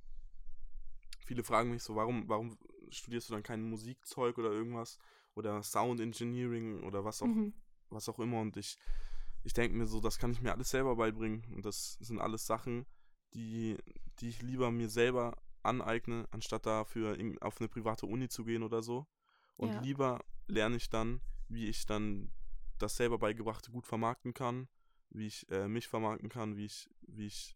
viele 1.26 1.44
fragen 1.44 1.72
mich 1.72 1.84
so, 1.84 1.96
warum, 1.96 2.28
warum 2.28 2.58
studierst 2.90 3.30
du 3.30 3.34
dann 3.34 3.44
kein 3.44 3.62
Musikzeug 3.64 4.38
oder 4.38 4.52
irgendwas 4.52 4.98
oder 5.36 5.64
Sound 5.64 6.00
Engineering 6.00 6.84
oder 6.84 7.04
was 7.06 7.22
auch, 7.22 7.28
Mhm. 7.28 7.54
was 7.90 8.10
auch 8.10 8.20
immer 8.20 8.42
und 8.42 8.58
ich, 8.58 8.78
ich 9.44 9.54
denke 9.54 9.76
mir 9.78 9.86
so, 9.88 10.00
das 10.00 10.18
kann 10.18 10.32
ich 10.32 10.42
mir 10.42 10.52
alles 10.54 10.70
selber 10.70 10.96
beibringen 10.96 11.44
und 11.56 11.66
das 11.66 11.94
sind 12.00 12.20
alles 12.20 12.46
Sachen, 12.46 12.86
die, 13.34 13.78
die 14.20 14.30
ich 14.30 14.42
lieber 14.42 14.72
mir 14.72 14.90
selber 14.90 15.42
aneigne, 15.64 16.28
anstatt 16.32 16.66
dafür 16.66 17.18
auf 17.42 17.60
eine 17.60 17.70
private 17.70 18.06
Uni 18.06 18.30
zu 18.30 18.44
gehen 18.44 18.64
oder 18.64 18.84
so. 18.84 19.08
Und 19.56 19.76
Ja. 19.76 19.82
lieber 19.82 20.24
lerne 20.48 20.76
ich 20.76 20.90
dann, 20.90 21.22
wie 21.48 21.68
ich 21.68 21.86
dann 21.86 22.32
das 22.80 22.96
selber 22.98 23.18
beigebrachte 23.18 23.72
gut 23.72 23.88
vermarkten 23.88 24.34
kann, 24.34 24.68
wie 25.10 25.28
ich 25.28 25.50
äh, 25.50 25.68
mich 25.68 25.88
vermarkten 25.88 26.30
kann, 26.30 26.58
wie 26.58 26.66
ich, 26.66 26.90
wie 27.02 27.28
ich 27.28 27.56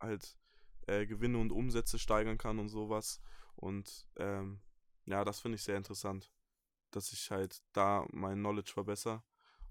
halt 0.00 0.36
äh, 0.86 1.06
Gewinne 1.06 1.38
und 1.38 1.52
Umsätze 1.52 1.98
steigern 1.98 2.38
kann 2.38 2.58
und 2.58 2.68
sowas. 2.68 3.20
Und 3.56 4.08
ähm, 4.16 4.60
ja, 5.06 5.24
das 5.24 5.40
finde 5.40 5.56
ich 5.56 5.62
sehr 5.62 5.76
interessant, 5.76 6.32
dass 6.90 7.12
ich 7.12 7.30
halt 7.30 7.62
da 7.72 8.06
mein 8.12 8.38
Knowledge 8.38 8.72
verbessere. 8.72 9.22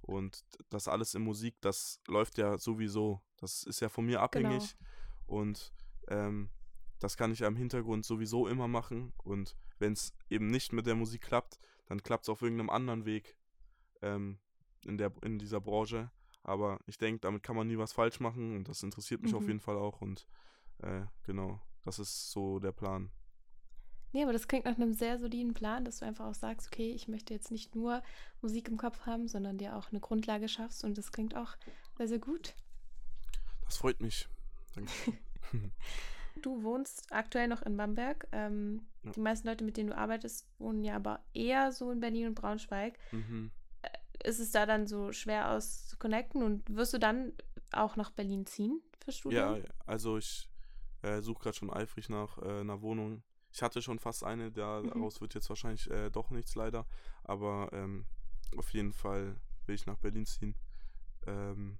Und 0.01 0.43
das 0.69 0.87
alles 0.87 1.13
in 1.13 1.23
Musik, 1.23 1.55
das 1.61 2.01
läuft 2.07 2.37
ja 2.37 2.57
sowieso. 2.57 3.21
Das 3.37 3.63
ist 3.63 3.79
ja 3.81 3.89
von 3.89 4.05
mir 4.05 4.21
abhängig. 4.21 4.75
Genau. 4.77 5.41
Und 5.41 5.73
ähm, 6.07 6.49
das 6.99 7.17
kann 7.17 7.31
ich 7.31 7.39
ja 7.39 7.47
im 7.47 7.55
Hintergrund 7.55 8.05
sowieso 8.05 8.47
immer 8.47 8.67
machen. 8.67 9.13
Und 9.23 9.55
wenn 9.79 9.93
es 9.93 10.13
eben 10.29 10.47
nicht 10.47 10.73
mit 10.73 10.85
der 10.85 10.95
Musik 10.95 11.21
klappt, 11.21 11.59
dann 11.87 12.01
klappt 12.01 12.25
es 12.25 12.29
auf 12.29 12.41
irgendeinem 12.41 12.69
anderen 12.69 13.05
Weg 13.05 13.37
ähm, 14.01 14.39
in, 14.85 14.97
der, 14.97 15.11
in 15.21 15.39
dieser 15.39 15.61
Branche. 15.61 16.11
Aber 16.43 16.79
ich 16.87 16.97
denke, 16.97 17.19
damit 17.21 17.43
kann 17.43 17.55
man 17.55 17.67
nie 17.67 17.77
was 17.77 17.93
falsch 17.93 18.19
machen 18.19 18.55
und 18.55 18.67
das 18.67 18.81
interessiert 18.81 19.21
mich 19.21 19.31
mhm. 19.31 19.37
auf 19.37 19.47
jeden 19.47 19.59
Fall 19.59 19.77
auch. 19.77 20.01
Und 20.01 20.27
äh, 20.81 21.05
genau, 21.23 21.59
das 21.83 21.99
ist 21.99 22.31
so 22.31 22.59
der 22.59 22.71
Plan. 22.71 23.11
Nee, 24.13 24.23
aber 24.23 24.33
das 24.33 24.47
klingt 24.47 24.65
nach 24.65 24.75
einem 24.75 24.93
sehr 24.93 25.17
soliden 25.17 25.53
Plan, 25.53 25.85
dass 25.85 25.99
du 25.99 26.05
einfach 26.05 26.25
auch 26.25 26.35
sagst, 26.35 26.67
okay, 26.67 26.91
ich 26.91 27.07
möchte 27.07 27.33
jetzt 27.33 27.49
nicht 27.49 27.75
nur 27.75 28.03
Musik 28.41 28.67
im 28.67 28.77
Kopf 28.77 29.05
haben, 29.05 29.27
sondern 29.27 29.57
dir 29.57 29.77
auch 29.77 29.89
eine 29.91 30.01
Grundlage 30.01 30.49
schaffst 30.49 30.83
und 30.83 30.97
das 30.97 31.11
klingt 31.11 31.35
auch 31.35 31.55
sehr, 31.97 32.09
sehr 32.09 32.19
gut. 32.19 32.53
Das 33.65 33.77
freut 33.77 34.01
mich. 34.01 34.27
Danke. 34.75 34.91
du 36.41 36.63
wohnst 36.63 37.07
aktuell 37.11 37.47
noch 37.47 37.61
in 37.61 37.77
Bamberg. 37.77 38.27
Ähm, 38.31 38.85
ja. 39.03 39.11
Die 39.11 39.19
meisten 39.21 39.47
Leute, 39.47 39.63
mit 39.63 39.77
denen 39.77 39.89
du 39.89 39.97
arbeitest, 39.97 40.47
wohnen 40.59 40.83
ja 40.83 40.95
aber 40.95 41.23
eher 41.33 41.71
so 41.71 41.91
in 41.91 42.01
Berlin 42.01 42.27
und 42.27 42.35
Braunschweig. 42.35 42.97
Mhm. 43.11 43.51
Äh, 43.81 44.27
ist 44.29 44.39
es 44.39 44.51
da 44.51 44.65
dann 44.65 44.87
so 44.87 45.13
schwer 45.13 45.51
aus 45.51 45.87
zu 45.87 45.97
connecten 45.97 46.43
und 46.43 46.75
wirst 46.75 46.93
du 46.93 46.97
dann 46.97 47.31
auch 47.71 47.95
nach 47.95 48.11
Berlin 48.11 48.45
ziehen 48.45 48.81
für 48.99 49.11
Studium? 49.13 49.55
Ja, 49.55 49.63
also 49.85 50.17
ich 50.17 50.50
äh, 51.01 51.21
suche 51.21 51.43
gerade 51.43 51.57
schon 51.57 51.71
eifrig 51.71 52.09
nach 52.09 52.37
äh, 52.39 52.61
einer 52.61 52.81
Wohnung 52.81 53.23
ich 53.53 53.61
hatte 53.61 53.81
schon 53.81 53.99
fast 53.99 54.23
eine, 54.23 54.51
daraus 54.51 55.15
mhm. 55.15 55.21
wird 55.21 55.33
jetzt 55.35 55.49
wahrscheinlich 55.49 55.89
äh, 55.91 56.09
doch 56.09 56.29
nichts 56.29 56.55
leider. 56.55 56.87
Aber 57.23 57.69
ähm, 57.73 58.05
auf 58.55 58.71
jeden 58.73 58.93
Fall 58.93 59.35
will 59.65 59.75
ich 59.75 59.85
nach 59.85 59.97
Berlin 59.97 60.25
ziehen. 60.25 60.55
Ähm, 61.27 61.77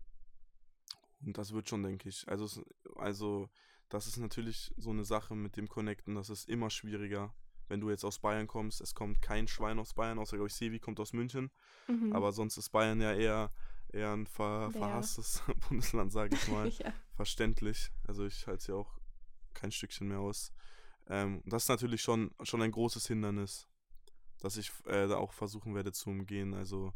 und 1.25 1.37
das 1.37 1.53
wird 1.53 1.69
schon, 1.69 1.83
denke 1.83 2.09
ich. 2.09 2.27
Also, 2.27 2.63
also, 2.95 3.49
das 3.89 4.07
ist 4.07 4.17
natürlich 4.17 4.73
so 4.77 4.89
eine 4.89 5.05
Sache 5.05 5.35
mit 5.35 5.55
dem 5.55 5.67
Connecten, 5.67 6.15
das 6.15 6.29
ist 6.29 6.49
immer 6.49 6.69
schwieriger. 6.69 7.33
Wenn 7.67 7.79
du 7.79 7.89
jetzt 7.89 8.03
aus 8.03 8.19
Bayern 8.19 8.47
kommst, 8.47 8.81
es 8.81 8.93
kommt 8.93 9.21
kein 9.21 9.47
Schwein 9.47 9.79
aus 9.79 9.93
Bayern, 9.93 10.19
außer, 10.19 10.35
glaube 10.35 10.49
ich, 10.49 10.55
Sevi 10.55 10.79
kommt 10.79 10.99
aus 10.99 11.13
München. 11.13 11.51
Mhm. 11.87 12.13
Aber 12.13 12.33
sonst 12.33 12.57
ist 12.57 12.69
Bayern 12.69 12.99
ja 12.99 13.13
eher, 13.13 13.51
eher 13.93 14.11
ein 14.11 14.27
ver, 14.27 14.71
verhasstes 14.71 15.41
Bundesland, 15.69 16.11
sage 16.11 16.35
ich 16.35 16.47
mal. 16.49 16.67
ja. 16.67 16.93
Verständlich. 17.13 17.91
Also, 18.05 18.25
ich 18.25 18.45
halte 18.45 18.59
es 18.59 18.67
ja 18.67 18.75
auch 18.75 19.00
kein 19.61 19.71
Stückchen 19.71 20.07
mehr 20.07 20.19
aus. 20.19 20.51
Ähm, 21.07 21.41
das 21.45 21.63
ist 21.63 21.69
natürlich 21.69 22.01
schon, 22.01 22.31
schon 22.43 22.61
ein 22.61 22.71
großes 22.71 23.07
Hindernis, 23.07 23.67
das 24.39 24.57
ich 24.57 24.71
äh, 24.85 25.07
da 25.07 25.17
auch 25.17 25.33
versuchen 25.33 25.75
werde 25.75 25.91
zu 25.91 26.09
umgehen. 26.09 26.53
Also, 26.53 26.93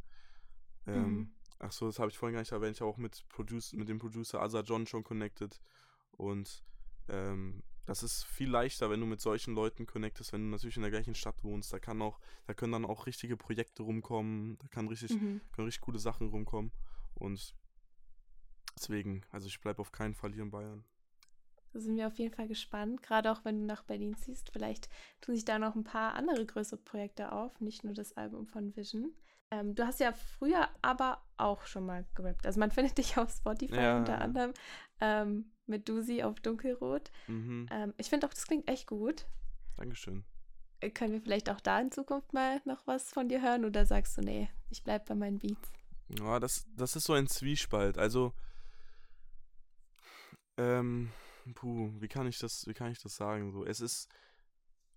ähm, 0.87 1.13
mhm. 1.13 1.33
ach 1.59 1.71
so, 1.71 1.85
das 1.85 1.99
habe 1.99 2.09
ich 2.09 2.17
vorhin 2.17 2.33
gar 2.33 2.41
nicht 2.41 2.51
erwähnt. 2.51 2.77
Ich 2.77 2.81
habe 2.81 2.89
auch 2.89 2.97
mit, 2.97 3.27
Produce, 3.29 3.73
mit 3.73 3.87
dem 3.87 3.99
Producer 3.99 4.41
Asa 4.41 4.61
John 4.61 4.87
schon 4.87 5.03
connected. 5.03 5.61
Und 6.11 6.63
ähm, 7.07 7.63
das 7.85 8.01
ist 8.01 8.23
viel 8.23 8.49
leichter, 8.49 8.89
wenn 8.89 8.99
du 8.99 9.05
mit 9.05 9.21
solchen 9.21 9.53
Leuten 9.53 9.85
connectest, 9.85 10.33
wenn 10.33 10.41
du 10.41 10.47
natürlich 10.47 10.77
in 10.77 10.81
der 10.81 10.91
gleichen 10.91 11.13
Stadt 11.13 11.43
wohnst. 11.43 11.71
Da 11.71 11.79
kann 11.79 12.01
auch, 12.01 12.19
da 12.47 12.53
können 12.53 12.71
dann 12.71 12.85
auch 12.85 13.05
richtige 13.05 13.37
Projekte 13.37 13.83
rumkommen, 13.83 14.57
da 14.57 14.67
kann 14.67 14.87
richtig, 14.87 15.11
mhm. 15.11 15.41
können 15.51 15.65
richtig 15.65 15.81
coole 15.81 15.99
Sachen 15.99 16.29
rumkommen. 16.29 16.71
Und 17.13 17.55
deswegen, 18.75 19.21
also 19.29 19.47
ich 19.47 19.61
bleibe 19.61 19.81
auf 19.81 19.91
keinen 19.91 20.15
Fall 20.15 20.33
hier 20.33 20.43
in 20.43 20.51
Bayern. 20.51 20.83
Da 21.75 21.81
sind 21.81 21.97
wir 21.97 22.07
auf 22.07 22.17
jeden 22.17 22.33
Fall 22.33 22.47
gespannt, 22.47 23.03
gerade 23.03 23.29
auch 23.29 23.43
wenn 23.43 23.59
du 23.59 23.65
nach 23.65 23.83
Berlin 23.83 24.15
ziehst. 24.15 24.49
Vielleicht 24.49 24.87
tun 25.19 25.35
sich 25.35 25.43
da 25.43 25.59
noch 25.59 25.75
ein 25.75 25.83
paar 25.83 26.13
andere 26.13 26.45
größere 26.45 26.79
Projekte 26.79 27.33
auf, 27.33 27.59
nicht 27.59 27.83
nur 27.83 27.93
das 27.93 28.15
Album 28.15 28.47
von 28.47 28.73
Vision. 28.77 29.13
Ähm, 29.51 29.75
du 29.75 29.85
hast 29.85 29.99
ja 29.99 30.13
früher 30.13 30.69
aber 30.81 31.21
auch 31.35 31.65
schon 31.65 31.85
mal 31.85 32.05
gerappt. 32.15 32.45
Also 32.45 32.61
man 32.61 32.71
findet 32.71 32.97
dich 32.97 33.17
auf 33.17 33.29
Spotify 33.29 33.75
ja. 33.75 33.97
unter 33.97 34.21
anderem 34.21 34.53
ähm, 35.01 35.51
mit 35.65 35.89
Dusi 35.89 36.23
auf 36.23 36.39
Dunkelrot. 36.39 37.11
Mhm. 37.27 37.67
Ähm, 37.69 37.93
ich 37.97 38.07
finde 38.07 38.25
auch, 38.25 38.33
das 38.33 38.47
klingt 38.47 38.69
echt 38.69 38.87
gut. 38.87 39.25
Dankeschön. 39.75 40.23
Äh, 40.79 40.91
können 40.91 41.11
wir 41.11 41.19
vielleicht 41.19 41.49
auch 41.49 41.59
da 41.59 41.81
in 41.81 41.91
Zukunft 41.91 42.31
mal 42.31 42.61
noch 42.63 42.87
was 42.87 43.11
von 43.11 43.27
dir 43.27 43.41
hören 43.41 43.65
oder 43.65 43.85
sagst 43.85 44.17
du, 44.17 44.21
nee, 44.21 44.49
ich 44.69 44.81
bleib 44.81 45.07
bei 45.07 45.15
meinen 45.15 45.39
Beats? 45.39 45.73
Ja, 46.07 46.39
das, 46.39 46.67
das 46.77 46.95
ist 46.95 47.03
so 47.03 47.11
ein 47.11 47.27
Zwiespalt. 47.27 47.97
Also, 47.97 48.31
ähm, 50.57 51.11
puh, 51.53 51.93
wie 51.99 52.07
kann 52.07 52.27
ich 52.27 52.39
das, 52.39 52.67
wie 52.67 52.73
kann 52.73 52.91
ich 52.91 52.99
das 52.99 53.15
sagen? 53.15 53.51
So, 53.51 53.65
es 53.65 53.79
ist, 53.79 54.09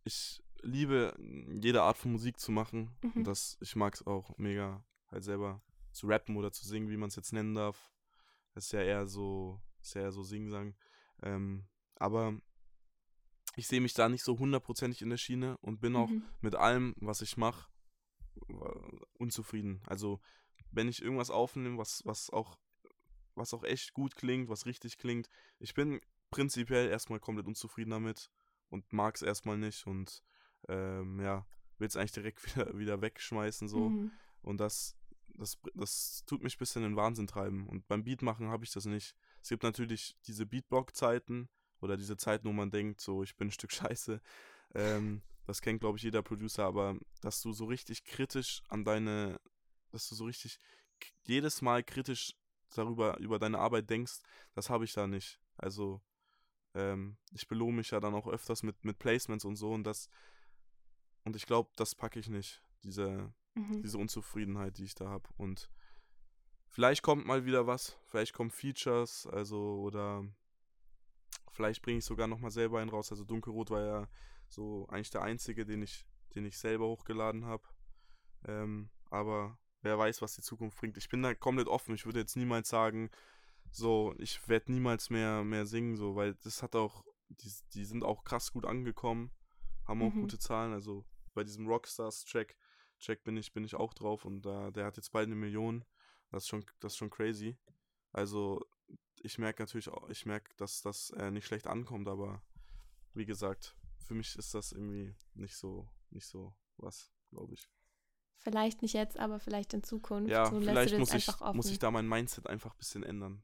ich 0.05 0.43
liebe 0.63 1.15
jede 1.61 1.83
Art 1.83 1.99
von 1.99 2.13
Musik 2.13 2.39
zu 2.39 2.53
machen. 2.53 2.97
Mhm. 3.03 3.13
Und 3.13 3.25
das, 3.25 3.59
ich 3.61 3.77
mag 3.77 3.95
es 3.95 4.07
auch 4.07 4.37
mega, 4.39 4.85
halt 5.09 5.25
selber 5.25 5.63
zu 5.93 6.07
rappen 6.07 6.37
oder 6.37 6.53
zu 6.53 6.67
singen, 6.67 6.91
wie 6.91 6.97
man 6.97 7.09
es 7.09 7.17
jetzt 7.17 7.33
nennen 7.33 7.55
darf. 7.55 7.93
Das 8.55 8.67
ist 8.67 8.73
ja 8.73 8.83
eher 8.83 9.07
so, 9.07 9.61
ist 9.81 9.95
ja 9.95 10.03
eher 10.03 10.13
so 10.13 10.23
Singsang. 10.23 10.75
Ähm, 11.23 11.67
aber 11.97 12.41
ich 13.57 13.67
sehe 13.67 13.81
mich 13.81 13.95
da 13.95 14.09
nicht 14.09 14.25
so 14.25 14.39
hundertprozentig 14.39 15.03
in 15.03 15.11
der 15.11 15.17
Schiene 15.17 15.59
und 15.59 15.81
bin 15.81 15.97
auch 15.97 16.11
mhm. 16.11 16.23
mit 16.41 16.55
allem, 16.55 16.95
was 17.01 17.23
ich 17.23 17.37
mache, 17.37 17.69
unzufrieden. 19.15 19.83
Also, 19.87 20.21
wenn 20.71 20.89
ich 20.89 21.03
irgendwas 21.03 21.31
aufnehme, 21.31 21.79
was, 21.79 22.03
was 22.05 22.31
auch 22.31 22.57
was 23.39 23.55
auch 23.55 23.65
echt 23.65 23.95
gut 23.95 24.17
klingt, 24.17 24.51
was 24.51 24.67
richtig 24.67 24.99
klingt. 24.99 25.29
Ich 25.59 25.73
bin 25.73 26.01
prinzipiell 26.31 26.89
erstmal 26.89 27.21
komplett 27.21 27.47
unzufrieden 27.47 27.91
damit 27.91 28.31
und 28.69 28.93
mag 28.93 29.15
es 29.17 29.23
erstmal 29.23 29.59
nicht 29.59 29.87
und 29.87 30.23
ähm, 30.69 31.21
ja, 31.21 31.47
will 31.79 31.89
es 31.89 31.97
eigentlich 31.97 32.13
direkt 32.13 32.45
wieder, 32.57 32.79
wieder 32.79 33.01
wegschmeißen 33.01 33.69
so. 33.69 33.91
Mhm. 33.91 34.11
Und 34.43 34.59
das, 34.59 34.97
das, 35.35 35.59
das 35.75 36.25
tut 36.27 36.43
mich 36.43 36.57
ein 36.57 36.59
bisschen 36.59 36.83
in 36.83 36.91
den 36.91 36.97
Wahnsinn 36.97 37.27
treiben. 37.27 37.67
Und 37.69 37.87
beim 37.89 38.05
Beatmachen 38.05 38.49
habe 38.49 38.65
ich 38.65 38.73
das 38.73 38.85
nicht. 38.85 39.15
Es 39.43 39.49
gibt 39.49 39.63
natürlich 39.63 40.17
diese 40.27 40.47
Beatblock-Zeiten 40.47 41.49
oder 41.81 41.97
diese 41.97 42.17
Zeiten, 42.17 42.49
wo 42.49 42.53
man 42.53 42.71
denkt, 42.71 43.01
so, 43.01 43.23
ich 43.23 43.37
bin 43.37 43.49
ein 43.49 43.53
Stück 43.53 43.73
Scheiße. 43.73 44.21
Ähm, 44.75 45.23
das 45.47 45.63
kennt, 45.63 45.81
glaube 45.81 45.97
ich, 45.97 46.05
jeder 46.05 46.23
Producer, 46.23 46.65
aber 46.65 46.99
dass 47.23 47.41
du 47.41 47.53
so 47.53 47.65
richtig 47.65 48.05
kritisch 48.05 48.63
an 48.69 48.85
deine, 48.85 49.41
dass 49.91 50.09
du 50.09 50.15
so 50.15 50.25
richtig 50.25 50.59
jedes 51.23 51.63
Mal 51.63 51.83
kritisch 51.83 52.35
darüber, 52.75 53.19
über 53.19 53.39
deine 53.39 53.59
Arbeit 53.59 53.89
denkst, 53.89 54.21
das 54.53 54.69
habe 54.69 54.85
ich 54.85 54.93
da 54.93 55.07
nicht. 55.07 55.41
Also, 55.57 56.03
ähm, 56.79 57.17
ich 57.33 57.49
belohne 57.49 57.79
mich 57.79 57.91
ja 57.91 58.01
dann 58.01 58.15
auch 58.15 58.29
öfters 58.29 58.63
mit, 58.63 58.85
mit 58.85 58.99
Placements 58.99 59.45
und 59.45 59.57
so 59.57 59.73
und 59.73 59.85
das, 59.85 60.09
und 61.25 61.35
ich 61.35 61.45
glaube, 61.45 61.71
das 61.77 61.95
packe 61.95 62.21
ich 62.21 62.29
nicht, 62.29 62.63
diese, 62.85 63.33
mhm. 63.55 63.83
diese 63.83 63.99
Unzufriedenheit, 63.99 64.79
die 64.79 64.85
ich 64.85 64.95
da 64.95 65.09
habe. 65.09 65.29
Und 65.37 65.71
vielleicht 66.69 67.03
kommt 67.03 67.27
mal 67.27 67.45
wieder 67.45 67.67
was, 67.67 67.99
vielleicht 68.07 68.33
kommen 68.33 68.51
Features, 68.51 69.27
also, 69.27 69.81
oder 69.81 70.25
vielleicht 71.51 71.83
bringe 71.83 71.99
ich 71.99 72.05
sogar 72.05 72.29
nochmal 72.29 72.53
selber 72.53 72.79
einen 72.79 72.91
raus. 72.91 73.11
Also 73.11 73.25
Dunkelrot 73.25 73.71
war 73.71 73.85
ja 73.85 74.09
so 74.49 74.87
eigentlich 74.89 75.11
der 75.11 75.23
einzige, 75.23 75.67
den 75.67 75.83
ich, 75.83 76.07
den 76.37 76.45
ich 76.45 76.57
selber 76.57 76.87
hochgeladen 76.87 77.47
habe. 77.47 77.65
Ähm, 78.47 78.91
aber 79.11 79.59
wer 79.83 79.99
weiß, 79.99 80.23
was 80.23 80.37
die 80.37 80.43
Zukunft 80.43 80.79
bringt. 80.79 80.97
Ich 80.97 81.09
bin 81.09 81.23
da 81.23 81.35
komplett 81.35 81.67
offen. 81.67 81.97
Ich 81.97 82.07
würde 82.07 82.21
jetzt 82.21 82.37
niemals 82.37 82.69
sagen, 82.69 83.11
so, 83.71 84.15
ich 84.19 84.49
werde 84.49 84.73
niemals 84.73 85.11
mehr, 85.11 85.45
mehr 85.45 85.67
singen, 85.67 85.97
so, 85.97 86.17
weil 86.17 86.35
das 86.35 86.63
hat 86.63 86.75
auch, 86.75 87.05
die, 87.29 87.53
die 87.75 87.85
sind 87.85 88.05
auch 88.05 88.25
krass 88.25 88.53
gut 88.53 88.65
angekommen, 88.65 89.31
haben 89.87 90.03
auch 90.03 90.13
mhm. 90.13 90.23
gute 90.23 90.39
Zahlen, 90.39 90.73
also 90.73 91.05
bei 91.35 91.45
diesem 91.45 91.67
Rockstars-Track 91.67 92.57
Track 93.01 93.25
bin 93.25 93.37
ich, 93.37 93.53
bin 93.53 93.65
ich 93.65 93.75
auch 93.75 93.95
drauf 93.95 94.25
und 94.25 94.43
da, 94.43 94.71
der 94.71 94.85
hat 94.85 94.97
jetzt 94.97 95.13
bald 95.13 95.27
eine 95.27 95.37
Million. 95.37 95.85
Das 96.31 96.45
ist 96.45 96.49
schon, 96.49 96.65
das 96.81 96.93
ist 96.93 96.99
schon 96.99 97.11
crazy. 97.11 97.57
Also, 98.13 98.65
ich 99.23 99.39
merke 99.39 99.63
natürlich 99.63 99.89
auch, 99.89 100.09
ich 100.09 100.27
merke, 100.27 100.55
dass 100.57 100.83
das 100.83 101.11
äh, 101.11 101.31
nicht 101.31 101.47
schlecht 101.47 101.67
ankommt, 101.67 102.09
aber 102.09 102.43
wie 103.15 103.25
gesagt, 103.25 103.77
für 103.99 104.15
mich 104.15 104.37
ist 104.37 104.55
das 104.55 104.73
irgendwie 104.73 105.15
nicht 105.35 105.57
so, 105.57 105.89
nicht 106.11 106.27
so 106.27 106.55
was, 106.77 107.13
glaube 107.31 107.55
ich. 107.55 107.69
Vielleicht 108.37 108.83
nicht 108.83 108.95
jetzt, 108.95 109.19
aber 109.19 109.41
vielleicht 109.41 109.75
in 109.75 109.83
Zukunft. 109.83 110.31
Ja, 110.31 110.47
so 110.47 110.61
vielleicht 110.61 110.97
muss 110.99 111.13
ich, 111.13 111.29
muss 111.55 111.71
ich 111.71 111.79
da 111.79 111.91
mein 111.91 112.09
Mindset 112.09 112.47
einfach 112.47 112.73
ein 112.73 112.79
bisschen 112.79 113.03
ändern. 113.03 113.43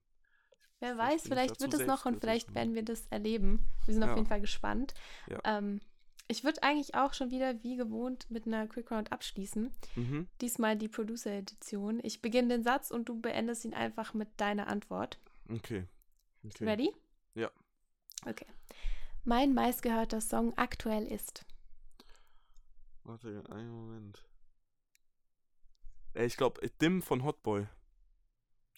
Wer 0.84 0.98
weiß, 0.98 1.22
vielleicht 1.22 1.62
wird 1.62 1.72
es 1.72 1.86
noch 1.86 2.04
und 2.04 2.20
vielleicht 2.20 2.54
werden 2.54 2.74
wir 2.74 2.82
das 2.82 3.06
erleben. 3.06 3.64
Wir 3.86 3.94
sind 3.94 4.02
ja. 4.02 4.10
auf 4.10 4.16
jeden 4.16 4.28
Fall 4.28 4.42
gespannt. 4.42 4.92
Ja. 5.30 5.40
Ähm, 5.44 5.80
ich 6.28 6.44
würde 6.44 6.62
eigentlich 6.62 6.94
auch 6.94 7.14
schon 7.14 7.30
wieder 7.30 7.62
wie 7.62 7.76
gewohnt 7.76 8.30
mit 8.30 8.46
einer 8.46 8.66
Quick 8.66 8.90
Round 8.90 9.10
abschließen. 9.10 9.72
Mhm. 9.96 10.28
Diesmal 10.42 10.76
die 10.76 10.88
Producer-Edition. 10.88 12.00
Ich 12.02 12.20
beginne 12.20 12.48
den 12.48 12.64
Satz 12.64 12.90
und 12.90 13.08
du 13.08 13.18
beendest 13.18 13.64
ihn 13.64 13.72
einfach 13.72 14.12
mit 14.12 14.28
deiner 14.36 14.66
Antwort. 14.66 15.18
Okay. 15.48 15.86
okay. 16.44 16.64
Ready? 16.66 16.92
Ja. 17.34 17.50
Okay. 18.26 18.46
Mein 19.24 19.54
meistgehörter 19.54 20.20
Song 20.20 20.52
aktuell 20.58 21.06
ist. 21.06 21.46
Warte, 23.04 23.42
einen 23.48 23.70
Moment. 23.70 24.22
Ich 26.12 26.36
glaube, 26.36 26.60
Dim 26.82 27.00
von 27.00 27.24
Hotboy. 27.24 27.68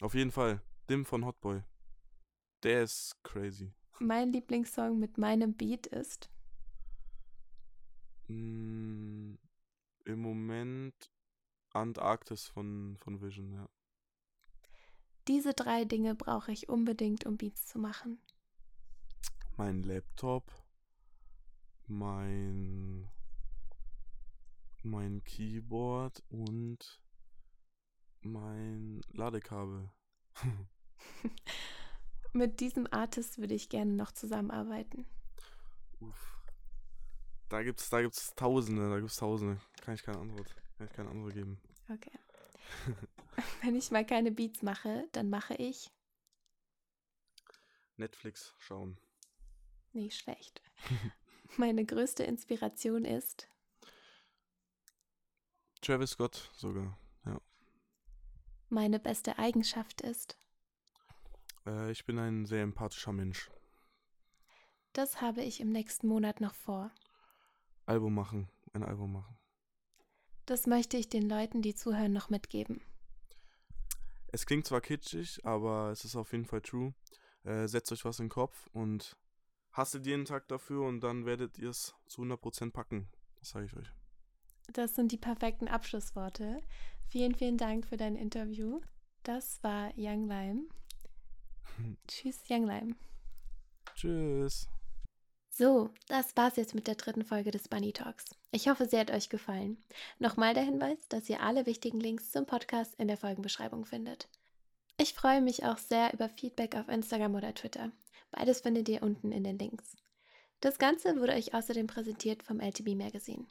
Auf 0.01 0.15
jeden 0.15 0.31
Fall. 0.31 0.61
Dim 0.89 1.05
von 1.05 1.25
Hotboy. 1.25 1.63
Der 2.63 2.85
ist 2.85 3.17
crazy. 3.23 3.73
Mein 3.99 4.33
Lieblingssong 4.33 4.99
mit 4.99 5.19
meinem 5.19 5.55
Beat 5.55 5.87
ist. 5.87 6.31
Mm, 8.29 9.35
Im 10.05 10.19
Moment 10.21 11.11
Antarktis 11.71 12.47
von, 12.47 12.97
von 12.99 13.21
Vision, 13.21 13.53
ja. 13.53 13.69
Diese 15.29 15.55
drei 15.55 15.85
Dinge 15.85 16.15
brauche 16.15 16.53
ich 16.53 16.69
unbedingt, 16.69 17.27
um 17.27 17.37
Beats 17.37 17.67
zu 17.67 17.79
machen. 17.79 18.19
Mein 19.57 19.83
Laptop, 19.83 20.53
mein 21.87 23.09
mein 24.83 25.25
Keyboard 25.25 26.23
und 26.29 27.03
mein 28.21 29.01
Ladekabel. 29.13 29.91
Mit 32.37 32.61
diesem 32.61 32.87
Artist 32.93 33.39
würde 33.39 33.55
ich 33.55 33.71
gerne 33.71 33.95
noch 33.95 34.13
zusammenarbeiten. 34.13 35.07
Uff. 36.01 36.37
Da 37.49 37.63
gibt's, 37.63 37.89
da 37.89 38.03
gibt's 38.03 38.35
Tausende, 38.35 38.91
da 38.91 39.01
gibt's 39.01 39.17
Tausende. 39.17 39.59
Kann 39.81 39.95
ich 39.95 40.03
keine 40.03 40.19
Antwort, 40.19 40.55
kann 40.77 40.87
ich 40.87 40.93
keine 40.93 41.09
Antwort 41.09 41.33
geben. 41.33 41.59
Okay. 41.89 42.13
Wenn 43.63 43.75
ich 43.75 43.91
mal 43.91 44.05
keine 44.05 44.33
Beats 44.33 44.61
mache, 44.61 45.09
dann 45.13 45.31
mache 45.31 45.55
ich. 45.55 45.91
Netflix 47.97 48.55
schauen. 48.59 48.99
Nicht 49.95 50.19
schlecht. 50.19 50.61
Meine 51.57 51.87
größte 51.87 52.25
Inspiration 52.25 53.07
ist. 53.07 53.49
Travis 55.81 56.11
Scott 56.11 56.51
sogar, 56.55 56.99
ja. 57.25 57.41
Meine 58.69 58.99
beste 58.99 59.39
Eigenschaft 59.39 60.03
ist. 60.03 60.37
Äh, 61.67 61.91
ich 61.91 62.05
bin 62.05 62.19
ein 62.19 62.47
sehr 62.47 62.63
empathischer 62.63 63.13
Mensch. 63.13 63.51
Das 64.93 65.21
habe 65.21 65.43
ich 65.43 65.61
im 65.61 65.71
nächsten 65.71 66.07
Monat 66.09 66.41
noch 66.41 66.55
vor. 66.55 66.91
Album 67.85 68.15
machen, 68.15 68.49
ein 68.73 68.83
Album 68.83 69.13
machen. 69.13 69.37
Das 70.47 70.67
möchte 70.67 70.97
ich 70.97 71.09
den 71.09 71.29
Leuten, 71.29 71.61
die 71.61 71.75
zuhören, 71.75 72.13
noch 72.13 72.31
mitgeben. 72.31 72.81
Es 74.29 74.47
klingt 74.47 74.67
zwar 74.67 74.81
kitschig, 74.81 75.45
aber 75.45 75.91
es 75.91 76.05
ist 76.05 76.17
auf 76.17 76.33
jeden 76.33 76.47
Fall 76.47 76.61
true. 76.61 76.95
Äh, 77.45 77.67
setzt 77.69 77.93
euch 77.93 78.05
was 78.05 78.19
in 78.19 78.27
den 78.27 78.31
Kopf 78.31 78.69
und 78.73 79.17
hasselt 79.73 80.07
jeden 80.07 80.25
Tag 80.25 80.49
dafür 80.49 80.83
und 80.83 81.01
dann 81.01 81.27
werdet 81.27 81.59
ihr 81.59 81.71
es 81.71 81.95
zu 82.07 82.23
100% 82.23 82.73
packen. 82.73 83.09
Das 83.39 83.51
sage 83.51 83.67
ich 83.67 83.77
euch. 83.77 83.93
Das 84.73 84.95
sind 84.95 85.13
die 85.13 85.19
perfekten 85.19 85.69
Abschlussworte. 85.69 86.61
Vielen, 87.09 87.35
vielen 87.35 87.57
Dank 87.57 87.87
für 87.87 87.97
dein 87.97 88.17
Interview. 88.17 88.81
Das 89.23 89.63
war 89.63 89.93
Young 89.97 90.27
Lime. 90.27 90.67
Tschüss, 92.09 92.43
Young 92.49 92.67
Lime. 92.67 92.97
Tschüss. 93.95 94.69
So, 95.59 95.89
das 96.09 96.37
war's 96.37 96.57
jetzt 96.57 96.75
mit 96.75 96.87
der 96.87 96.97
dritten 96.97 97.25
Folge 97.25 97.51
des 97.51 97.69
Bunny 97.69 97.93
Talks. 97.93 98.27
Ich 98.51 98.69
hoffe, 98.69 98.87
sie 98.87 98.99
hat 98.99 99.11
euch 99.11 99.31
gefallen. 99.31 99.79
Nochmal 100.19 100.53
der 100.53 100.65
Hinweis, 100.65 100.99
dass 101.09 101.31
ihr 101.31 101.41
alle 101.41 101.65
wichtigen 101.65 101.99
Links 101.99 102.31
zum 102.31 102.45
Podcast 102.45 102.95
in 102.97 103.09
der 103.09 103.17
Folgenbeschreibung 103.17 103.87
findet. 103.87 104.29
Ich 104.99 105.15
freue 105.15 105.41
mich 105.41 105.65
auch 105.65 105.79
sehr 105.79 106.13
über 106.13 106.29
Feedback 106.29 106.75
auf 106.75 106.89
Instagram 106.89 107.35
oder 107.35 107.55
Twitter. 107.55 107.91
Beides 108.31 108.61
findet 108.61 108.89
ihr 108.89 109.03
unten 109.03 109.33
in 109.33 109.45
den 109.45 109.59
Links. 109.59 109.97
Das 110.61 110.79
Ganze 110.79 111.19
wurde 111.19 111.33
euch 111.33 111.55
außerdem 111.55 111.87
präsentiert 111.87 112.43
vom 112.43 112.61
LTB 112.61 112.95
Magazine. 112.95 113.47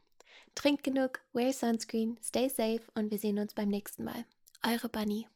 Trinkt 0.53 0.83
genug, 0.83 1.21
wear 1.33 1.53
sunscreen, 1.53 2.19
stay 2.23 2.49
safe 2.49 2.83
und 2.93 3.11
wir 3.11 3.17
sehen 3.17 3.39
uns 3.39 3.53
beim 3.53 3.69
nächsten 3.69 4.03
Mal. 4.03 4.25
Eure 4.63 4.89
Bunny. 4.89 5.27